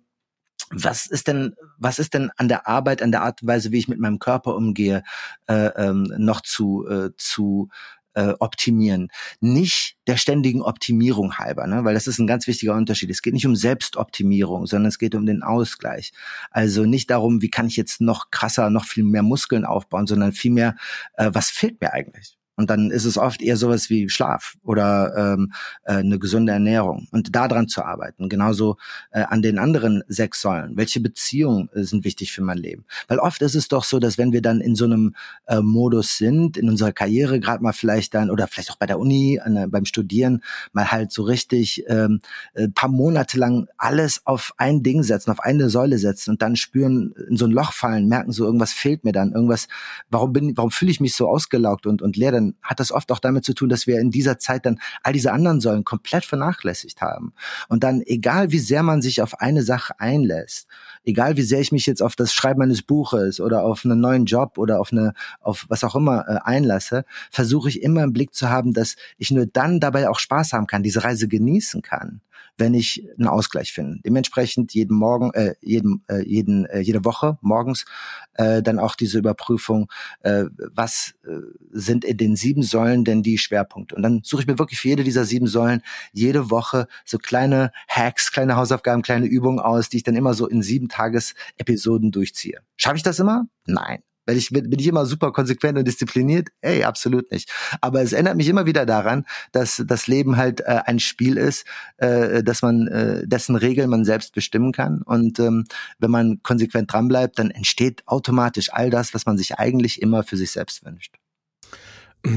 was 0.70 1.06
ist 1.06 1.28
denn, 1.28 1.54
was 1.78 1.98
ist 1.98 2.14
denn 2.14 2.30
an 2.36 2.48
der 2.48 2.66
Arbeit, 2.66 3.00
an 3.00 3.12
der 3.12 3.22
Art 3.22 3.40
und 3.42 3.48
Weise, 3.48 3.70
wie 3.70 3.78
ich 3.78 3.88
mit 3.88 4.00
meinem 4.00 4.18
Körper 4.18 4.56
umgehe, 4.56 5.02
äh, 5.46 5.68
ähm, 5.76 6.12
noch 6.18 6.40
zu, 6.40 6.86
äh, 6.88 7.10
zu 7.16 7.68
äh, 8.16 8.34
optimieren. 8.40 9.08
Nicht 9.40 9.96
der 10.06 10.16
ständigen 10.16 10.62
Optimierung 10.62 11.38
halber, 11.38 11.66
ne? 11.66 11.84
weil 11.84 11.94
das 11.94 12.06
ist 12.06 12.18
ein 12.18 12.26
ganz 12.26 12.46
wichtiger 12.46 12.74
Unterschied. 12.74 13.10
Es 13.10 13.22
geht 13.22 13.34
nicht 13.34 13.46
um 13.46 13.54
Selbstoptimierung, 13.54 14.66
sondern 14.66 14.88
es 14.88 14.98
geht 14.98 15.14
um 15.14 15.26
den 15.26 15.42
Ausgleich. 15.42 16.12
Also 16.50 16.86
nicht 16.86 17.10
darum, 17.10 17.42
wie 17.42 17.50
kann 17.50 17.66
ich 17.66 17.76
jetzt 17.76 18.00
noch 18.00 18.30
krasser, 18.30 18.70
noch 18.70 18.86
viel 18.86 19.04
mehr 19.04 19.22
Muskeln 19.22 19.66
aufbauen, 19.66 20.06
sondern 20.06 20.32
vielmehr, 20.32 20.76
äh, 21.14 21.30
was 21.32 21.50
fehlt 21.50 21.80
mir 21.80 21.92
eigentlich? 21.92 22.38
Und 22.56 22.70
dann 22.70 22.90
ist 22.90 23.04
es 23.04 23.18
oft 23.18 23.42
eher 23.42 23.56
sowas 23.56 23.90
wie 23.90 24.08
Schlaf 24.08 24.56
oder 24.62 25.14
ähm, 25.16 25.52
äh, 25.84 25.94
eine 25.94 26.18
gesunde 26.18 26.52
Ernährung 26.52 27.06
und 27.12 27.34
daran 27.36 27.68
zu 27.68 27.84
arbeiten. 27.84 28.28
Genauso 28.28 28.78
äh, 29.10 29.20
an 29.20 29.42
den 29.42 29.58
anderen 29.58 30.02
sechs 30.08 30.40
Säulen. 30.40 30.76
Welche 30.76 31.00
Beziehungen 31.00 31.68
äh, 31.74 31.82
sind 31.82 32.04
wichtig 32.04 32.32
für 32.32 32.42
mein 32.42 32.58
Leben? 32.58 32.86
Weil 33.08 33.18
oft 33.18 33.42
ist 33.42 33.54
es 33.54 33.68
doch 33.68 33.84
so, 33.84 33.98
dass 33.98 34.16
wenn 34.16 34.32
wir 34.32 34.40
dann 34.40 34.60
in 34.60 34.74
so 34.74 34.86
einem 34.86 35.14
äh, 35.46 35.60
Modus 35.60 36.16
sind, 36.16 36.56
in 36.56 36.70
unserer 36.70 36.92
Karriere, 36.92 37.40
gerade 37.40 37.62
mal 37.62 37.72
vielleicht 37.72 38.14
dann 38.14 38.30
oder 38.30 38.46
vielleicht 38.46 38.70
auch 38.70 38.76
bei 38.76 38.86
der 38.86 38.98
Uni, 38.98 39.38
an, 39.38 39.70
beim 39.70 39.84
Studieren, 39.84 40.42
mal 40.72 40.90
halt 40.90 41.12
so 41.12 41.22
richtig 41.24 41.84
ähm, 41.88 42.20
ein 42.54 42.72
paar 42.72 42.88
Monate 42.88 43.38
lang 43.38 43.68
alles 43.76 44.22
auf 44.24 44.54
ein 44.56 44.82
Ding 44.82 45.02
setzen, 45.02 45.30
auf 45.30 45.40
eine 45.40 45.68
Säule 45.68 45.98
setzen 45.98 46.30
und 46.30 46.42
dann 46.42 46.56
spüren, 46.56 47.14
in 47.28 47.36
so 47.36 47.44
ein 47.44 47.50
Loch 47.50 47.72
fallen, 47.72 48.08
merken 48.08 48.32
so, 48.32 48.44
irgendwas 48.44 48.72
fehlt 48.72 49.04
mir 49.04 49.12
dann, 49.12 49.32
irgendwas, 49.32 49.68
warum 50.10 50.32
bin, 50.32 50.56
warum 50.56 50.70
fühle 50.70 50.90
ich 50.90 51.00
mich 51.00 51.14
so 51.14 51.28
ausgelaugt 51.28 51.86
und, 51.86 52.00
und 52.00 52.16
leer? 52.16 52.32
Dann 52.32 52.45
hat 52.62 52.80
das 52.80 52.92
oft 52.92 53.10
auch 53.12 53.18
damit 53.18 53.44
zu 53.44 53.54
tun, 53.54 53.68
dass 53.68 53.86
wir 53.86 54.00
in 54.00 54.10
dieser 54.10 54.38
Zeit 54.38 54.66
dann 54.66 54.78
all 55.02 55.12
diese 55.12 55.32
anderen 55.32 55.60
Säulen 55.60 55.84
komplett 55.84 56.24
vernachlässigt 56.24 57.00
haben. 57.00 57.32
Und 57.68 57.84
dann, 57.84 58.02
egal 58.04 58.52
wie 58.52 58.58
sehr 58.58 58.82
man 58.82 59.02
sich 59.02 59.22
auf 59.22 59.40
eine 59.40 59.62
Sache 59.62 59.98
einlässt, 59.98 60.68
egal 61.04 61.36
wie 61.36 61.42
sehr 61.42 61.60
ich 61.60 61.72
mich 61.72 61.86
jetzt 61.86 62.02
auf 62.02 62.16
das 62.16 62.32
Schreiben 62.32 62.62
eines 62.62 62.82
Buches 62.82 63.40
oder 63.40 63.62
auf 63.64 63.84
einen 63.84 64.00
neuen 64.00 64.24
Job 64.24 64.58
oder 64.58 64.80
auf 64.80 64.92
eine, 64.92 65.14
auf 65.40 65.66
was 65.68 65.84
auch 65.84 65.94
immer 65.94 66.24
äh, 66.28 66.38
einlasse, 66.44 67.04
versuche 67.30 67.68
ich 67.68 67.82
immer 67.82 68.02
im 68.02 68.12
Blick 68.12 68.34
zu 68.34 68.50
haben, 68.50 68.72
dass 68.72 68.96
ich 69.18 69.30
nur 69.30 69.46
dann 69.46 69.80
dabei 69.80 70.08
auch 70.08 70.18
Spaß 70.18 70.52
haben 70.52 70.66
kann, 70.66 70.82
diese 70.82 71.04
Reise 71.04 71.28
genießen 71.28 71.82
kann 71.82 72.20
wenn 72.58 72.74
ich 72.74 73.06
einen 73.18 73.28
Ausgleich 73.28 73.72
finde. 73.72 74.00
Dementsprechend 74.04 74.72
jeden 74.74 74.96
Morgen, 74.96 75.32
äh, 75.34 75.54
jeden, 75.60 76.04
äh, 76.08 76.22
jeden, 76.22 76.66
äh, 76.66 76.80
jede 76.80 77.04
Woche 77.04 77.38
morgens 77.40 77.84
äh, 78.34 78.62
dann 78.62 78.78
auch 78.78 78.94
diese 78.94 79.18
Überprüfung, 79.18 79.90
äh, 80.20 80.44
was 80.74 81.14
äh, 81.26 81.38
sind 81.72 82.04
in 82.04 82.16
den 82.16 82.36
sieben 82.36 82.62
Säulen 82.62 83.04
denn 83.04 83.22
die 83.22 83.38
Schwerpunkte? 83.38 83.94
Und 83.94 84.02
dann 84.02 84.20
suche 84.24 84.42
ich 84.42 84.46
mir 84.46 84.58
wirklich 84.58 84.80
für 84.80 84.88
jede 84.88 85.04
dieser 85.04 85.24
sieben 85.24 85.46
Säulen 85.46 85.82
jede 86.12 86.50
Woche 86.50 86.86
so 87.04 87.18
kleine 87.18 87.72
Hacks, 87.88 88.32
kleine 88.32 88.56
Hausaufgaben, 88.56 89.02
kleine 89.02 89.26
Übungen 89.26 89.60
aus, 89.60 89.88
die 89.88 89.98
ich 89.98 90.02
dann 90.02 90.16
immer 90.16 90.34
so 90.34 90.46
in 90.46 90.62
sieben 90.62 90.88
Tages-Episoden 90.88 92.10
durchziehe. 92.10 92.60
Schaffe 92.76 92.96
ich 92.96 93.02
das 93.02 93.18
immer? 93.18 93.46
Nein. 93.66 94.02
Weil 94.26 94.36
ich, 94.36 94.50
bin 94.50 94.78
ich 94.78 94.86
immer 94.86 95.06
super 95.06 95.32
konsequent 95.32 95.78
und 95.78 95.86
diszipliniert? 95.86 96.48
Ey, 96.60 96.84
absolut 96.84 97.30
nicht. 97.30 97.50
Aber 97.80 98.02
es 98.02 98.12
erinnert 98.12 98.36
mich 98.36 98.48
immer 98.48 98.66
wieder 98.66 98.84
daran, 98.84 99.24
dass 99.52 99.82
das 99.86 100.06
Leben 100.06 100.36
halt 100.36 100.60
äh, 100.60 100.80
ein 100.84 100.98
Spiel 100.98 101.36
ist, 101.36 101.64
äh, 101.96 102.42
dass 102.42 102.62
man, 102.62 102.88
äh, 102.88 103.26
dessen 103.26 103.56
Regeln 103.56 103.88
man 103.88 104.04
selbst 104.04 104.34
bestimmen 104.34 104.72
kann. 104.72 105.02
Und 105.02 105.38
ähm, 105.38 105.64
wenn 105.98 106.10
man 106.10 106.42
konsequent 106.42 106.92
dranbleibt, 106.92 107.38
dann 107.38 107.50
entsteht 107.50 108.02
automatisch 108.06 108.72
all 108.72 108.90
das, 108.90 109.14
was 109.14 109.26
man 109.26 109.38
sich 109.38 109.58
eigentlich 109.58 110.02
immer 110.02 110.22
für 110.22 110.36
sich 110.36 110.50
selbst 110.50 110.84
wünscht. 110.84 111.16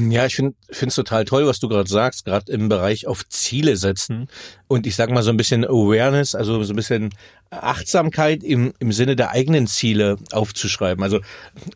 Ja, 0.08 0.24
ich 0.26 0.36
finde 0.36 0.54
es 0.68 0.94
total 0.94 1.24
toll, 1.24 1.46
was 1.46 1.58
du 1.58 1.68
gerade 1.68 1.90
sagst, 1.90 2.24
gerade 2.24 2.52
im 2.52 2.68
Bereich 2.68 3.08
auf 3.08 3.28
Ziele 3.28 3.76
setzen 3.76 4.28
und 4.68 4.86
ich 4.86 4.94
sag 4.94 5.10
mal 5.10 5.24
so 5.24 5.30
ein 5.30 5.36
bisschen 5.36 5.64
Awareness, 5.64 6.36
also 6.36 6.62
so 6.62 6.72
ein 6.72 6.76
bisschen 6.76 7.10
Achtsamkeit 7.50 8.44
im, 8.44 8.72
im 8.78 8.92
Sinne 8.92 9.16
der 9.16 9.30
eigenen 9.30 9.66
Ziele 9.66 10.18
aufzuschreiben. 10.30 11.02
Also 11.02 11.18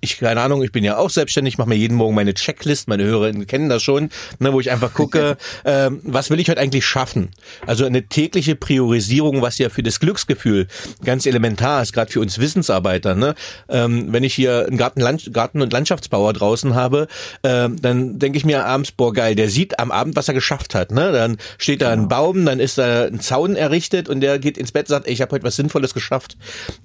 ich, 0.01 0.19
keine 0.19 0.41
Ahnung, 0.41 0.63
ich 0.63 0.71
bin 0.71 0.85
ja 0.85 0.99
auch 0.99 1.11
selbstständig, 1.11 1.59
mache 1.59 1.69
mir 1.69 1.75
jeden 1.75 1.97
Morgen 1.97 2.15
meine 2.15 2.33
Checklist, 2.33 2.87
meine 2.87 3.03
Hörerinnen 3.03 3.49
kennen 3.49 3.69
das 3.69 3.83
schon, 3.83 4.11
ne, 4.39 4.53
wo 4.53 4.61
ich 4.61 4.71
einfach 4.71 4.95
gucke, 4.95 5.37
äh, 5.65 5.91
was 6.05 6.31
will 6.31 6.39
ich 6.39 6.49
heute 6.49 6.61
eigentlich 6.61 6.87
schaffen? 6.87 7.31
Also 7.67 7.85
eine 7.87 8.07
tägliche 8.07 8.55
Priorisierung, 8.55 9.43
was 9.43 9.59
ja 9.59 9.69
für 9.69 9.83
das 9.83 9.99
Glücksgefühl 9.99 10.69
ganz 11.05 11.27
elementar 11.27 11.83
ist, 11.83 11.93
gerade 11.93 12.13
für 12.13 12.21
uns 12.21 12.39
Wissensarbeiter. 12.39 13.17
Ne? 13.17 13.35
Ähm, 13.69 14.13
wenn 14.13 14.23
ich 14.23 14.35
hier 14.35 14.67
einen 14.69 14.77
Garten, 14.77 15.01
Land, 15.01 15.33
Garten- 15.33 15.61
und 15.61 15.73
Landschaftsbauer 15.73 16.35
draußen 16.35 16.77
habe, 16.77 17.09
äh, 17.43 17.69
dann 17.69 18.21
denke 18.21 18.39
ich 18.39 18.45
mir 18.45 18.65
abends, 18.65 18.93
boah 18.93 19.13
geil, 19.13 19.35
der 19.35 19.49
sieht 19.49 19.81
am 19.81 19.91
Abend, 19.91 20.15
was 20.15 20.29
er 20.29 20.35
geschafft 20.35 20.77
hat. 20.77 20.93
Ne? 20.93 21.11
Dann 21.11 21.37
steht 21.59 21.83
da 21.83 21.91
ein 21.91 22.09
genau. 22.09 22.09
Baum, 22.09 22.47
dann 22.47 22.61
ist 22.61 22.79
da 22.79 23.07
ein 23.07 23.19
Zaun 23.19 23.57
errichtet 23.57 24.09
und 24.09 24.21
der 24.21 24.39
geht 24.39 24.57
ins 24.57 24.71
Bett 24.71 24.85
und 24.85 24.91
sagt, 24.91 25.09
ey, 25.09 25.13
ich 25.13 25.21
habe 25.21 25.33
heute 25.33 25.43
was 25.43 25.64
Sinnvolles 25.65 25.95
geschafft. 25.95 26.37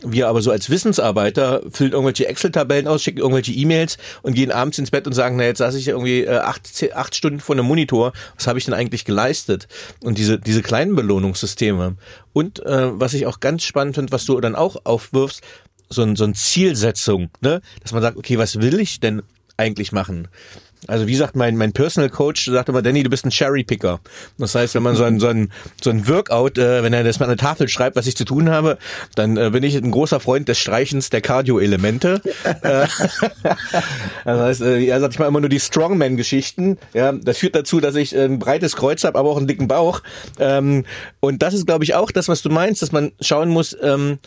Wir 0.04 0.28
aber 0.28 0.42
so 0.42 0.52
als 0.52 0.70
Wissensarbeiter 0.70 1.62
füllen 1.72 1.92
irgendwelche 1.92 2.28
Excel-Tabellen 2.28 2.88
aus, 2.88 3.04
schicken 3.04 3.20
irgendwelche 3.20 3.52
E-Mails 3.52 3.98
und 4.22 4.34
gehen 4.34 4.52
abends 4.52 4.78
ins 4.78 4.92
Bett 4.92 5.06
und 5.06 5.14
sagen, 5.14 5.36
na 5.36 5.44
jetzt 5.44 5.60
saß 5.60 5.76
ich 5.76 5.88
irgendwie 5.88 6.24
äh, 6.24 6.38
acht, 6.38 6.70
acht 6.94 7.16
Stunden 7.16 7.40
vor 7.40 7.56
einem 7.56 7.66
Monitor, 7.66 8.14
was 8.36 8.48
habe 8.48 8.58
ich 8.58 8.66
denn 8.66 8.74
eigentlich 8.74 9.06
geleistet? 9.06 9.68
Und 10.02 10.18
diese, 10.18 10.40
diese 10.40 10.62
kleinen 10.62 10.96
Belohnungssysteme. 10.96 11.96
Und 12.34 12.66
äh, 12.66 13.00
was 13.00 13.14
ich 13.14 13.26
auch 13.26 13.40
ganz 13.40 13.64
spannend 13.64 13.96
finde, 13.96 14.12
was 14.12 14.26
du 14.26 14.40
dann 14.40 14.56
auch 14.56 14.86
aufwirfst, 14.86 15.42
so, 15.90 16.04
ein, 16.04 16.16
so 16.16 16.24
ein 16.24 16.36
Zielsetzung, 16.36 17.30
ne? 17.42 17.62
dass 17.82 17.92
man 17.92 18.02
sagt, 18.02 18.18
okay, 18.18 18.38
was 18.38 18.62
will 18.62 18.80
ich 18.80 19.00
denn 19.00 19.24
eigentlich 19.58 19.92
machen? 19.92 20.28
Also 20.88 21.08
wie 21.08 21.16
sagt 21.16 21.36
mein, 21.36 21.58
mein 21.58 21.74
Personal 21.74 22.10
Coach, 22.10 22.46
sagt 22.46 22.70
immer, 22.70 22.82
Danny, 22.82 23.04
du 23.04 23.10
bist 23.10 23.26
ein 23.26 23.32
Cherry-Picker. 23.32 24.00
Das 24.38 24.56
heißt, 24.56 24.76
wenn 24.76 24.84
man 24.84 24.96
so 24.96 25.04
ein, 25.04 25.20
so 25.20 25.28
ein, 25.28 25.52
so 25.82 25.90
ein 25.90 26.08
Workout, 26.08 26.58
äh, 26.58 26.84
wenn 26.84 26.94
er 26.94 27.04
das 27.04 27.20
mal 27.20 27.26
an 27.26 27.32
der 27.32 27.38
Tafel 27.38 27.68
schreibt, 27.68 27.96
was 27.96 28.08
ich 28.08 28.16
zu 28.16 28.26
tun 28.26 28.50
habe, 28.50 28.78
dann 29.16 29.36
äh, 29.36 29.50
bin 29.50 29.64
ich 29.64 29.76
ein 29.76 29.92
großer 29.92 30.20
Freund 30.20 30.48
des 30.48 30.58
Streichens 30.58 31.10
der 31.10 31.22
Cardio-Elemente. 31.22 32.22
Äh, 32.62 32.88
das 34.26 34.40
heißt, 34.40 34.62
äh, 34.62 34.84
er 34.86 35.00
sagt 35.00 35.14
ich 35.14 35.20
mal 35.20 35.28
immer 35.28 35.40
nur 35.40 35.50
die 35.50 35.60
Strongman-Geschichten. 35.60 36.78
Ja, 36.94 37.12
das 37.12 37.38
führt 37.38 37.56
dazu, 37.56 37.80
dass 37.80 37.96
ich 37.96 38.18
ein 38.18 38.40
breites 38.40 38.76
Kreuz 38.76 39.04
habe, 39.04 39.18
aber 39.18 39.30
auch 39.30 39.38
einen 39.38 39.48
dicken 39.48 39.68
Bauch. 39.68 40.02
Ähm, 40.40 40.86
und 41.20 41.42
das 41.42 41.54
ist, 41.54 41.68
glaube 41.68 41.84
ich, 41.84 41.96
auch 41.96 42.12
das, 42.12 42.28
was 42.28 42.42
du 42.42 42.50
meinst, 42.50 42.82
dass 42.82 42.92
man 42.92 43.12
schauen 43.22 43.50
muss, 43.50 43.78
ähm, 43.82 44.20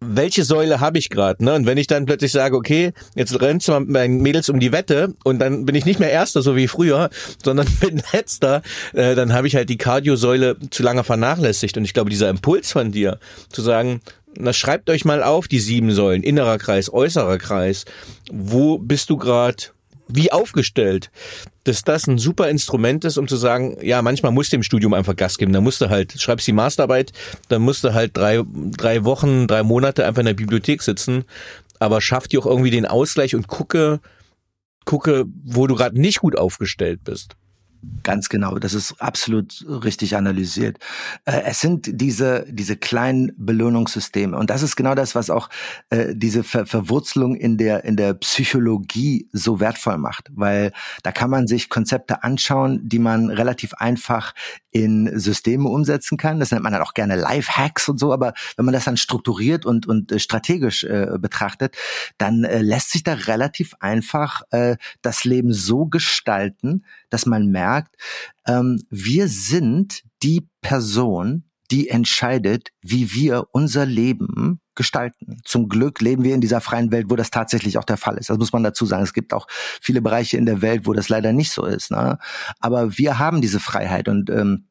welche 0.00 0.44
Säule 0.44 0.80
habe 0.80 0.98
ich 0.98 1.10
gerade? 1.10 1.44
Ne? 1.44 1.54
Und 1.54 1.66
wenn 1.66 1.76
ich 1.76 1.86
dann 1.86 2.06
plötzlich 2.06 2.32
sage, 2.32 2.56
okay, 2.56 2.92
jetzt 3.14 3.38
rennst 3.40 3.68
du 3.68 3.78
mit 3.78 3.90
meinen 3.90 4.22
Mädels 4.22 4.48
um 4.48 4.58
die 4.58 4.72
Wette 4.72 5.14
und 5.24 5.38
dann 5.38 5.66
bin 5.66 5.74
ich 5.74 5.84
nicht 5.84 6.00
mehr 6.00 6.10
Erster, 6.10 6.40
so 6.40 6.56
wie 6.56 6.68
früher, 6.68 7.10
sondern 7.44 7.66
bin 7.80 8.02
Letzter, 8.12 8.62
äh, 8.94 9.14
dann 9.14 9.34
habe 9.34 9.46
ich 9.46 9.56
halt 9.56 9.68
die 9.68 9.76
Kardiosäule 9.76 10.56
zu 10.70 10.82
lange 10.82 11.04
vernachlässigt. 11.04 11.76
Und 11.76 11.84
ich 11.84 11.92
glaube, 11.92 12.08
dieser 12.08 12.30
Impuls 12.30 12.72
von 12.72 12.92
dir, 12.92 13.18
zu 13.50 13.60
sagen, 13.60 14.00
na, 14.38 14.52
schreibt 14.52 14.88
euch 14.88 15.04
mal 15.04 15.22
auf 15.22 15.48
die 15.48 15.60
sieben 15.60 15.92
Säulen, 15.92 16.22
innerer 16.22 16.56
Kreis, 16.56 16.90
äußerer 16.90 17.36
Kreis. 17.36 17.84
Wo 18.32 18.78
bist 18.78 19.10
du 19.10 19.18
gerade 19.18 19.64
wie 20.08 20.32
aufgestellt, 20.32 21.10
dass 21.64 21.82
das 21.82 22.06
ein 22.06 22.18
super 22.18 22.48
Instrument 22.48 23.04
ist, 23.04 23.18
um 23.18 23.28
zu 23.28 23.36
sagen, 23.36 23.76
ja, 23.82 24.00
manchmal 24.02 24.32
musst 24.32 24.52
du 24.52 24.56
im 24.56 24.62
Studium 24.62 24.94
einfach 24.94 25.16
Gas 25.16 25.36
geben. 25.36 25.52
Da 25.52 25.60
musst 25.60 25.80
du 25.80 25.90
halt, 25.90 26.20
schreibst 26.20 26.46
die 26.46 26.52
Masterarbeit, 26.52 27.12
dann 27.48 27.62
musst 27.62 27.84
du 27.84 27.92
halt 27.92 28.16
drei, 28.16 28.42
drei 28.76 29.04
Wochen, 29.04 29.46
drei 29.46 29.62
Monate 29.62 30.06
einfach 30.06 30.20
in 30.20 30.26
der 30.26 30.34
Bibliothek 30.34 30.82
sitzen, 30.82 31.24
aber 31.78 32.00
schaff 32.00 32.28
dir 32.28 32.40
auch 32.40 32.46
irgendwie 32.46 32.70
den 32.70 32.86
Ausgleich 32.86 33.34
und 33.34 33.46
gucke, 33.48 34.00
gucke, 34.84 35.26
wo 35.44 35.66
du 35.66 35.74
gerade 35.74 36.00
nicht 36.00 36.20
gut 36.20 36.36
aufgestellt 36.36 37.00
bist. 37.04 37.36
Ganz 38.02 38.28
genau, 38.28 38.58
das 38.58 38.74
ist 38.74 39.00
absolut 39.00 39.64
richtig 39.66 40.14
analysiert. 40.14 40.78
Äh, 41.24 41.42
es 41.46 41.60
sind 41.60 41.88
diese, 41.90 42.44
diese 42.50 42.76
kleinen 42.76 43.32
Belohnungssysteme. 43.38 44.36
Und 44.36 44.50
das 44.50 44.62
ist 44.62 44.76
genau 44.76 44.94
das, 44.94 45.14
was 45.14 45.30
auch 45.30 45.48
äh, 45.88 46.14
diese 46.14 46.42
Ver 46.44 46.66
Verwurzelung 46.66 47.36
in 47.36 47.56
der, 47.56 47.84
in 47.84 47.96
der 47.96 48.12
Psychologie 48.14 49.28
so 49.32 49.60
wertvoll 49.60 49.96
macht. 49.96 50.28
Weil 50.34 50.72
da 51.02 51.10
kann 51.10 51.30
man 51.30 51.46
sich 51.46 51.70
Konzepte 51.70 52.22
anschauen, 52.22 52.86
die 52.86 52.98
man 52.98 53.30
relativ 53.30 53.72
einfach 53.74 54.34
in 54.70 55.18
Systeme 55.18 55.68
umsetzen 55.68 56.18
kann. 56.18 56.38
Das 56.38 56.50
nennt 56.50 56.62
man 56.62 56.72
dann 56.72 56.82
auch 56.82 56.94
gerne 56.94 57.16
Life-Hacks 57.16 57.88
und 57.88 57.98
so. 57.98 58.12
Aber 58.12 58.34
wenn 58.56 58.66
man 58.66 58.74
das 58.74 58.84
dann 58.84 58.98
strukturiert 58.98 59.64
und, 59.64 59.86
und 59.86 60.12
äh, 60.12 60.18
strategisch 60.18 60.84
äh, 60.84 61.18
betrachtet, 61.18 61.76
dann 62.18 62.44
äh, 62.44 62.60
lässt 62.60 62.90
sich 62.90 63.02
da 63.02 63.14
relativ 63.14 63.74
einfach 63.80 64.42
äh, 64.50 64.76
das 65.00 65.24
Leben 65.24 65.52
so 65.52 65.86
gestalten, 65.86 66.84
dass 67.10 67.26
man 67.26 67.48
merkt, 67.48 67.96
ähm, 68.46 68.82
wir 68.90 69.28
sind 69.28 70.02
die 70.22 70.48
Person, 70.62 71.44
die 71.70 71.88
entscheidet, 71.88 72.70
wie 72.82 73.12
wir 73.12 73.46
unser 73.52 73.86
Leben 73.86 74.60
gestalten. 74.74 75.40
Zum 75.44 75.68
Glück 75.68 76.00
leben 76.00 76.24
wir 76.24 76.34
in 76.34 76.40
dieser 76.40 76.60
freien 76.60 76.90
Welt, 76.90 77.10
wo 77.10 77.16
das 77.16 77.30
tatsächlich 77.30 77.78
auch 77.78 77.84
der 77.84 77.96
Fall 77.96 78.16
ist. 78.16 78.30
Das 78.30 78.38
muss 78.38 78.52
man 78.52 78.62
dazu 78.62 78.86
sagen. 78.86 79.02
Es 79.02 79.12
gibt 79.12 79.32
auch 79.32 79.46
viele 79.50 80.00
Bereiche 80.00 80.36
in 80.36 80.46
der 80.46 80.62
Welt, 80.62 80.86
wo 80.86 80.92
das 80.92 81.08
leider 81.08 81.32
nicht 81.32 81.52
so 81.52 81.64
ist. 81.64 81.90
Ne? 81.90 82.18
Aber 82.60 82.96
wir 82.96 83.18
haben 83.18 83.40
diese 83.40 83.60
Freiheit 83.60 84.08
und 84.08 84.30
ähm, 84.30 84.66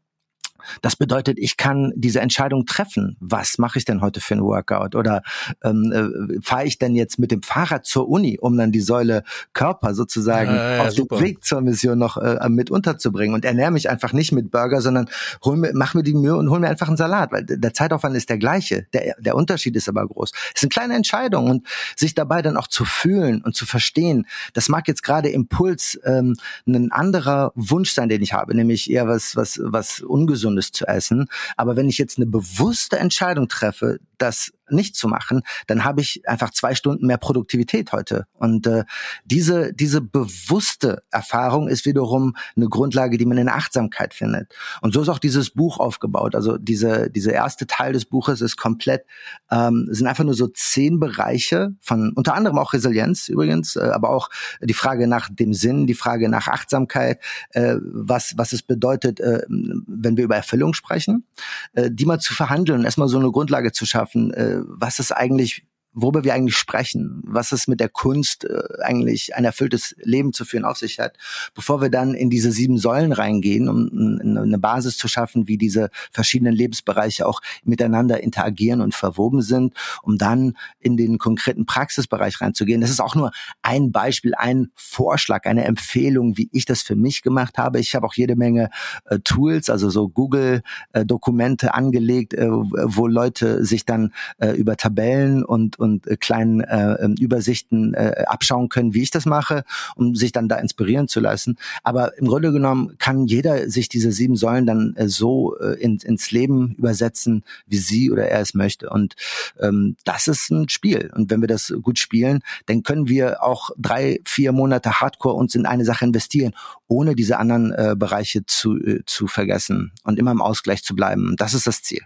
das 0.82 0.96
bedeutet, 0.96 1.38
ich 1.40 1.58
kann 1.58 1.92
diese 1.96 2.20
Entscheidung 2.20 2.66
treffen. 2.66 3.18
Was 3.20 3.58
mache 3.58 3.80
ich 3.80 3.86
denn 3.86 4.02
heute 4.02 4.22
für 4.22 4.36
ein 4.36 4.44
Workout? 4.44 4.96
Oder 4.96 5.22
ähm, 5.64 5.92
äh, 5.92 6.42
fahre 6.42 6.66
ich 6.66 6.78
denn 6.78 6.96
jetzt 6.96 7.20
mit 7.20 7.32
dem 7.32 7.42
Fahrrad 7.42 7.86
zur 7.86 8.10
Uni, 8.10 8.38
um 8.40 8.58
dann 8.58 8.72
die 8.72 8.82
Säule 8.82 9.24
Körper 9.54 9.94
sozusagen 9.94 10.52
ja, 10.52 10.76
ja, 10.76 10.82
auf 10.84 10.92
super. 10.92 11.18
den 11.18 11.26
Weg 11.26 11.44
zur 11.44 11.62
Mission 11.62 11.98
noch 11.98 12.18
äh, 12.18 12.48
mit 12.50 12.72
unterzubringen 12.72 13.36
und 13.36 13.46
ernähre 13.46 13.72
mich 13.72 13.90
einfach 13.90 14.14
nicht 14.14 14.32
mit 14.32 14.52
Burger, 14.52 14.82
sondern 14.82 15.10
hol 15.44 15.58
mir, 15.58 15.72
mach 15.74 15.94
mir 15.94 16.04
die 16.04 16.14
Mühe 16.14 16.36
und 16.36 16.50
hol 16.50 16.60
mir 16.60 16.70
einfach 16.70 16.88
einen 16.88 16.98
Salat, 16.98 17.32
weil 17.32 17.46
der 17.46 17.74
Zeitaufwand 17.74 18.16
ist 18.16 18.30
der 18.30 18.38
gleiche. 18.38 18.88
Der, 18.94 19.16
der 19.20 19.36
Unterschied 19.36 19.76
ist 19.76 19.90
aber 19.90 20.08
groß. 20.08 20.32
Es 20.54 20.62
sind 20.62 20.72
kleine 20.72 20.96
Entscheidungen 20.96 21.52
und 21.52 21.68
sich 21.96 22.14
dabei 22.14 22.42
dann 22.42 22.58
auch 22.58 22.68
zu 22.68 22.86
fühlen 22.86 23.42
und 23.42 23.56
zu 23.56 23.66
verstehen, 23.66 24.26
das 24.54 24.70
mag 24.70 24.88
jetzt 24.88 25.04
gerade 25.04 25.30
Impuls 25.30 26.00
ähm, 26.04 26.36
ein 26.68 26.92
anderer 26.92 27.52
Wunsch 27.56 27.92
sein, 27.92 28.10
den 28.10 28.22
ich 28.22 28.34
habe, 28.34 28.56
nämlich 28.56 28.90
eher 28.90 29.08
was, 29.08 29.36
was, 29.36 29.60
was 29.64 30.02
ungesundes 30.02 30.59
Gesundes 30.60 30.72
zu 30.72 30.86
essen. 30.88 31.30
Aber 31.58 31.76
wenn 31.76 31.90
ich 31.90 31.98
jetzt 31.98 32.18
eine 32.18 32.26
bewusste 32.26 33.00
Entscheidung 33.00 33.48
treffe, 33.48 34.00
das 34.22 34.52
nicht 34.72 34.96
zu 34.96 35.08
machen, 35.08 35.42
dann 35.68 35.84
habe 35.84 36.02
ich 36.02 36.22
einfach 36.28 36.52
zwei 36.52 36.76
Stunden 36.76 37.08
mehr 37.08 37.18
Produktivität 37.18 37.92
heute. 37.92 38.26
Und 38.34 38.68
äh, 38.68 38.84
diese, 39.26 39.74
diese 39.74 40.02
bewusste 40.02 41.04
Erfahrung 41.12 41.68
ist 41.68 41.86
wiederum 41.86 42.36
eine 42.56 42.68
Grundlage, 42.68 43.18
die 43.18 43.26
man 43.26 43.38
in 43.38 43.50
Achtsamkeit 43.50 44.14
findet. 44.14 44.54
Und 44.82 44.94
so 44.94 45.02
ist 45.02 45.10
auch 45.10 45.20
dieses 45.20 45.52
Buch 45.52 45.80
aufgebaut. 45.80 46.36
Also 46.36 46.58
diese, 46.58 47.10
diese 47.10 47.32
erste 47.32 47.68
Teil 47.68 47.94
des 47.94 48.06
Buches 48.06 48.42
ist 48.42 48.58
komplett, 48.58 49.06
ähm, 49.52 49.88
sind 49.90 50.08
einfach 50.08 50.24
nur 50.24 50.34
so 50.34 50.48
zehn 50.48 51.00
Bereiche 51.00 51.76
von 51.80 52.14
unter 52.14 52.36
anderem 52.36 52.58
auch 52.58 52.74
Resilienz 52.74 53.30
übrigens, 53.30 53.76
äh, 53.76 53.80
aber 53.80 54.10
auch 54.10 54.30
die 54.62 54.74
Frage 54.74 55.08
nach 55.08 55.30
dem 55.32 55.54
Sinn, 55.54 55.88
die 55.88 55.94
Frage 55.94 56.30
nach 56.30 56.48
Achtsamkeit, 56.48 57.20
äh, 57.52 57.76
was, 57.82 58.34
was 58.38 58.54
es 58.54 58.62
bedeutet, 58.62 59.20
äh, 59.20 59.42
wenn 59.48 60.18
wir 60.18 60.24
über 60.24 60.36
Erfüllung 60.36 60.74
sprechen, 60.74 61.26
äh, 61.74 61.90
die 61.92 62.06
mal 62.06 62.20
zu 62.20 62.34
verhandeln, 62.34 62.84
erstmal 62.84 63.08
so 63.08 63.18
eine 63.18 63.32
Grundlage 63.32 63.72
zu 63.72 63.86
schaffen, 63.86 64.09
äh, 64.16 64.62
was 64.66 65.00
ist 65.00 65.12
eigentlich 65.12 65.66
worüber 65.94 66.24
wir 66.24 66.34
eigentlich 66.34 66.56
sprechen, 66.58 67.22
was 67.26 67.52
es 67.52 67.68
mit 67.68 67.80
der 67.80 67.90
Kunst 67.90 68.46
äh, 68.46 68.84
eigentlich 68.84 69.36
ein 69.36 69.46
erfülltes 69.46 69.96
Leben 70.00 70.34
zu 70.34 70.46
führen 70.46 70.66
auf 70.66 70.78
sich 70.78 71.00
hat, 71.00 71.18
bevor 71.54 71.82
wir 71.82 71.90
dann 71.90 72.14
in 72.14 72.30
diese 72.30 72.52
sieben 72.52 72.78
Säulen 72.78 73.12
reingehen, 73.12 73.68
um 73.68 74.20
eine 74.20 74.60
Basis 74.60 74.98
zu 74.98 75.08
schaffen, 75.08 75.48
wie 75.48 75.58
diese 75.58 75.90
verschiedenen 76.12 76.54
Lebensbereiche 76.54 77.26
auch 77.26 77.42
miteinander 77.64 78.22
interagieren 78.22 78.82
und 78.82 78.94
verwoben 78.94 79.42
sind, 79.42 79.74
um 80.04 80.18
dann 80.18 80.54
in 80.80 80.98
den 80.98 81.18
konkreten 81.18 81.66
Praxisbereich 81.66 82.42
reinzugehen. 82.42 82.82
Das 82.82 82.90
ist 82.90 83.00
auch 83.00 83.16
nur 83.16 83.32
ein 83.62 83.92
Beispiel, 83.92 84.36
ein 84.36 84.68
Vorschlag, 84.76 85.46
eine 85.46 85.66
Empfehlung, 85.66 86.38
wie 86.38 86.50
ich 86.52 86.66
das 86.66 86.82
für 86.82 86.96
mich 86.96 87.22
gemacht 87.22 87.58
habe. 87.58 87.80
Ich 87.80 87.96
habe 87.96 88.06
auch 88.06 88.14
jede 88.14 88.36
Menge 88.36 88.70
äh, 89.06 89.20
Tools, 89.20 89.70
also 89.70 89.90
so 89.90 90.10
Google-Dokumente 90.10 91.68
äh, 91.68 91.70
angelegt, 91.70 92.34
äh, 92.34 92.50
wo 92.50 93.08
Leute 93.08 93.66
sich 93.66 93.86
dann 93.86 94.14
äh, 94.38 94.52
über 94.52 94.78
Tabellen 94.78 95.44
und 95.44 95.79
und 95.80 96.08
äh, 96.08 96.18
kleinen 96.18 96.62
äh, 96.62 96.94
ähm, 96.94 97.16
Übersichten 97.20 97.94
äh, 97.94 98.26
abschauen 98.28 98.70
können, 98.70 98.94
wie 98.94 99.02
ich 99.02 99.12
das 99.12 99.26
mache, 99.26 99.64
um 99.96 100.16
sich 100.16 100.32
dann 100.32 100.50
da 100.50 100.58
inspirieren 100.58 101.08
zu 101.08 101.20
lassen. 101.20 101.58
Aber 101.84 102.18
im 102.18 102.28
Grunde 102.28 102.52
genommen 102.52 102.98
kann 102.98 103.26
jeder 103.26 103.70
sich 103.70 103.90
diese 103.90 104.12
sieben 104.12 104.36
Säulen 104.36 104.66
dann 104.66 104.96
äh, 104.96 105.08
so 105.08 105.58
äh, 105.58 105.80
in, 105.80 105.98
ins 105.98 106.32
Leben 106.32 106.76
übersetzen, 106.76 107.44
wie 107.68 107.78
sie 107.78 108.12
oder 108.12 108.28
er 108.28 108.42
es 108.42 108.54
möchte. 108.54 108.90
Und 108.90 109.16
ähm, 109.60 109.96
das 110.04 110.28
ist 110.28 110.50
ein 110.52 110.70
Spiel. 110.70 111.12
Und 111.16 111.32
wenn 111.32 111.42
wir 111.42 111.48
das 111.48 111.74
gut 111.82 112.00
spielen, 112.00 112.40
dann 112.66 112.84
können 112.84 113.08
wir 113.08 113.44
auch 113.44 113.72
drei, 113.78 114.20
vier 114.26 114.52
Monate 114.52 115.00
Hardcore 115.00 115.36
uns 115.36 115.56
in 115.56 115.66
eine 115.66 115.86
Sache 115.86 116.06
investieren, 116.06 116.54
ohne 116.88 117.16
diese 117.16 117.38
anderen 117.38 117.72
äh, 117.72 117.96
Bereiche 117.98 118.46
zu, 118.46 118.78
äh, 118.78 119.02
zu 119.06 119.28
vergessen 119.28 119.92
und 120.04 120.20
immer 120.20 120.32
im 120.32 120.42
Ausgleich 120.42 120.84
zu 120.84 120.96
bleiben. 120.96 121.36
Das 121.38 121.54
ist 121.54 121.68
das 121.68 121.82
Ziel. 121.82 122.02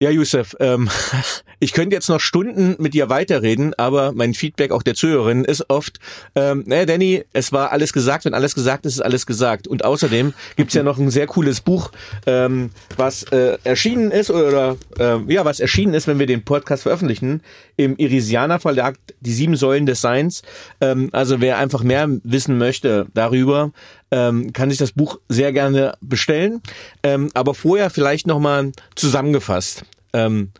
Ja, 0.00 0.10
Youssef, 0.10 0.56
ähm, 0.58 0.90
ich 1.60 1.72
könnte 1.72 1.94
jetzt 1.94 2.08
noch 2.08 2.18
Stunden 2.18 2.74
mit 2.80 2.94
dir 2.94 3.10
weiterreden, 3.10 3.74
aber 3.74 4.10
mein 4.10 4.34
Feedback 4.34 4.72
auch 4.72 4.82
der 4.82 4.96
Zuhörerinnen 4.96 5.44
ist 5.44 5.70
oft, 5.70 6.00
ähm, 6.34 6.64
naja, 6.66 6.84
Danny, 6.84 7.24
es 7.32 7.52
war 7.52 7.70
alles 7.70 7.92
gesagt, 7.92 8.24
wenn 8.24 8.34
alles 8.34 8.56
gesagt 8.56 8.86
ist, 8.86 8.94
ist 8.94 9.00
alles 9.00 9.24
gesagt. 9.24 9.68
Und 9.68 9.84
außerdem 9.84 10.34
gibt's 10.56 10.74
ja 10.74 10.82
noch 10.82 10.98
ein 10.98 11.10
sehr 11.10 11.28
cooles 11.28 11.60
Buch, 11.60 11.92
ähm, 12.26 12.70
was 12.96 13.22
äh, 13.30 13.56
erschienen 13.62 14.10
ist 14.10 14.32
oder 14.32 14.76
äh, 14.98 15.32
ja, 15.32 15.44
was 15.44 15.60
erschienen 15.60 15.94
ist, 15.94 16.08
wenn 16.08 16.18
wir 16.18 16.26
den 16.26 16.44
Podcast 16.44 16.82
veröffentlichen, 16.82 17.40
im 17.76 17.96
Irisianer 17.96 18.58
Verlag, 18.58 18.96
die 19.20 19.32
sieben 19.32 19.54
Säulen 19.54 19.86
des 19.86 20.00
Seins. 20.00 20.42
Ähm, 20.80 21.10
also 21.12 21.40
wer 21.40 21.58
einfach 21.58 21.84
mehr 21.84 22.08
wissen 22.24 22.58
möchte 22.58 23.06
darüber, 23.14 23.70
ähm, 24.10 24.52
kann 24.52 24.70
sich 24.70 24.78
das 24.78 24.92
Buch 24.92 25.18
sehr 25.28 25.52
gerne 25.52 25.96
bestellen. 26.00 26.60
Ähm, 27.02 27.30
aber 27.34 27.54
vorher 27.54 27.90
vielleicht 27.90 28.26
nochmal 28.26 28.72
zusammengefasst. 28.94 29.84
Ähm, 30.12 30.52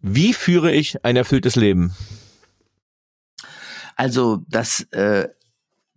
wie 0.00 0.32
führe 0.32 0.72
ich 0.72 1.04
ein 1.04 1.16
erfülltes 1.16 1.56
Leben? 1.56 1.94
Also 3.96 4.44
das 4.48 4.82
äh, 4.92 5.28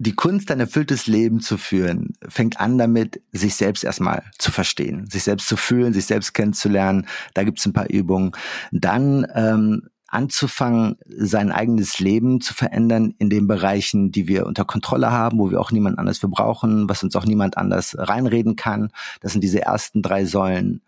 die 0.02 0.16
Kunst, 0.16 0.50
ein 0.50 0.60
erfülltes 0.60 1.06
Leben 1.06 1.42
zu 1.42 1.58
führen, 1.58 2.14
fängt 2.28 2.60
an 2.60 2.80
damit, 2.80 3.22
sich 3.32 3.54
selbst 3.54 3.84
erstmal 3.84 4.24
zu 4.40 4.52
verstehen, 4.52 5.08
sich 5.08 5.24
selbst 5.24 5.48
zu 5.48 5.56
fühlen, 5.56 5.94
sich 5.94 6.08
selbst 6.08 6.34
kennenzulernen. 6.34 7.06
Da 7.36 7.44
gibt's 7.44 7.68
ein 7.68 7.74
paar 7.74 7.88
Übungen. 7.88 8.32
Dann 8.72 9.28
ähm, 9.36 9.91
anzufangen, 10.12 10.98
sein 11.08 11.52
eigenes 11.52 12.00
Leben 12.00 12.42
zu 12.42 12.54
verändern 12.54 13.16
in 13.18 13.30
den 13.30 13.48
Bereichen, 13.48 14.12
die 14.12 14.28
wir 14.28 14.46
unter 14.46 14.66
Kontrolle 14.66 15.12
haben, 15.12 15.40
wo 15.40 15.50
wir 15.50 15.60
auch 15.60 15.72
niemand 15.72 15.98
anders 15.98 16.20
für 16.20 16.28
brauchen, 16.28 16.90
was 16.90 17.02
uns 17.02 17.16
auch 17.16 17.26
niemand 17.26 17.58
anders 17.58 17.96
reinreden 17.98 18.58
kann. 18.58 18.92
Das 19.22 19.32
sind 19.32 19.42
diese 19.42 19.62
ersten 19.62 20.02
drei 20.02 20.26
Säulen 20.26 20.82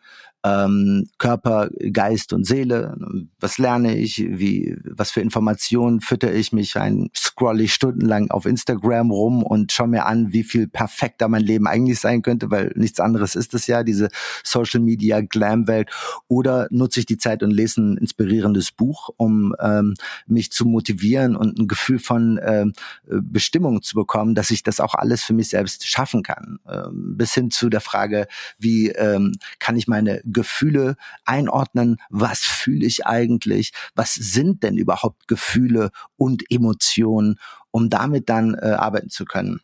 ähm, 0.44 1.08
Körper, 1.18 1.70
Geist 1.92 2.34
und 2.34 2.46
Seele. 2.46 2.96
Was 3.40 3.58
lerne 3.58 3.98
ich? 3.98 4.18
Wie, 4.18 4.76
was 4.84 5.12
für 5.12 5.22
Informationen 5.22 6.02
fütter 6.02 6.34
ich 6.34 6.52
mich 6.52 6.76
ein? 6.76 7.10
Scroll 7.16 7.62
ich 7.62 7.74
stundenlang 7.74 8.30
auf 8.30 8.46
Instagram 8.46 9.12
rum 9.12 9.44
und 9.44 9.72
schaue 9.72 9.88
mir 9.88 10.06
an, 10.06 10.34
wie 10.34 10.44
viel 10.44 10.68
perfekter 10.68 11.28
mein 11.28 11.42
Leben 11.42 11.68
eigentlich 11.68 12.00
sein 12.00 12.22
könnte, 12.22 12.52
weil 12.52 12.74
nichts 12.76 13.00
anderes 13.00 13.36
ist 13.36 13.54
es 13.54 13.68
ja, 13.68 13.84
diese 13.84 14.10
Social 14.44 14.82
Media 14.82 15.22
Glam-Welt. 15.22 15.90
Oder 16.28 16.68
nutze 16.70 17.00
ich 17.00 17.06
die 17.06 17.18
Zeit 17.18 17.44
und 17.44 17.52
lese 17.52 17.82
ein 17.82 17.98
inspirierendes 17.98 18.72
Buch, 18.72 19.10
um 19.18 19.56
ähm, 19.60 19.94
mich 20.28 20.52
zu 20.52 20.66
motivieren 20.66 21.36
und 21.36 21.58
ein 21.58 21.68
Gefühl 21.68 22.00
von 22.00 22.40
ähm, 22.44 22.74
Bestimmung 23.06 23.82
zu 23.82 23.96
bekommen, 23.96 24.36
dass 24.36 24.52
ich 24.52 24.64
das 24.64 24.80
auch 24.80 24.96
alles 24.96 25.24
für 25.24 25.34
mich 25.34 25.50
selbst 25.50 25.88
schaffen 25.88 26.24
kann. 26.24 26.60
Ähm, 26.68 27.16
bis 27.18 27.34
hin 27.34 27.50
zu 27.52 27.70
der 27.70 27.82
Frage, 27.82 28.28
wie 28.58 28.90
ähm, 28.90 29.34
kann 29.60 29.78
ich 29.78 29.88
meine 29.88 30.22
Gefühle 30.34 30.96
einordnen, 31.26 31.98
was 32.10 32.40
fühle 32.40 32.86
ich 32.86 33.06
eigentlich, 33.06 33.72
was 33.96 34.14
sind 34.14 34.64
denn 34.64 34.78
überhaupt 34.78 35.28
Gefühle 35.28 35.92
und 36.18 36.44
Emotionen, 36.52 37.40
um 37.72 37.90
damit 37.90 38.30
dann 38.30 38.56
äh, 38.56 38.72
arbeiten 38.72 39.10
zu 39.10 39.26
können 39.26 39.62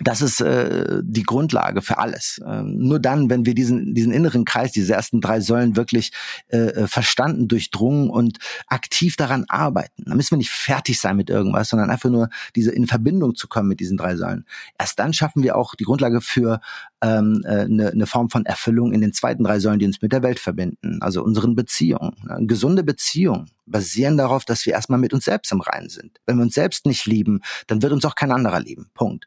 das 0.00 0.22
ist 0.22 0.40
äh, 0.40 1.00
die 1.02 1.22
Grundlage 1.22 1.82
für 1.82 1.98
alles. 1.98 2.40
Ähm, 2.46 2.78
nur 2.78 2.98
dann, 2.98 3.28
wenn 3.28 3.44
wir 3.44 3.54
diesen, 3.54 3.94
diesen 3.94 4.12
inneren 4.12 4.44
Kreis, 4.44 4.72
diese 4.72 4.94
ersten 4.94 5.20
drei 5.20 5.40
Säulen 5.40 5.76
wirklich 5.76 6.12
äh, 6.48 6.58
äh, 6.58 6.86
verstanden, 6.86 7.46
durchdrungen 7.46 8.08
und 8.08 8.38
aktiv 8.68 9.16
daran 9.16 9.44
arbeiten, 9.48 10.04
dann 10.06 10.16
müssen 10.16 10.32
wir 10.32 10.38
nicht 10.38 10.50
fertig 10.50 10.98
sein 10.98 11.16
mit 11.16 11.28
irgendwas, 11.30 11.68
sondern 11.68 11.90
einfach 11.90 12.10
nur 12.10 12.30
diese 12.56 12.70
in 12.72 12.86
Verbindung 12.86 13.34
zu 13.34 13.48
kommen 13.48 13.68
mit 13.68 13.80
diesen 13.80 13.96
drei 13.96 14.16
Säulen. 14.16 14.46
Erst 14.78 14.98
dann 14.98 15.12
schaffen 15.12 15.42
wir 15.42 15.56
auch 15.56 15.74
die 15.74 15.84
Grundlage 15.84 16.20
für 16.20 16.60
ähm, 17.02 17.42
äh, 17.44 17.62
eine, 17.62 17.90
eine 17.90 18.06
Form 18.06 18.30
von 18.30 18.46
Erfüllung 18.46 18.92
in 18.92 19.00
den 19.00 19.12
zweiten 19.12 19.42
drei 19.42 19.58
Säulen, 19.58 19.80
die 19.80 19.86
uns 19.86 20.00
mit 20.00 20.12
der 20.12 20.22
Welt 20.22 20.38
verbinden, 20.38 20.98
also 21.00 21.22
unseren 21.22 21.56
Beziehungen. 21.56 22.14
Eine 22.28 22.46
gesunde 22.46 22.84
Beziehungen 22.84 23.50
basieren 23.66 24.16
darauf, 24.16 24.44
dass 24.44 24.64
wir 24.66 24.72
erstmal 24.72 25.00
mit 25.00 25.12
uns 25.12 25.24
selbst 25.24 25.50
im 25.50 25.60
Reinen 25.60 25.88
sind. 25.88 26.18
Wenn 26.26 26.36
wir 26.36 26.44
uns 26.44 26.54
selbst 26.54 26.86
nicht 26.86 27.06
lieben, 27.06 27.40
dann 27.66 27.82
wird 27.82 27.92
uns 27.92 28.04
auch 28.04 28.14
kein 28.14 28.30
anderer 28.30 28.60
lieben. 28.60 28.90
Punkt. 28.94 29.26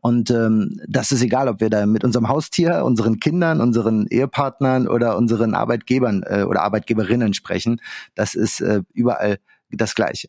Und 0.00 0.30
ähm, 0.30 0.80
das 0.88 1.12
ist 1.12 1.22
egal, 1.22 1.48
ob 1.48 1.60
wir 1.60 1.68
da 1.68 1.84
mit 1.84 2.04
unserem 2.04 2.28
Haustier, 2.28 2.84
unseren 2.84 3.20
Kindern, 3.20 3.60
unseren 3.60 4.06
Ehepartnern 4.06 4.88
oder 4.88 5.16
unseren 5.18 5.54
Arbeitgebern 5.54 6.22
äh, 6.24 6.42
oder 6.44 6.62
Arbeitgeberinnen 6.62 7.34
sprechen. 7.34 7.80
Das 8.14 8.34
ist 8.34 8.60
äh, 8.60 8.82
überall 8.94 9.38
das 9.72 9.94
Gleiche. 9.94 10.28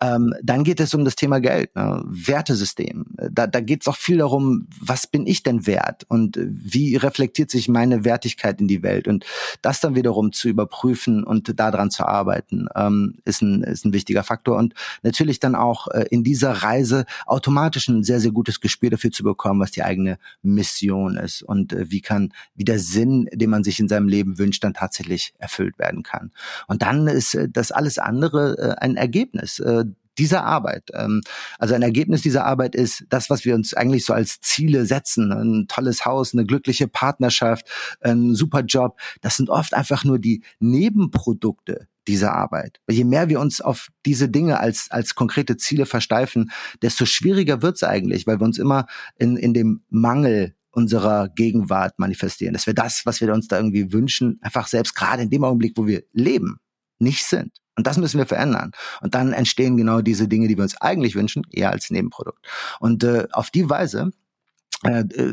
Ähm, 0.00 0.34
dann 0.42 0.64
geht 0.64 0.80
es 0.80 0.94
um 0.94 1.04
das 1.04 1.16
Thema 1.16 1.40
Geld, 1.40 1.74
ne? 1.74 2.02
Wertesystem. 2.06 3.06
Da, 3.30 3.46
da 3.46 3.60
geht 3.60 3.82
es 3.82 3.88
auch 3.88 3.96
viel 3.96 4.18
darum, 4.18 4.66
was 4.80 5.06
bin 5.06 5.26
ich 5.26 5.42
denn 5.42 5.66
wert 5.66 6.04
und 6.08 6.38
wie 6.40 6.96
reflektiert 6.96 7.50
sich 7.50 7.68
meine 7.68 8.04
Wertigkeit 8.04 8.60
in 8.60 8.68
die 8.68 8.82
Welt 8.82 9.08
und 9.08 9.24
das 9.62 9.80
dann 9.80 9.94
wiederum 9.94 10.32
zu 10.32 10.48
überprüfen 10.48 11.24
und 11.24 11.58
daran 11.58 11.90
zu 11.90 12.06
arbeiten, 12.06 12.68
ähm, 12.74 13.16
ist, 13.24 13.42
ein, 13.42 13.62
ist 13.62 13.84
ein 13.84 13.92
wichtiger 13.92 14.22
Faktor 14.22 14.56
und 14.56 14.74
natürlich 15.02 15.40
dann 15.40 15.54
auch 15.54 15.88
äh, 15.88 16.06
in 16.10 16.24
dieser 16.24 16.52
Reise 16.52 17.04
automatisch 17.26 17.88
ein 17.88 18.04
sehr, 18.04 18.20
sehr 18.20 18.32
gutes 18.32 18.60
Gespür 18.60 18.90
dafür 18.90 19.10
zu 19.10 19.22
bekommen, 19.22 19.60
was 19.60 19.70
die 19.70 19.82
eigene 19.82 20.18
Mission 20.42 21.16
ist 21.16 21.42
und 21.42 21.72
äh, 21.72 21.90
wie 21.90 22.00
kann, 22.00 22.32
wie 22.54 22.64
der 22.64 22.78
Sinn, 22.78 23.28
den 23.32 23.50
man 23.50 23.64
sich 23.64 23.78
in 23.80 23.88
seinem 23.88 24.08
Leben 24.08 24.38
wünscht, 24.38 24.64
dann 24.64 24.74
tatsächlich 24.74 25.34
erfüllt 25.38 25.78
werden 25.78 26.02
kann. 26.02 26.32
Und 26.66 26.82
dann 26.82 27.06
ist 27.06 27.34
äh, 27.34 27.48
das 27.48 27.72
alles 27.72 27.98
andere 27.98 28.56
äh, 28.64 28.74
ein 28.78 28.96
Ergebnis 28.96 29.58
äh, 29.60 29.84
dieser 30.18 30.44
Arbeit. 30.44 30.90
Ähm, 30.94 31.22
also 31.58 31.74
ein 31.74 31.82
Ergebnis 31.82 32.22
dieser 32.22 32.44
Arbeit 32.44 32.74
ist 32.74 33.04
das, 33.08 33.30
was 33.30 33.44
wir 33.44 33.54
uns 33.54 33.74
eigentlich 33.74 34.04
so 34.04 34.12
als 34.12 34.40
Ziele 34.40 34.86
setzen. 34.86 35.32
Ein 35.32 35.66
tolles 35.68 36.04
Haus, 36.04 36.32
eine 36.32 36.44
glückliche 36.44 36.88
Partnerschaft, 36.88 37.68
ein 38.00 38.34
super 38.34 38.60
Job. 38.60 38.98
Das 39.20 39.36
sind 39.36 39.50
oft 39.50 39.74
einfach 39.74 40.04
nur 40.04 40.18
die 40.18 40.42
Nebenprodukte 40.60 41.88
dieser 42.06 42.34
Arbeit. 42.34 42.80
Je 42.88 43.04
mehr 43.04 43.28
wir 43.28 43.40
uns 43.40 43.60
auf 43.60 43.88
diese 44.04 44.28
Dinge 44.28 44.60
als, 44.60 44.90
als 44.90 45.14
konkrete 45.14 45.56
Ziele 45.56 45.86
versteifen, 45.86 46.50
desto 46.82 47.06
schwieriger 47.06 47.62
wird's 47.62 47.82
eigentlich, 47.82 48.26
weil 48.26 48.40
wir 48.40 48.44
uns 48.44 48.58
immer 48.58 48.86
in, 49.16 49.36
in 49.36 49.54
dem 49.54 49.82
Mangel 49.88 50.54
unserer 50.70 51.28
Gegenwart 51.28 51.98
manifestieren. 51.98 52.52
Dass 52.52 52.66
wir 52.66 52.74
das, 52.74 53.06
was 53.06 53.20
wir 53.20 53.32
uns 53.32 53.48
da 53.48 53.56
irgendwie 53.56 53.92
wünschen, 53.92 54.38
einfach 54.42 54.66
selbst 54.66 54.94
gerade 54.94 55.22
in 55.22 55.30
dem 55.30 55.44
Augenblick, 55.44 55.74
wo 55.76 55.86
wir 55.86 56.02
leben, 56.12 56.58
nicht 56.98 57.24
sind. 57.24 57.63
Und 57.76 57.86
das 57.86 57.98
müssen 57.98 58.18
wir 58.18 58.26
verändern. 58.26 58.72
Und 59.00 59.14
dann 59.14 59.32
entstehen 59.32 59.76
genau 59.76 60.00
diese 60.00 60.28
Dinge, 60.28 60.48
die 60.48 60.56
wir 60.56 60.62
uns 60.62 60.80
eigentlich 60.80 61.14
wünschen, 61.14 61.44
eher 61.50 61.70
als 61.70 61.90
Nebenprodukt. 61.90 62.38
Und 62.80 63.02
äh, 63.04 63.26
auf 63.32 63.50
die 63.50 63.68
Weise 63.68 64.12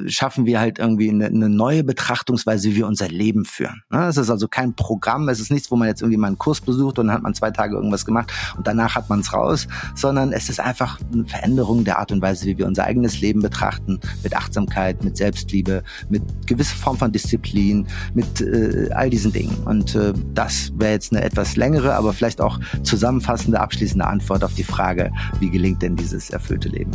schaffen 0.07 0.45
wir 0.45 0.59
halt 0.59 0.79
irgendwie 0.79 1.09
eine, 1.09 1.25
eine 1.25 1.49
neue 1.49 1.83
Betrachtungsweise, 1.83 2.69
wie 2.69 2.75
wir 2.77 2.87
unser 2.87 3.09
Leben 3.09 3.43
führen. 3.43 3.83
Ne? 3.89 4.05
Es 4.05 4.17
ist 4.17 4.29
also 4.29 4.47
kein 4.47 4.73
Programm, 4.75 5.27
es 5.29 5.39
ist 5.39 5.51
nichts, 5.51 5.69
wo 5.71 5.75
man 5.75 5.87
jetzt 5.87 6.01
irgendwie 6.01 6.17
mal 6.17 6.27
einen 6.27 6.37
Kurs 6.37 6.61
besucht 6.61 6.99
und 6.99 7.07
dann 7.07 7.15
hat 7.15 7.23
man 7.23 7.33
zwei 7.33 7.51
Tage 7.51 7.75
irgendwas 7.75 8.05
gemacht 8.05 8.31
und 8.55 8.65
danach 8.65 8.95
hat 8.95 9.09
man 9.09 9.19
es 9.19 9.33
raus, 9.33 9.67
sondern 9.95 10.31
es 10.31 10.49
ist 10.49 10.59
einfach 10.59 10.99
eine 11.11 11.25
Veränderung 11.25 11.83
der 11.83 11.99
Art 11.99 12.11
und 12.11 12.21
Weise, 12.21 12.45
wie 12.45 12.57
wir 12.57 12.65
unser 12.65 12.85
eigenes 12.85 13.19
Leben 13.19 13.41
betrachten, 13.41 13.99
mit 14.23 14.35
Achtsamkeit, 14.35 15.03
mit 15.03 15.17
Selbstliebe, 15.17 15.83
mit 16.09 16.23
gewisser 16.47 16.75
Form 16.75 16.97
von 16.97 17.11
Disziplin, 17.11 17.87
mit 18.13 18.41
äh, 18.41 18.89
all 18.93 19.09
diesen 19.09 19.33
Dingen. 19.33 19.55
Und 19.65 19.95
äh, 19.95 20.13
das 20.33 20.71
wäre 20.77 20.93
jetzt 20.93 21.11
eine 21.11 21.23
etwas 21.23 21.55
längere, 21.55 21.95
aber 21.95 22.13
vielleicht 22.13 22.41
auch 22.41 22.59
zusammenfassende, 22.83 23.59
abschließende 23.59 24.05
Antwort 24.05 24.43
auf 24.43 24.53
die 24.53 24.63
Frage, 24.63 25.11
wie 25.39 25.49
gelingt 25.49 25.81
denn 25.81 25.95
dieses 25.95 26.29
erfüllte 26.29 26.69
Leben? 26.69 26.91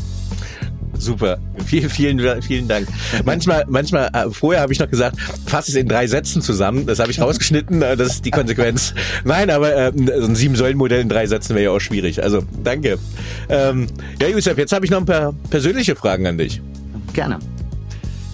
Super. 0.98 1.38
Vielen, 1.64 1.90
vielen, 1.90 2.42
vielen 2.42 2.68
Dank. 2.68 2.88
Manchmal, 3.24 3.64
manchmal, 3.68 4.10
äh, 4.12 4.30
vorher 4.30 4.62
habe 4.62 4.72
ich 4.72 4.78
noch 4.78 4.90
gesagt, 4.90 5.18
fass 5.46 5.68
es 5.68 5.74
in 5.74 5.88
drei 5.88 6.06
Sätzen 6.06 6.42
zusammen. 6.42 6.86
Das 6.86 6.98
habe 6.98 7.10
ich 7.10 7.20
rausgeschnitten. 7.20 7.82
Äh, 7.82 7.96
das 7.96 8.14
ist 8.14 8.24
die 8.24 8.30
Konsequenz. 8.30 8.94
Nein, 9.24 9.50
aber 9.50 9.74
äh, 9.74 9.92
so 9.94 10.26
ein 10.26 10.36
Sieben-Säulen-Modell 10.36 11.00
in 11.00 11.08
drei 11.08 11.26
Sätzen 11.26 11.54
wäre 11.54 11.64
ja 11.64 11.70
auch 11.70 11.80
schwierig. 11.80 12.22
Also, 12.22 12.42
danke. 12.62 12.98
Ähm, 13.48 13.86
ja, 14.20 14.28
Josef, 14.28 14.58
jetzt 14.58 14.72
habe 14.72 14.84
ich 14.84 14.90
noch 14.90 14.98
ein 14.98 15.06
paar 15.06 15.32
persönliche 15.50 15.96
Fragen 15.96 16.26
an 16.26 16.38
dich. 16.38 16.60
Gerne. 17.12 17.38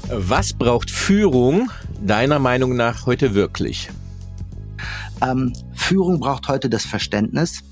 Was 0.08 0.52
braucht 0.52 0.90
Führung 0.90 1.70
deiner 2.04 2.38
Meinung 2.38 2.76
nach 2.76 3.06
heute 3.06 3.34
wirklich? 3.34 3.88
Ähm, 5.22 5.52
Führung 5.74 6.20
braucht 6.20 6.48
heute 6.48 6.68
das 6.68 6.84
Verständnis, 6.84 7.62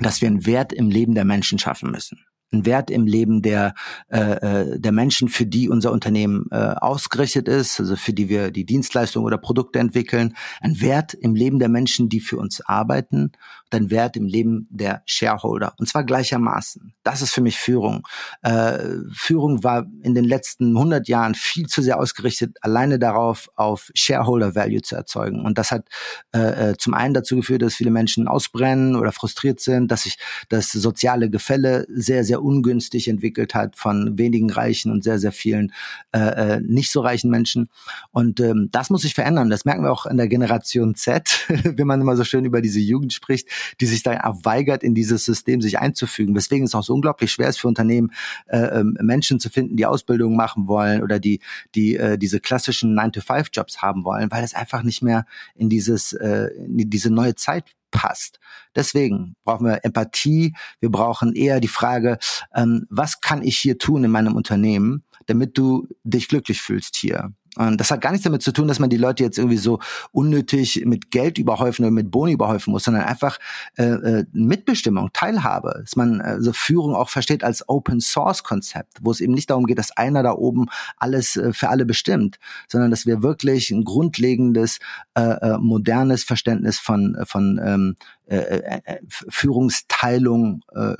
dass 0.00 0.20
wir 0.20 0.28
einen 0.28 0.46
Wert 0.46 0.72
im 0.72 0.90
Leben 0.90 1.14
der 1.14 1.24
Menschen 1.24 1.58
schaffen 1.58 1.90
müssen 1.90 2.18
ein 2.56 2.66
Wert 2.66 2.90
im 2.90 3.06
Leben 3.06 3.42
der, 3.42 3.74
äh, 4.08 4.18
äh, 4.18 4.80
der 4.80 4.92
Menschen, 4.92 5.28
für 5.28 5.46
die 5.46 5.68
unser 5.68 5.92
Unternehmen 5.92 6.46
äh, 6.50 6.56
ausgerichtet 6.56 7.48
ist, 7.48 7.80
also 7.80 7.96
für 7.96 8.12
die 8.12 8.28
wir 8.28 8.50
die 8.50 8.64
Dienstleistungen 8.64 9.26
oder 9.26 9.38
Produkte 9.38 9.78
entwickeln, 9.78 10.34
ein 10.60 10.80
Wert 10.80 11.14
im 11.14 11.34
Leben 11.34 11.58
der 11.58 11.68
Menschen, 11.68 12.08
die 12.08 12.20
für 12.20 12.38
uns 12.38 12.60
arbeiten 12.60 13.32
und 13.72 13.76
ein 13.76 13.90
Wert 13.90 14.16
im 14.16 14.26
Leben 14.26 14.68
der 14.70 15.02
Shareholder. 15.06 15.74
Und 15.78 15.88
zwar 15.88 16.04
gleichermaßen. 16.04 16.94
Das 17.02 17.22
ist 17.22 17.34
für 17.34 17.40
mich 17.40 17.58
Führung. 17.58 18.06
Äh, 18.42 18.78
Führung 19.12 19.64
war 19.64 19.86
in 20.02 20.14
den 20.14 20.24
letzten 20.24 20.76
100 20.76 21.08
Jahren 21.08 21.34
viel 21.34 21.66
zu 21.66 21.82
sehr 21.82 21.98
ausgerichtet, 21.98 22.56
alleine 22.60 22.98
darauf, 22.98 23.48
auf 23.56 23.90
Shareholder 23.94 24.54
Value 24.54 24.82
zu 24.82 24.96
erzeugen. 24.96 25.44
Und 25.44 25.58
das 25.58 25.70
hat 25.70 25.88
äh, 26.34 26.70
äh, 26.70 26.76
zum 26.76 26.94
einen 26.94 27.14
dazu 27.14 27.36
geführt, 27.36 27.62
dass 27.62 27.74
viele 27.74 27.90
Menschen 27.90 28.28
ausbrennen 28.28 28.96
oder 28.96 29.12
frustriert 29.12 29.60
sind, 29.60 29.90
dass 29.90 30.04
sich 30.04 30.18
das 30.48 30.70
soziale 30.70 31.30
Gefälle 31.30 31.86
sehr, 31.88 32.24
sehr 32.24 32.42
ungünstig 32.42 33.08
entwickelt 33.08 33.54
hat 33.54 33.76
von 33.76 34.16
wenigen 34.18 34.50
reichen 34.50 34.92
und 34.92 35.02
sehr, 35.02 35.18
sehr 35.18 35.32
vielen 35.32 35.72
äh, 36.12 36.18
äh, 36.56 36.60
nicht 36.60 36.90
so 36.90 37.00
reichen 37.00 37.30
Menschen. 37.30 37.68
Und 38.10 38.40
ähm, 38.40 38.68
das 38.70 38.90
muss 38.90 39.02
sich 39.02 39.14
verändern. 39.14 39.50
Das 39.50 39.64
merken 39.64 39.82
wir 39.82 39.92
auch 39.92 40.06
in 40.06 40.16
der 40.16 40.28
Generation 40.28 40.94
Z, 40.94 41.46
wenn 41.48 41.86
man 41.86 42.00
immer 42.00 42.16
so 42.16 42.24
schön 42.24 42.44
über 42.44 42.60
diese 42.60 42.80
Jugend 42.80 43.12
spricht, 43.12 43.48
die 43.80 43.86
sich 43.86 44.02
da 44.02 44.16
weigert, 44.42 44.82
in 44.82 44.94
dieses 44.94 45.24
System 45.24 45.60
sich 45.60 45.78
einzufügen. 45.78 46.34
Weswegen 46.34 46.64
es 46.64 46.74
auch 46.74 46.82
so 46.82 46.94
unglaublich 46.94 47.32
schwer 47.32 47.48
ist 47.48 47.58
für 47.58 47.68
Unternehmen, 47.68 48.12
äh, 48.46 48.80
ähm, 48.80 48.96
Menschen 49.00 49.40
zu 49.40 49.50
finden, 49.50 49.76
die 49.76 49.86
Ausbildung 49.86 50.36
machen 50.36 50.68
wollen 50.68 51.02
oder 51.02 51.18
die, 51.18 51.40
die 51.74 51.96
äh, 51.96 52.18
diese 52.18 52.40
klassischen 52.40 52.98
9-to-5-Jobs 52.98 53.82
haben 53.82 54.04
wollen, 54.04 54.30
weil 54.30 54.44
es 54.44 54.54
einfach 54.54 54.82
nicht 54.82 55.02
mehr 55.02 55.26
in 55.54 55.68
dieses, 55.68 56.12
äh, 56.12 56.48
in 56.56 56.90
diese 56.90 57.10
neue 57.10 57.34
Zeit 57.34 57.64
passt. 57.90 58.40
Deswegen 58.74 59.36
brauchen 59.44 59.66
wir 59.66 59.84
Empathie. 59.84 60.54
Wir 60.80 60.90
brauchen 60.90 61.34
eher 61.34 61.60
die 61.60 61.68
Frage, 61.68 62.18
ähm, 62.54 62.86
was 62.90 63.20
kann 63.20 63.42
ich 63.42 63.56
hier 63.58 63.78
tun 63.78 64.04
in 64.04 64.10
meinem 64.10 64.34
Unternehmen, 64.34 65.04
damit 65.26 65.56
du 65.56 65.88
dich 66.04 66.28
glücklich 66.28 66.60
fühlst 66.60 66.96
hier? 66.96 67.32
Und 67.56 67.80
das 67.80 67.90
hat 67.90 68.00
gar 68.00 68.10
nichts 68.12 68.24
damit 68.24 68.42
zu 68.42 68.52
tun, 68.52 68.68
dass 68.68 68.78
man 68.78 68.90
die 68.90 68.96
Leute 68.96 69.22
jetzt 69.22 69.38
irgendwie 69.38 69.56
so 69.56 69.80
unnötig 70.12 70.84
mit 70.84 71.10
Geld 71.10 71.38
überhäufen 71.38 71.84
oder 71.84 71.92
mit 71.92 72.10
Boni 72.10 72.32
überhäufen 72.32 72.72
muss, 72.72 72.84
sondern 72.84 73.04
einfach 73.04 73.38
äh, 73.76 73.84
äh 73.84 74.24
Mitbestimmung, 74.32 75.10
Teilhabe, 75.12 75.78
dass 75.80 75.96
man 75.96 76.20
äh, 76.20 76.40
so 76.40 76.52
Führung 76.52 76.94
auch 76.94 77.08
versteht 77.08 77.42
als 77.42 77.68
Open 77.68 78.00
Source 78.00 78.42
Konzept, 78.42 78.98
wo 79.00 79.10
es 79.10 79.20
eben 79.20 79.34
nicht 79.34 79.50
darum 79.50 79.66
geht, 79.66 79.78
dass 79.78 79.96
einer 79.96 80.22
da 80.22 80.32
oben 80.32 80.66
alles 80.96 81.36
äh, 81.36 81.52
für 81.52 81.68
alle 81.70 81.86
bestimmt, 81.86 82.38
sondern 82.68 82.90
dass 82.90 83.06
wir 83.06 83.22
wirklich 83.22 83.70
ein 83.70 83.84
grundlegendes 83.84 84.78
äh, 85.14 85.22
äh 85.22 85.58
modernes 85.58 86.24
Verständnis 86.24 86.78
von 86.78 87.16
von 87.26 87.60
ähm, 87.64 87.96
äh, 88.26 88.36
äh, 88.36 88.80
äh 88.84 89.00
Führungsteilung 89.08 90.62
äh, 90.74 90.94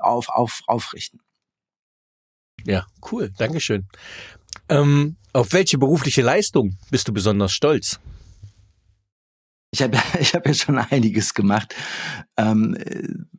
auf, 0.00 0.28
auf, 0.28 0.62
aufrichten. 0.66 1.20
Ja, 2.64 2.86
cool, 3.10 3.30
Dankeschön. 3.36 3.86
Ähm, 4.68 5.16
auf 5.32 5.52
welche 5.52 5.78
berufliche 5.78 6.22
Leistung 6.22 6.76
bist 6.90 7.08
du 7.08 7.12
besonders 7.12 7.52
stolz? 7.52 8.00
Ich 9.70 9.82
habe 9.82 9.98
ich 10.20 10.34
hab 10.34 10.46
ja 10.46 10.54
schon 10.54 10.78
einiges 10.78 11.34
gemacht, 11.34 11.74
ähm, 12.36 12.76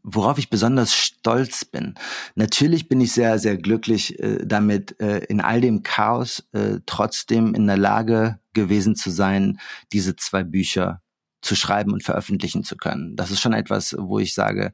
worauf 0.03 0.37
ich 0.37 0.49
besonders 0.49 0.93
stolz 0.95 1.65
bin. 1.65 1.95
Natürlich 2.35 2.87
bin 2.87 3.01
ich 3.01 3.11
sehr, 3.11 3.39
sehr 3.39 3.57
glücklich 3.57 4.19
äh, 4.19 4.45
damit, 4.45 4.99
äh, 5.01 5.19
in 5.25 5.41
all 5.41 5.61
dem 5.61 5.83
Chaos 5.83 6.47
äh, 6.53 6.79
trotzdem 6.85 7.55
in 7.55 7.67
der 7.67 7.77
Lage 7.77 8.39
gewesen 8.53 8.95
zu 8.95 9.09
sein, 9.09 9.59
diese 9.91 10.15
zwei 10.15 10.43
Bücher 10.43 11.01
zu 11.41 11.55
schreiben 11.55 11.93
und 11.93 12.03
veröffentlichen 12.03 12.63
zu 12.63 12.77
können. 12.77 13.15
Das 13.15 13.31
ist 13.31 13.41
schon 13.41 13.53
etwas, 13.53 13.95
wo 13.97 14.19
ich 14.19 14.33
sage, 14.33 14.73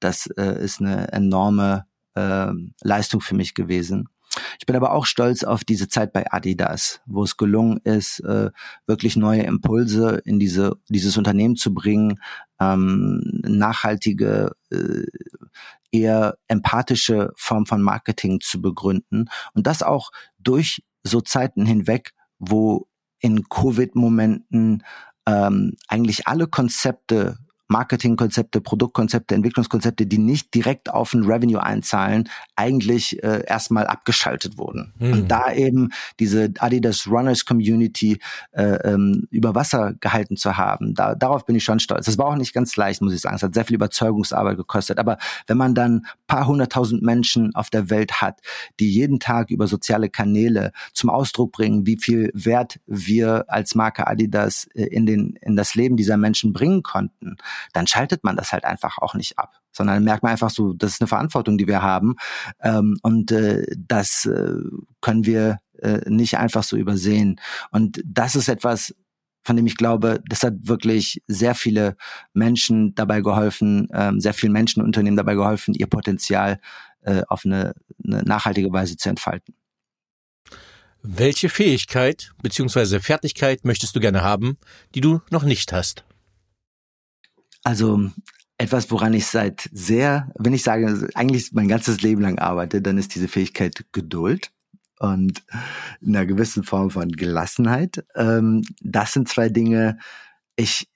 das 0.00 0.26
äh, 0.36 0.62
ist 0.64 0.80
eine 0.80 1.12
enorme 1.12 1.86
äh, 2.14 2.52
Leistung 2.82 3.20
für 3.20 3.34
mich 3.34 3.54
gewesen. 3.54 4.08
Ich 4.58 4.66
bin 4.66 4.76
aber 4.76 4.92
auch 4.92 5.06
stolz 5.06 5.44
auf 5.44 5.64
diese 5.64 5.88
Zeit 5.88 6.12
bei 6.12 6.30
Adidas, 6.30 7.00
wo 7.06 7.22
es 7.22 7.36
gelungen 7.36 7.78
ist, 7.84 8.20
äh, 8.20 8.50
wirklich 8.86 9.16
neue 9.16 9.42
Impulse 9.42 10.22
in 10.24 10.38
diese, 10.38 10.76
dieses 10.88 11.16
Unternehmen 11.16 11.56
zu 11.56 11.74
bringen, 11.74 12.20
ähm, 12.60 13.20
nachhaltige, 13.42 14.52
äh, 14.70 15.04
eher 15.92 16.36
empathische 16.48 17.32
Form 17.36 17.66
von 17.66 17.82
Marketing 17.82 18.40
zu 18.40 18.62
begründen. 18.62 19.28
Und 19.54 19.66
das 19.66 19.82
auch 19.82 20.10
durch 20.38 20.82
so 21.02 21.20
Zeiten 21.20 21.66
hinweg, 21.66 22.12
wo 22.38 22.86
in 23.18 23.48
Covid-Momenten 23.48 24.84
ähm, 25.26 25.74
eigentlich 25.88 26.26
alle 26.26 26.46
Konzepte 26.46 27.38
Marketingkonzepte, 27.70 28.60
Produktkonzepte, 28.60 29.34
Entwicklungskonzepte, 29.34 30.04
die 30.04 30.18
nicht 30.18 30.54
direkt 30.54 30.90
auf 30.90 31.14
ein 31.14 31.24
Revenue 31.24 31.62
einzahlen, 31.62 32.28
eigentlich 32.56 33.22
äh, 33.22 33.44
erstmal 33.46 33.86
abgeschaltet 33.86 34.58
wurden. 34.58 34.92
Mhm. 34.98 35.12
Und 35.12 35.28
da 35.28 35.52
eben 35.52 35.90
diese 36.18 36.52
Adidas 36.58 37.06
Runners 37.06 37.44
Community 37.44 38.18
äh, 38.52 38.62
ähm, 38.62 39.28
über 39.30 39.54
Wasser 39.54 39.94
gehalten 40.00 40.36
zu 40.36 40.56
haben, 40.56 40.94
da, 40.94 41.14
darauf 41.14 41.46
bin 41.46 41.54
ich 41.54 41.62
schon 41.62 41.78
stolz. 41.78 42.06
Das 42.06 42.18
war 42.18 42.26
auch 42.26 42.36
nicht 42.36 42.52
ganz 42.52 42.74
leicht, 42.76 43.02
muss 43.02 43.14
ich 43.14 43.20
sagen. 43.20 43.36
Es 43.36 43.42
hat 43.44 43.54
sehr 43.54 43.64
viel 43.64 43.76
Überzeugungsarbeit 43.76 44.56
gekostet. 44.56 44.98
Aber 44.98 45.18
wenn 45.46 45.56
man 45.56 45.74
dann 45.74 46.06
paar 46.26 46.48
hunderttausend 46.48 47.02
Menschen 47.02 47.54
auf 47.54 47.70
der 47.70 47.88
Welt 47.88 48.20
hat, 48.20 48.40
die 48.80 48.90
jeden 48.90 49.20
Tag 49.20 49.50
über 49.50 49.68
soziale 49.68 50.08
Kanäle 50.08 50.72
zum 50.92 51.08
Ausdruck 51.08 51.52
bringen, 51.52 51.86
wie 51.86 51.98
viel 51.98 52.30
Wert 52.34 52.80
wir 52.86 53.44
als 53.46 53.76
Marke 53.76 54.08
Adidas 54.08 54.66
äh, 54.74 54.86
in, 54.86 55.06
den, 55.06 55.38
in 55.40 55.54
das 55.54 55.76
Leben 55.76 55.96
dieser 55.96 56.16
Menschen 56.16 56.52
bringen 56.52 56.82
konnten, 56.82 57.36
dann 57.72 57.86
schaltet 57.86 58.24
man 58.24 58.36
das 58.36 58.52
halt 58.52 58.64
einfach 58.64 58.98
auch 58.98 59.14
nicht 59.14 59.38
ab, 59.38 59.54
sondern 59.72 60.04
merkt 60.04 60.22
man 60.22 60.32
einfach 60.32 60.50
so, 60.50 60.72
das 60.72 60.92
ist 60.92 61.00
eine 61.00 61.08
Verantwortung, 61.08 61.58
die 61.58 61.66
wir 61.66 61.82
haben 61.82 62.16
ähm, 62.62 62.98
und 63.02 63.32
äh, 63.32 63.66
das 63.76 64.26
äh, 64.26 64.54
können 65.00 65.26
wir 65.26 65.58
äh, 65.80 66.00
nicht 66.08 66.38
einfach 66.38 66.62
so 66.62 66.76
übersehen. 66.76 67.40
Und 67.70 68.02
das 68.04 68.34
ist 68.34 68.48
etwas, 68.48 68.94
von 69.42 69.56
dem 69.56 69.66
ich 69.66 69.76
glaube, 69.76 70.22
das 70.28 70.42
hat 70.42 70.54
wirklich 70.62 71.22
sehr 71.26 71.54
viele 71.54 71.96
Menschen 72.34 72.94
dabei 72.94 73.20
geholfen, 73.20 73.88
ähm, 73.92 74.20
sehr 74.20 74.34
vielen 74.34 74.52
Menschen 74.52 74.82
Unternehmen 74.82 75.16
dabei 75.16 75.34
geholfen, 75.34 75.74
ihr 75.74 75.86
Potenzial 75.86 76.60
äh, 77.02 77.22
auf 77.28 77.44
eine, 77.44 77.74
eine 78.04 78.22
nachhaltige 78.22 78.72
Weise 78.72 78.96
zu 78.96 79.08
entfalten. 79.08 79.54
Welche 81.02 81.48
Fähigkeit 81.48 82.32
bzw. 82.42 83.00
Fertigkeit 83.00 83.64
möchtest 83.64 83.96
du 83.96 84.00
gerne 84.00 84.22
haben, 84.22 84.58
die 84.94 85.00
du 85.00 85.20
noch 85.30 85.44
nicht 85.44 85.72
hast? 85.72 86.04
Also 87.62 88.10
etwas, 88.58 88.90
woran 88.90 89.14
ich 89.14 89.26
seit 89.26 89.68
sehr, 89.72 90.30
wenn 90.38 90.52
ich 90.52 90.62
sage, 90.62 91.08
eigentlich 91.14 91.52
mein 91.52 91.68
ganzes 91.68 92.02
Leben 92.02 92.20
lang 92.20 92.38
arbeite, 92.38 92.82
dann 92.82 92.98
ist 92.98 93.14
diese 93.14 93.28
Fähigkeit 93.28 93.86
Geduld 93.92 94.50
und 94.98 95.42
einer 96.06 96.26
gewissen 96.26 96.62
Form 96.62 96.90
von 96.90 97.10
Gelassenheit. 97.10 98.04
Ähm, 98.14 98.62
das 98.80 99.14
sind 99.14 99.28
zwei 99.28 99.48
Dinge, 99.48 99.98
ich 100.56 100.88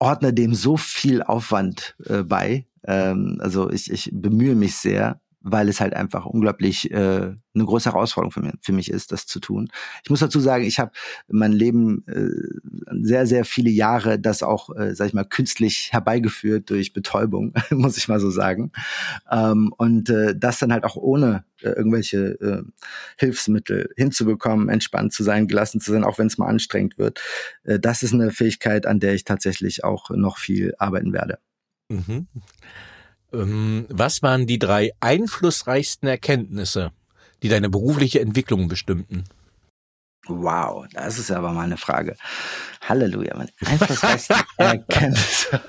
ordne 0.00 0.34
dem 0.34 0.54
so 0.54 0.76
viel 0.76 1.22
Aufwand 1.22 1.94
äh, 2.06 2.24
bei. 2.24 2.66
Ähm, 2.84 3.38
also 3.40 3.70
ich, 3.70 3.90
ich 3.90 4.10
bemühe 4.12 4.56
mich 4.56 4.74
sehr, 4.74 5.20
weil 5.42 5.68
es 5.68 5.80
halt 5.80 5.94
einfach 5.94 6.26
unglaublich 6.26 6.90
äh, 6.90 7.34
eine 7.54 7.64
große 7.64 7.90
Herausforderung 7.90 8.32
für, 8.32 8.40
mich, 8.40 8.52
für 8.62 8.72
mich 8.72 8.90
ist, 8.90 9.10
das 9.12 9.26
zu 9.26 9.40
tun. 9.40 9.68
Ich 10.04 10.10
muss 10.10 10.20
dazu 10.20 10.38
sagen, 10.38 10.64
ich 10.64 10.78
habe 10.78 10.92
mein 11.28 11.52
Leben 11.52 12.04
äh, 12.06 13.02
sehr, 13.02 13.26
sehr 13.26 13.44
viele 13.44 13.70
Jahre 13.70 14.18
das 14.18 14.42
auch, 14.42 14.74
äh, 14.76 14.94
sag 14.94 15.08
ich 15.08 15.14
mal, 15.14 15.24
künstlich 15.24 15.92
herbeigeführt 15.92 16.68
durch 16.70 16.92
Betäubung, 16.92 17.54
muss 17.70 17.96
ich 17.96 18.08
mal 18.08 18.20
so 18.20 18.30
sagen. 18.30 18.72
Ähm, 19.30 19.72
und 19.76 20.10
äh, 20.10 20.36
das 20.36 20.58
dann 20.58 20.72
halt 20.72 20.84
auch 20.84 20.96
ohne 20.96 21.44
äh, 21.62 21.70
irgendwelche 21.70 22.40
äh, 22.40 22.62
Hilfsmittel 23.18 23.90
hinzubekommen, 23.96 24.68
entspannt 24.68 25.12
zu 25.12 25.22
sein, 25.22 25.48
gelassen 25.48 25.80
zu 25.80 25.92
sein, 25.92 26.04
auch 26.04 26.18
wenn 26.18 26.26
es 26.26 26.38
mal 26.38 26.48
anstrengend 26.48 26.98
wird. 26.98 27.20
Äh, 27.64 27.78
das 27.78 28.02
ist 28.02 28.12
eine 28.12 28.30
Fähigkeit, 28.30 28.86
an 28.86 29.00
der 29.00 29.14
ich 29.14 29.24
tatsächlich 29.24 29.84
auch 29.84 30.10
noch 30.10 30.38
viel 30.38 30.74
arbeiten 30.78 31.12
werde. 31.12 31.38
Mhm. 31.88 32.28
Ähm, 33.32 33.86
was 33.88 34.22
waren 34.22 34.46
die 34.46 34.58
drei 34.58 34.92
einflussreichsten 35.00 36.08
Erkenntnisse, 36.08 36.92
die 37.42 37.48
deine 37.48 37.68
berufliche 37.68 38.20
Entwicklung 38.20 38.68
bestimmten? 38.68 39.24
Wow, 40.26 40.86
das 40.92 41.18
ist 41.18 41.30
aber 41.30 41.52
mal 41.52 41.64
eine 41.64 41.76
Frage. 41.76 42.14
Halleluja, 42.82 43.36
meine 43.36 43.50
einflussreichsten 43.64 44.36
Erkenntnisse. 44.58 45.60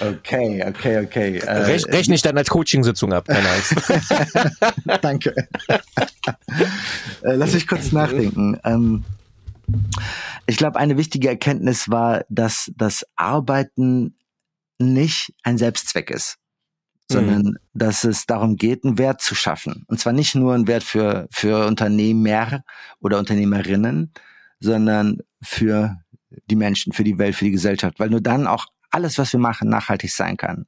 okay, 0.00 0.64
okay, 0.66 0.98
okay. 1.04 1.38
Äh, 1.38 1.58
Rech, 1.62 1.86
rechne 1.86 2.14
ich 2.14 2.22
dann 2.22 2.36
als 2.36 2.50
Coachingsitzung 2.50 3.12
ab, 3.12 3.26
keine 3.26 3.48
Angst. 3.48 3.74
Danke. 5.02 5.34
Äh, 7.22 7.34
lass 7.34 7.54
mich 7.54 7.66
kurz 7.66 7.92
nachdenken. 7.92 8.58
Ähm, 8.64 9.04
ich 10.46 10.56
glaube, 10.56 10.78
eine 10.78 10.96
wichtige 10.98 11.28
Erkenntnis 11.28 11.88
war, 11.88 12.24
dass 12.28 12.70
das 12.76 13.06
Arbeiten 13.16 14.16
nicht 14.78 15.32
ein 15.42 15.58
Selbstzweck 15.58 16.10
ist, 16.10 16.38
sondern 17.10 17.42
mhm. 17.42 17.56
dass 17.72 18.04
es 18.04 18.26
darum 18.26 18.56
geht, 18.56 18.84
einen 18.84 18.98
Wert 18.98 19.20
zu 19.20 19.34
schaffen. 19.34 19.84
Und 19.88 20.00
zwar 20.00 20.12
nicht 20.12 20.34
nur 20.34 20.54
einen 20.54 20.66
Wert 20.66 20.82
für, 20.82 21.28
für 21.30 21.66
Unternehmer 21.66 22.64
oder 23.00 23.18
Unternehmerinnen, 23.18 24.12
sondern 24.60 25.18
für 25.42 25.96
die 26.50 26.56
Menschen, 26.56 26.92
für 26.92 27.04
die 27.04 27.18
Welt, 27.18 27.36
für 27.36 27.44
die 27.44 27.50
Gesellschaft, 27.50 28.00
weil 28.00 28.10
nur 28.10 28.20
dann 28.20 28.46
auch 28.46 28.66
alles, 28.90 29.18
was 29.18 29.32
wir 29.32 29.40
machen, 29.40 29.68
nachhaltig 29.68 30.10
sein 30.10 30.36
kann. 30.36 30.66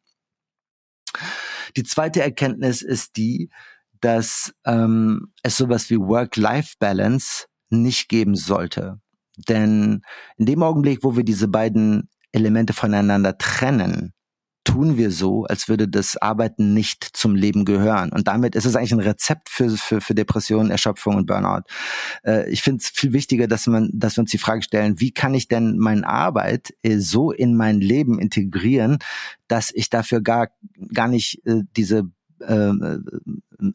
Die 1.77 1.85
zweite 1.85 2.23
Erkenntnis 2.23 2.83
ist 2.83 3.17
die, 3.17 3.51
dass 4.01 4.55
ähm, 4.65 5.33
es 5.43 5.57
sowas 5.57 5.91
wie 5.91 5.99
Work-Life-Balance 5.99 7.47
nicht 7.71 8.09
geben 8.09 8.37
sollte. 8.37 9.01
Denn 9.49 10.03
in 10.37 10.47
dem 10.47 10.63
Augenblick, 10.63 11.03
wo 11.03 11.17
wir 11.17 11.25
diese 11.25 11.49
beiden 11.49 12.09
Elemente 12.37 12.73
voneinander 12.73 13.39
trennen, 13.39 14.13
tun 14.65 14.99
wir 14.99 15.11
so, 15.11 15.45
als 15.45 15.69
würde 15.69 15.89
das 15.89 16.17
Arbeiten 16.17 16.75
nicht 16.75 17.05
zum 17.05 17.35
Leben 17.37 17.65
gehören. 17.65 18.11
Und 18.11 18.27
damit 18.27 18.57
ist 18.57 18.65
es 18.65 18.75
eigentlich 18.75 18.93
ein 18.93 19.01
Rezept 19.01 19.49
für, 19.49 19.71
für, 19.71 20.01
für 20.01 20.15
Depressionen, 20.15 20.71
Erschöpfung 20.71 21.15
und 21.15 21.27
Burnout. 21.27 21.63
Äh, 22.25 22.51
ich 22.51 22.63
finde 22.63 22.83
es 22.83 22.89
viel 22.89 23.13
wichtiger, 23.13 23.47
dass 23.47 23.67
man, 23.69 23.91
dass 23.95 24.17
wir 24.17 24.23
uns 24.23 24.33
die 24.33 24.39
Frage 24.39 24.63
stellen, 24.63 25.01
wie 25.01 25.13
kann 25.13 25.35
ich 25.35 25.47
denn 25.49 25.79
meine 25.79 26.07
Arbeit 26.07 26.75
äh, 26.83 26.99
so 26.99 27.31
in 27.31 27.57
mein 27.57 27.81
Leben 27.81 28.19
integrieren, 28.19 28.99
dass 29.47 29.71
ich 29.73 29.89
dafür 29.89 30.21
gar, 30.21 30.49
gar 30.93 31.09
nicht 31.09 31.47
äh, 31.47 31.63
diese 31.77 32.11
äh, 32.41 32.73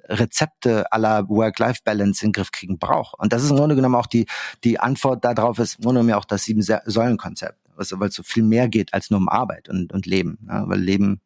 Rezepte 0.10 0.92
aller 0.92 1.28
Work-Life-Balance 1.30 2.24
in 2.24 2.30
den 2.30 2.34
Griff 2.34 2.52
kriegen 2.52 2.78
brauche. 2.78 3.16
Und 3.18 3.32
das 3.34 3.44
ist 3.44 3.50
im 3.50 3.56
Grunde 3.56 3.76
genommen 3.76 3.96
auch 3.96 4.08
die, 4.08 4.26
die 4.66 4.80
Antwort 4.80 5.24
darauf 5.24 5.58
ist 5.58 5.76
im 5.76 5.84
Grunde 5.84 6.02
genommen 6.02 6.20
auch 6.20 6.26
das 6.26 6.44
Sieben-Säulen-Konzept 6.44 7.61
weil 7.76 8.10
es 8.10 8.16
so 8.16 8.24
viel 8.24 8.44
mehr 8.44 8.68
geht 8.68 8.94
als 8.94 9.10
nur 9.10 9.20
um 9.20 9.30
Arbeit 9.30 9.70
und, 9.70 9.94
und 9.94 10.06
Leben. 10.06 10.40
Ja, 10.48 10.68
weil 10.68 10.80
Leben, 10.80 11.22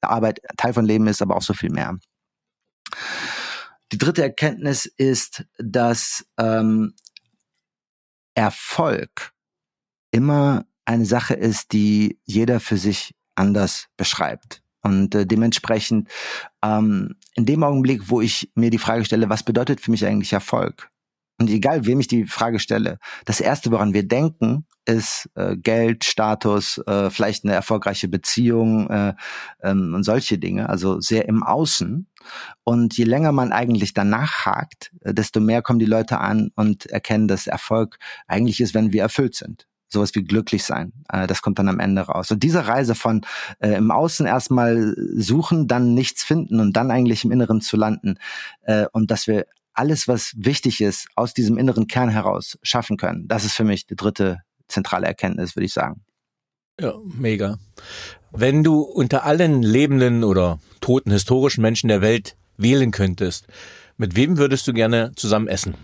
Arbeit 0.00 0.40
Teil 0.56 0.72
von 0.72 0.84
Leben 0.84 1.06
ist, 1.06 1.22
aber 1.22 1.36
auch 1.36 1.42
so 1.42 1.54
viel 1.54 1.70
mehr. 1.70 1.98
Die 3.92 3.98
dritte 3.98 4.22
Erkenntnis 4.22 4.86
ist, 4.86 5.44
dass 5.58 6.26
ähm, 6.38 6.94
Erfolg 8.34 9.32
immer 10.10 10.66
eine 10.84 11.06
Sache 11.06 11.34
ist, 11.34 11.72
die 11.72 12.18
jeder 12.24 12.60
für 12.60 12.76
sich 12.76 13.14
anders 13.34 13.86
beschreibt. 13.96 14.62
Und 14.82 15.14
äh, 15.14 15.26
dementsprechend, 15.26 16.08
ähm, 16.62 17.16
in 17.34 17.46
dem 17.46 17.64
Augenblick, 17.64 18.10
wo 18.10 18.20
ich 18.20 18.50
mir 18.54 18.70
die 18.70 18.78
Frage 18.78 19.04
stelle, 19.04 19.30
was 19.30 19.42
bedeutet 19.42 19.80
für 19.80 19.90
mich 19.90 20.04
eigentlich 20.04 20.32
Erfolg? 20.32 20.90
Und 21.38 21.50
egal, 21.50 21.84
wem 21.84 21.98
ich 22.00 22.06
die 22.06 22.24
Frage 22.24 22.60
stelle, 22.60 22.98
das 23.24 23.40
Erste, 23.40 23.72
woran 23.72 23.92
wir 23.92 24.06
denken, 24.06 24.66
ist 24.84 25.28
äh, 25.34 25.56
Geld, 25.56 26.04
Status, 26.04 26.78
äh, 26.86 27.10
vielleicht 27.10 27.44
eine 27.44 27.54
erfolgreiche 27.54 28.08
Beziehung 28.08 28.88
äh, 28.90 29.14
ähm, 29.62 29.94
und 29.94 30.04
solche 30.04 30.38
Dinge, 30.38 30.68
also 30.68 31.00
sehr 31.00 31.26
im 31.26 31.42
Außen. 31.42 32.06
Und 32.62 32.96
je 32.96 33.04
länger 33.04 33.32
man 33.32 33.52
eigentlich 33.52 33.94
danach 33.94 34.44
hakt, 34.44 34.92
äh, 35.00 35.12
desto 35.12 35.40
mehr 35.40 35.62
kommen 35.62 35.78
die 35.78 35.86
Leute 35.86 36.18
an 36.18 36.50
und 36.54 36.86
erkennen, 36.86 37.26
dass 37.26 37.46
Erfolg 37.46 37.98
eigentlich 38.28 38.60
ist, 38.60 38.74
wenn 38.74 38.92
wir 38.92 39.02
erfüllt 39.02 39.34
sind 39.34 39.66
sowas 39.94 40.14
wie 40.14 40.24
glücklich 40.24 40.64
sein. 40.64 40.92
Äh, 41.08 41.26
das 41.26 41.40
kommt 41.40 41.58
dann 41.58 41.68
am 41.68 41.80
Ende 41.80 42.02
raus. 42.02 42.30
Und 42.30 42.42
diese 42.42 42.66
Reise 42.66 42.94
von 42.94 43.22
äh, 43.60 43.76
im 43.76 43.90
Außen 43.90 44.26
erstmal 44.26 44.94
suchen, 45.16 45.68
dann 45.68 45.94
nichts 45.94 46.22
finden 46.22 46.60
und 46.60 46.74
dann 46.76 46.90
eigentlich 46.90 47.24
im 47.24 47.30
Inneren 47.30 47.62
zu 47.62 47.78
landen 47.78 48.18
äh, 48.62 48.86
und 48.92 49.10
dass 49.10 49.26
wir 49.26 49.46
alles, 49.74 50.08
was 50.08 50.32
wichtig 50.36 50.80
ist, 50.80 51.06
aus 51.14 51.34
diesem 51.34 51.58
inneren 51.58 51.86
Kern 51.86 52.08
heraus 52.08 52.58
schaffen 52.62 52.96
können. 52.96 53.28
Das 53.28 53.44
ist 53.44 53.54
für 53.54 53.64
mich 53.64 53.86
die 53.86 53.96
dritte 53.96 54.40
zentrale 54.68 55.06
Erkenntnis, 55.06 55.56
würde 55.56 55.66
ich 55.66 55.72
sagen. 55.72 56.04
Ja, 56.80 56.94
mega. 57.04 57.58
Wenn 58.32 58.64
du 58.64 58.80
unter 58.80 59.24
allen 59.24 59.62
lebenden 59.62 60.24
oder 60.24 60.58
toten 60.80 61.10
historischen 61.12 61.62
Menschen 61.62 61.88
der 61.88 62.00
Welt 62.00 62.36
wählen 62.56 62.90
könntest, 62.90 63.46
mit 63.96 64.16
wem 64.16 64.38
würdest 64.38 64.66
du 64.66 64.72
gerne 64.72 65.12
zusammen 65.14 65.48
essen? 65.48 65.74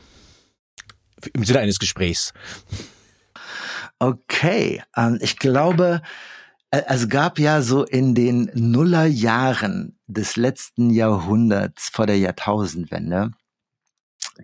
Im 1.34 1.44
Sinne 1.44 1.60
eines 1.60 1.78
Gesprächs. 1.78 2.32
Okay, 3.98 4.82
ähm, 4.96 5.18
ich 5.20 5.36
glaube, 5.36 6.00
Also 6.70 7.08
gab 7.08 7.40
ja 7.40 7.62
so 7.62 7.84
in 7.84 8.14
den 8.14 8.50
Nullerjahren 8.54 9.98
des 10.06 10.36
letzten 10.36 10.90
Jahrhunderts 10.90 11.88
vor 11.88 12.06
der 12.06 12.18
Jahrtausendwende 12.18 13.32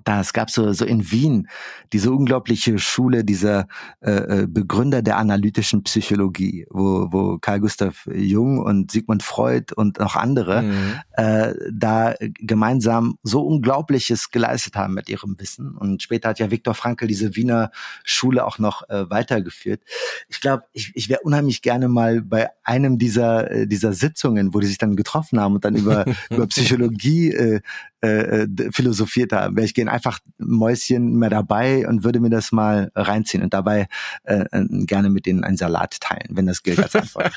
da 0.05 0.21
es 0.21 0.33
gab 0.33 0.51
so 0.51 0.73
so 0.73 0.85
in 0.85 1.11
Wien 1.11 1.49
diese 1.93 2.11
unglaubliche 2.11 2.79
Schule 2.79 3.25
dieser 3.25 3.69
äh, 4.01 4.43
äh, 4.43 4.47
Begründer 4.49 5.03
der 5.03 5.17
analytischen 5.17 5.83
Psychologie, 5.85 6.67
wo 6.71 7.09
wo 7.11 7.39
Carl 7.39 7.61
Gustav 7.61 8.07
Jung 8.13 8.59
und 8.59 8.91
Sigmund 8.91 9.23
Freud 9.23 9.73
und 9.75 9.99
noch 9.99 10.17
andere 10.17 10.63
mhm. 10.63 10.95
äh, 11.13 11.55
da 11.73 12.15
gemeinsam 12.21 13.19
so 13.23 13.43
unglaubliches 13.43 14.31
geleistet 14.31 14.77
haben 14.77 14.95
mit 14.95 15.09
ihrem 15.09 15.39
Wissen 15.39 15.77
und 15.77 16.03
später 16.03 16.31
hat 16.31 16.39
ja 16.39 16.51
Viktor 16.51 16.75
Frankl 16.75 17.07
diese 17.07 17.37
Wiener 17.37 17.71
Schule 18.05 18.45
auch 18.45 18.59
noch 18.59 18.89
äh, 18.89 19.09
weitergeführt. 19.11 19.83
Ich 20.29 20.41
glaube, 20.41 20.65
ich, 20.73 20.93
ich 20.95 21.09
wäre 21.09 21.21
unheimlich 21.23 21.63
gerne 21.63 21.89
mal 21.89 22.23
bei 22.23 22.51
einem 22.65 22.99
dieser 22.99 23.51
äh, 23.51 23.67
dieser 23.67 23.93
Sitzungen, 23.93 24.55
wo 24.55 24.61
die 24.61 24.67
sich 24.67 24.79
dann 24.79 24.97
getroffen 24.97 25.41
haben 25.41 25.55
und 25.55 25.65
dann 25.65 25.77
über 25.77 26.05
über 26.31 26.47
Psychologie 26.47 27.33
äh, 27.33 27.61
äh, 28.07 28.43
äh 28.43 28.73
philosophiert 28.73 29.33
haben. 29.33 29.57
Wäre 29.57 29.65
ich 29.65 29.75
gerne 29.75 29.91
einfach 29.91 30.21
Mäuschen 30.39 31.17
mehr 31.17 31.31
dabei 31.31 31.87
und 31.87 32.05
würde 32.05 32.21
mir 32.21 32.31
das 32.31 32.53
mal 32.53 32.91
reinziehen 32.95 33.43
und 33.43 33.55
dabei 33.55 33.89
äh, 34.25 34.45
äh, 34.51 34.67
gerne 34.87 35.11
mit 35.11 35.27
denen 35.27 35.45
einen 35.45 35.57
Salat 35.57 36.01
teilen, 36.01 36.29
wenn 36.31 36.47
das 36.47 36.63
gilt 36.63 36.79
als 36.79 36.95
Antwort. 36.95 37.33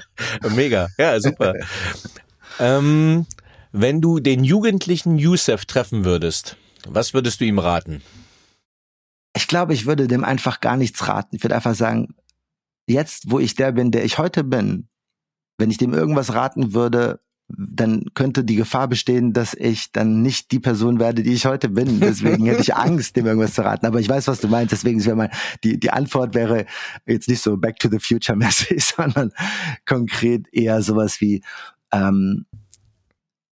Mega, 0.54 0.88
ja, 0.98 1.20
super. 1.20 1.54
ähm, 2.58 3.26
wenn 3.72 4.00
du 4.00 4.20
den 4.20 4.44
jugendlichen 4.44 5.18
Youssef 5.18 5.64
treffen 5.64 6.04
würdest, 6.04 6.56
was 6.86 7.14
würdest 7.14 7.40
du 7.40 7.44
ihm 7.44 7.58
raten? 7.58 8.02
Ich 9.36 9.48
glaube, 9.48 9.74
ich 9.74 9.86
würde 9.86 10.06
dem 10.06 10.24
einfach 10.24 10.60
gar 10.60 10.76
nichts 10.76 11.08
raten. 11.08 11.36
Ich 11.36 11.42
würde 11.42 11.56
einfach 11.56 11.74
sagen, 11.74 12.14
jetzt, 12.86 13.30
wo 13.30 13.40
ich 13.40 13.54
der 13.54 13.72
bin, 13.72 13.90
der 13.90 14.04
ich 14.04 14.18
heute 14.18 14.44
bin, 14.44 14.88
wenn 15.58 15.70
ich 15.70 15.78
dem 15.78 15.92
irgendwas 15.92 16.34
raten 16.34 16.72
würde, 16.72 17.20
dann 17.48 18.06
könnte 18.14 18.42
die 18.42 18.56
Gefahr 18.56 18.88
bestehen, 18.88 19.32
dass 19.32 19.54
ich 19.54 19.92
dann 19.92 20.22
nicht 20.22 20.50
die 20.50 20.60
Person 20.60 20.98
werde, 20.98 21.22
die 21.22 21.32
ich 21.32 21.46
heute 21.46 21.68
bin. 21.68 22.00
Deswegen 22.00 22.46
hätte 22.46 22.62
ich 22.62 22.74
Angst, 22.74 23.16
dem 23.16 23.26
irgendwas 23.26 23.54
zu 23.54 23.62
raten. 23.62 23.86
Aber 23.86 24.00
ich 24.00 24.08
weiß, 24.08 24.26
was 24.28 24.40
du 24.40 24.48
meinst. 24.48 24.72
Deswegen 24.72 25.04
wäre 25.04 25.16
mal 25.16 25.30
die 25.62 25.78
die 25.78 25.90
Antwort 25.90 26.34
wäre 26.34 26.66
jetzt 27.06 27.28
nicht 27.28 27.42
so 27.42 27.56
Back 27.56 27.78
to 27.78 27.88
the 27.90 27.98
Future 27.98 28.36
mäßig, 28.36 28.84
sondern 28.96 29.32
konkret 29.86 30.46
eher 30.52 30.82
sowas 30.82 31.20
wie 31.20 31.42
ähm, 31.92 32.46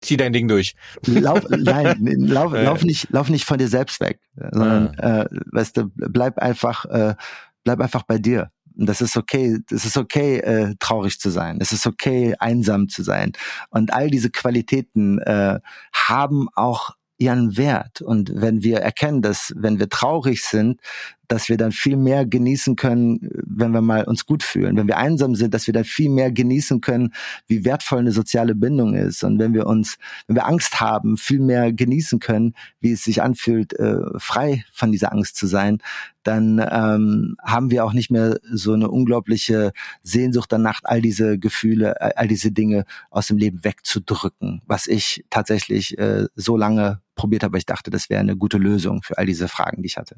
Zieh 0.02 0.16
dein 0.16 0.32
Ding 0.32 0.48
durch. 0.48 0.74
Lauf, 1.06 1.46
nein, 1.48 1.96
lauf, 2.18 2.52
lauf 2.52 2.82
nicht, 2.82 3.10
lauf 3.10 3.30
nicht 3.30 3.44
von 3.44 3.58
dir 3.58 3.68
selbst 3.68 4.00
weg, 4.00 4.18
sondern 4.34 4.98
ah. 4.98 5.22
äh, 5.22 5.26
weißt 5.52 5.76
du, 5.76 5.90
bleib 5.94 6.38
einfach, 6.38 6.84
äh, 6.86 7.14
bleib 7.62 7.80
einfach 7.80 8.02
bei 8.02 8.18
dir. 8.18 8.50
Das 8.76 9.00
ist 9.00 9.16
okay, 9.16 9.58
es 9.70 9.84
ist 9.84 9.96
okay, 9.96 10.38
äh, 10.38 10.74
traurig 10.78 11.18
zu 11.18 11.30
sein. 11.30 11.58
Es 11.60 11.72
ist 11.72 11.86
okay, 11.86 12.34
einsam 12.38 12.88
zu 12.88 13.02
sein. 13.02 13.32
Und 13.70 13.92
all 13.92 14.10
diese 14.10 14.30
Qualitäten 14.30 15.18
äh, 15.18 15.60
haben 15.92 16.48
auch 16.54 16.96
ihren 17.22 17.56
Wert. 17.56 18.00
Und 18.02 18.32
wenn 18.34 18.62
wir 18.62 18.78
erkennen, 18.78 19.22
dass 19.22 19.52
wenn 19.56 19.78
wir 19.78 19.88
traurig 19.88 20.42
sind, 20.42 20.80
dass 21.28 21.48
wir 21.48 21.56
dann 21.56 21.72
viel 21.72 21.96
mehr 21.96 22.26
genießen 22.26 22.76
können, 22.76 23.30
wenn 23.46 23.70
wir 23.70 23.80
mal 23.80 24.04
uns 24.04 24.26
gut 24.26 24.42
fühlen. 24.42 24.76
Wenn 24.76 24.88
wir 24.88 24.98
einsam 24.98 25.34
sind, 25.34 25.54
dass 25.54 25.66
wir 25.66 25.72
dann 25.72 25.84
viel 25.84 26.10
mehr 26.10 26.30
genießen 26.30 26.80
können, 26.80 27.14
wie 27.46 27.64
wertvoll 27.64 28.00
eine 28.00 28.12
soziale 28.12 28.54
Bindung 28.54 28.94
ist. 28.94 29.24
Und 29.24 29.38
wenn 29.38 29.54
wir 29.54 29.66
uns, 29.66 29.96
wenn 30.26 30.36
wir 30.36 30.46
Angst 30.46 30.80
haben, 30.80 31.16
viel 31.16 31.40
mehr 31.40 31.72
genießen 31.72 32.18
können, 32.18 32.54
wie 32.80 32.92
es 32.92 33.04
sich 33.04 33.22
anfühlt, 33.22 33.72
äh, 33.78 33.96
frei 34.18 34.64
von 34.72 34.92
dieser 34.92 35.12
Angst 35.12 35.36
zu 35.36 35.46
sein, 35.46 35.78
dann 36.22 36.58
ähm, 36.58 37.36
haben 37.42 37.70
wir 37.70 37.84
auch 37.84 37.92
nicht 37.92 38.10
mehr 38.10 38.38
so 38.52 38.72
eine 38.72 38.90
unglaubliche 38.90 39.72
Sehnsucht 40.02 40.52
danach, 40.52 40.80
all 40.84 41.02
diese 41.02 41.38
Gefühle, 41.38 42.16
all 42.16 42.28
diese 42.28 42.52
Dinge 42.52 42.84
aus 43.10 43.28
dem 43.28 43.38
Leben 43.38 43.64
wegzudrücken, 43.64 44.62
was 44.66 44.86
ich 44.86 45.24
tatsächlich 45.30 45.98
äh, 45.98 46.26
so 46.34 46.56
lange 46.56 47.00
probiert 47.14 47.42
habe. 47.44 47.58
Ich 47.58 47.66
dachte, 47.66 47.90
das 47.90 48.10
wäre 48.10 48.20
eine 48.20 48.36
gute 48.36 48.58
Lösung 48.58 49.02
für 49.02 49.18
all 49.18 49.26
diese 49.26 49.48
Fragen, 49.48 49.82
die 49.82 49.86
ich 49.86 49.96
hatte. 49.96 50.16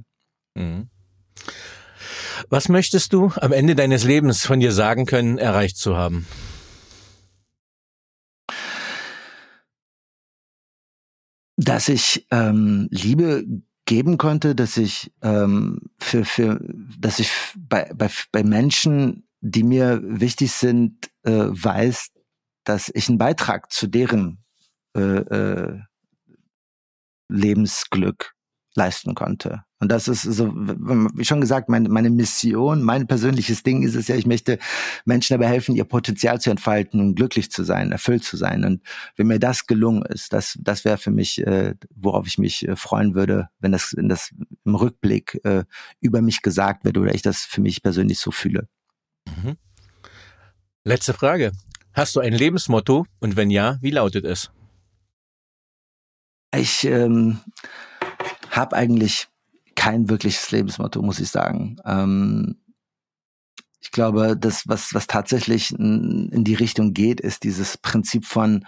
Mhm. 0.55 0.89
Was 2.49 2.69
möchtest 2.69 3.13
du 3.13 3.33
am 3.37 3.53
Ende 3.53 3.75
deines 3.75 4.05
Lebens 4.05 4.45
von 4.45 4.61
dir 4.61 4.73
sagen 4.73 5.07
können, 5.07 5.39
erreicht 5.39 5.77
zu 5.77 5.97
haben? 5.97 6.27
Dass 11.57 11.89
ich 11.89 12.27
ähm, 12.31 12.89
Liebe 12.91 13.45
geben 13.87 14.19
konnte, 14.19 14.55
dass 14.55 14.77
ich 14.77 15.13
ähm, 15.23 15.79
für 15.99 16.25
für 16.25 16.61
dass 16.99 17.19
ich 17.19 17.31
bei 17.57 17.91
bei 17.95 18.11
bei 18.33 18.43
Menschen, 18.43 19.29
die 19.41 19.63
mir 19.63 20.01
wichtig 20.03 20.53
sind, 20.53 21.11
äh, 21.23 21.31
weiß, 21.33 22.11
dass 22.65 22.91
ich 22.95 23.09
einen 23.09 23.19
Beitrag 23.19 23.71
zu 23.71 23.87
deren 23.87 24.43
äh, 24.97 25.01
äh, 25.01 25.81
Lebensglück 27.29 28.35
leisten 28.75 29.15
konnte. 29.15 29.65
Und 29.85 29.91
das 29.91 30.09
ist 30.09 30.23
so, 30.23 30.51
wie 30.55 31.27
schon 31.27 31.43
gesagt, 31.43 31.69
meine, 31.69 31.91
meine 31.91 32.09
Mission, 32.09 32.83
mein 32.83 33.07
persönliches 33.07 33.65
Ding 33.65 33.83
ist 33.83 33.95
es 33.95 34.09
ja, 34.09 34.17
ich 34.17 34.25
möchte 34.25 34.59
Menschen 35.05 35.35
dabei 35.35 35.47
helfen, 35.47 35.77
ihr 35.77 35.85
Potenzial 35.85 36.41
zu 36.41 36.49
entfalten 36.49 37.01
und 37.01 37.17
glücklich 37.17 37.51
zu 37.51 37.65
sein, 37.65 37.93
erfüllt 37.93 38.25
zu 38.25 38.39
sein. 38.39 38.65
Und 38.65 38.81
wenn 39.17 39.27
mir 39.27 39.39
das 39.39 39.67
gelungen 39.67 40.03
ist, 40.07 40.33
das, 40.33 40.59
das 40.59 40.87
wäre 40.87 40.97
für 40.97 41.11
mich, 41.11 41.47
äh, 41.47 41.75
worauf 41.95 42.27
ich 42.27 42.39
mich 42.39 42.67
äh, 42.67 42.77
freuen 42.77 43.15
würde, 43.15 43.51
wenn 43.59 43.73
das, 43.73 43.93
wenn 43.95 44.09
das 44.09 44.35
im 44.65 44.75
Rückblick 44.75 45.39
äh, 45.45 45.65
über 46.01 46.23
mich 46.23 46.41
gesagt 46.41 46.87
wird 46.87 46.97
oder 46.97 47.15
ich 47.15 47.21
das 47.21 47.41
für 47.41 47.61
mich 47.61 47.83
persönlich 47.83 48.19
so 48.19 48.31
fühle. 48.31 48.67
Mhm. 49.27 49.59
Letzte 50.83 51.13
Frage. 51.13 51.53
Hast 51.93 52.17
du 52.17 52.21
ein 52.21 52.33
Lebensmotto? 52.33 53.05
Und 53.21 53.37
wenn 53.37 53.51
ja, 53.51 53.77
wie 53.83 53.91
lautet 53.91 54.25
es? 54.25 54.51
Ich 56.57 56.85
ähm, 56.85 57.41
habe 58.51 58.77
eigentlich 58.77 59.29
kein 59.85 60.09
wirkliches 60.09 60.51
Lebensmotto, 60.51 61.03
muss 61.03 61.21
ich 61.21 61.29
sagen. 61.29 61.77
Ähm, 61.85 62.57
ich 63.83 63.91
glaube, 63.91 64.35
das, 64.35 64.67
was, 64.67 64.95
was 64.95 65.07
tatsächlich 65.07 65.73
in, 65.73 66.43
die 66.43 66.55
Richtung 66.55 66.95
geht, 66.95 67.21
ist 67.21 67.43
dieses 67.43 67.77
Prinzip 67.77 68.25
von 68.25 68.65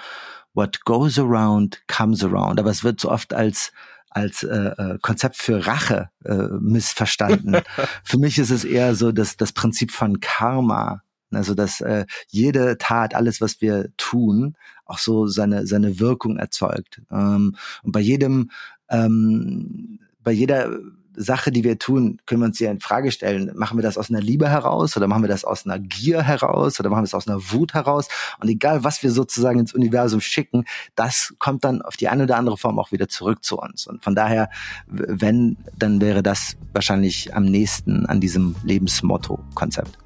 what 0.53 0.85
goes 0.85 1.19
around 1.19 1.81
comes 1.87 2.23
around. 2.23 2.61
Aber 2.61 2.71
es 2.71 2.85
wird 2.85 3.01
so 3.01 3.11
oft 3.11 3.33
als 3.33 3.73
als 4.11 4.43
äh, 4.43 4.73
äh 4.77 4.99
Konzept 5.01 5.37
für 5.37 5.67
Rache 5.67 6.11
äh, 6.27 6.49
missverstanden. 6.61 7.63
für 8.05 8.19
mich 8.19 8.37
ist 8.37 8.51
es 8.51 8.65
eher 8.65 8.95
so 8.95 9.11
dass 9.11 9.39
das 9.39 9.53
Prinzip 9.53 9.93
von 9.93 10.21
Karma. 10.21 11.03
Also 11.31 11.55
dass 11.55 11.81
äh, 11.81 12.05
jede 12.29 12.77
Tat, 12.77 13.15
alles 13.15 13.41
was 13.41 13.63
wir 13.63 13.89
tun, 13.97 14.55
auch 14.85 14.99
so 14.99 15.27
seine 15.27 15.67
seine 15.67 15.99
Wirkung 15.99 16.37
erzeugt. 16.37 17.01
Ähm, 17.11 17.57
und 17.83 17.93
bei 17.93 18.01
jedem 18.01 18.51
ähm, 18.91 19.99
bei 20.27 20.33
jeder 20.33 20.71
Sache, 21.17 21.51
die 21.51 21.65
wir 21.65 21.79
tun, 21.79 22.19
können 22.27 22.43
wir 22.43 22.47
uns 22.47 22.59
ja 22.59 22.71
in 22.71 22.81
Frage 22.81 23.11
stellen, 23.11 23.51
machen 23.55 23.79
wir 23.79 23.83
das 23.83 23.99
aus 23.99 24.11
einer 24.11 24.21
Liebe 24.21 24.49
heraus 24.49 24.97
oder 24.97 25.09
machen 25.09 25.23
wir 25.23 25.29
das 25.29 25.45
aus 25.45 25.65
einer 25.65 25.79
Gier 25.79 26.23
heraus 26.23 26.79
oder 26.79 26.91
machen 26.91 27.01
wir 27.01 27.07
es 27.07 27.15
aus 27.15 27.27
einer 27.27 27.41
Wut 27.51 27.75
heraus? 27.75 28.09
Und 28.41 28.49
egal, 28.49 28.85
was 28.85 29.03
wir 29.03 29.11
sozusagen 29.11 29.59
ins 29.59 29.75
Universum 29.75 30.21
schicken, 30.21 30.65
das 30.95 31.35
kommt 31.39 31.65
dann 31.65 31.83
auf 31.83 31.97
die 31.97 32.09
eine 32.09 32.25
oder 32.25 32.37
andere 32.37 32.57
Form 32.57 32.79
auch 32.79 32.93
wieder 32.93 33.09
zurück 33.09 33.43
zu 33.43 33.59
uns. 33.59 33.87
Und 33.87 34.05
von 34.05 34.15
daher, 34.15 34.51
wenn, 34.87 35.57
dann 35.79 36.01
wäre 36.01 36.23
das 36.23 36.57
wahrscheinlich 36.73 37.35
am 37.35 37.45
nächsten 37.45 38.07
an 38.07 38.21
diesem 38.21 38.55
Lebensmotto-Konzept. 38.63 39.99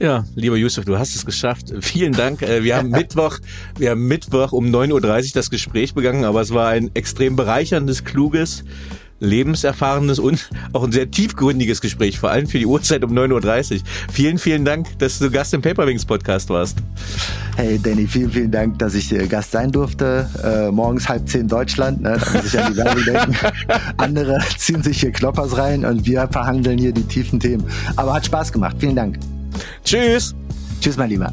Ja, 0.00 0.24
lieber 0.34 0.56
Yusuf, 0.56 0.86
du 0.86 0.98
hast 0.98 1.14
es 1.14 1.26
geschafft. 1.26 1.74
Vielen 1.80 2.14
Dank. 2.14 2.40
Äh, 2.40 2.64
wir 2.64 2.76
haben 2.76 2.88
Mittwoch, 2.90 3.38
wir 3.76 3.90
haben 3.90 4.08
Mittwoch 4.08 4.52
um 4.52 4.66
9.30 4.66 4.92
Uhr 4.92 5.30
das 5.34 5.50
Gespräch 5.50 5.92
begangen, 5.92 6.24
aber 6.24 6.40
es 6.40 6.54
war 6.54 6.68
ein 6.68 6.90
extrem 6.94 7.36
bereicherndes, 7.36 8.04
kluges, 8.04 8.64
lebenserfahrenes 9.20 10.18
und 10.18 10.50
auch 10.72 10.84
ein 10.84 10.92
sehr 10.92 11.10
tiefgründiges 11.10 11.80
Gespräch, 11.80 12.18
vor 12.18 12.30
allem 12.30 12.46
für 12.46 12.58
die 12.58 12.66
Uhrzeit 12.66 13.04
um 13.04 13.12
9.30 13.12 13.72
Uhr. 13.72 13.80
Vielen, 14.12 14.38
vielen 14.38 14.64
Dank, 14.64 14.98
dass 14.98 15.18
du 15.18 15.30
Gast 15.30 15.54
im 15.54 15.62
Paperwings 15.62 16.04
Podcast 16.04 16.48
warst. 16.50 16.78
Hey 17.56 17.78
Danny, 17.82 18.06
vielen, 18.06 18.30
vielen 18.30 18.50
Dank, 18.50 18.78
dass 18.78 18.94
ich 18.94 19.14
Gast 19.28 19.52
sein 19.52 19.70
durfte. 19.70 20.28
Äh, 20.42 20.70
morgens 20.70 21.08
halb 21.08 21.28
zehn 21.28 21.46
Deutschland, 21.46 22.00
ne? 22.00 22.18
da 22.18 22.32
muss 22.32 22.46
ich 22.46 22.58
an 22.58 22.72
die 22.72 22.76
Werbung 22.76 23.04
denken. 23.04 23.36
Andere 23.98 24.38
ziehen 24.56 24.82
sich 24.82 25.00
hier 25.00 25.12
Kloppers 25.12 25.56
rein 25.56 25.84
und 25.84 26.06
wir 26.06 26.28
verhandeln 26.28 26.78
hier 26.78 26.92
die 26.92 27.04
tiefen 27.04 27.38
Themen. 27.38 27.64
Aber 27.96 28.14
hat 28.14 28.26
Spaß 28.26 28.52
gemacht. 28.52 28.76
Vielen 28.78 28.96
Dank. 28.96 29.18
Tschüss. 29.84 30.34
Tschüss, 30.80 30.96
mein 30.96 31.10
Lieber. 31.10 31.32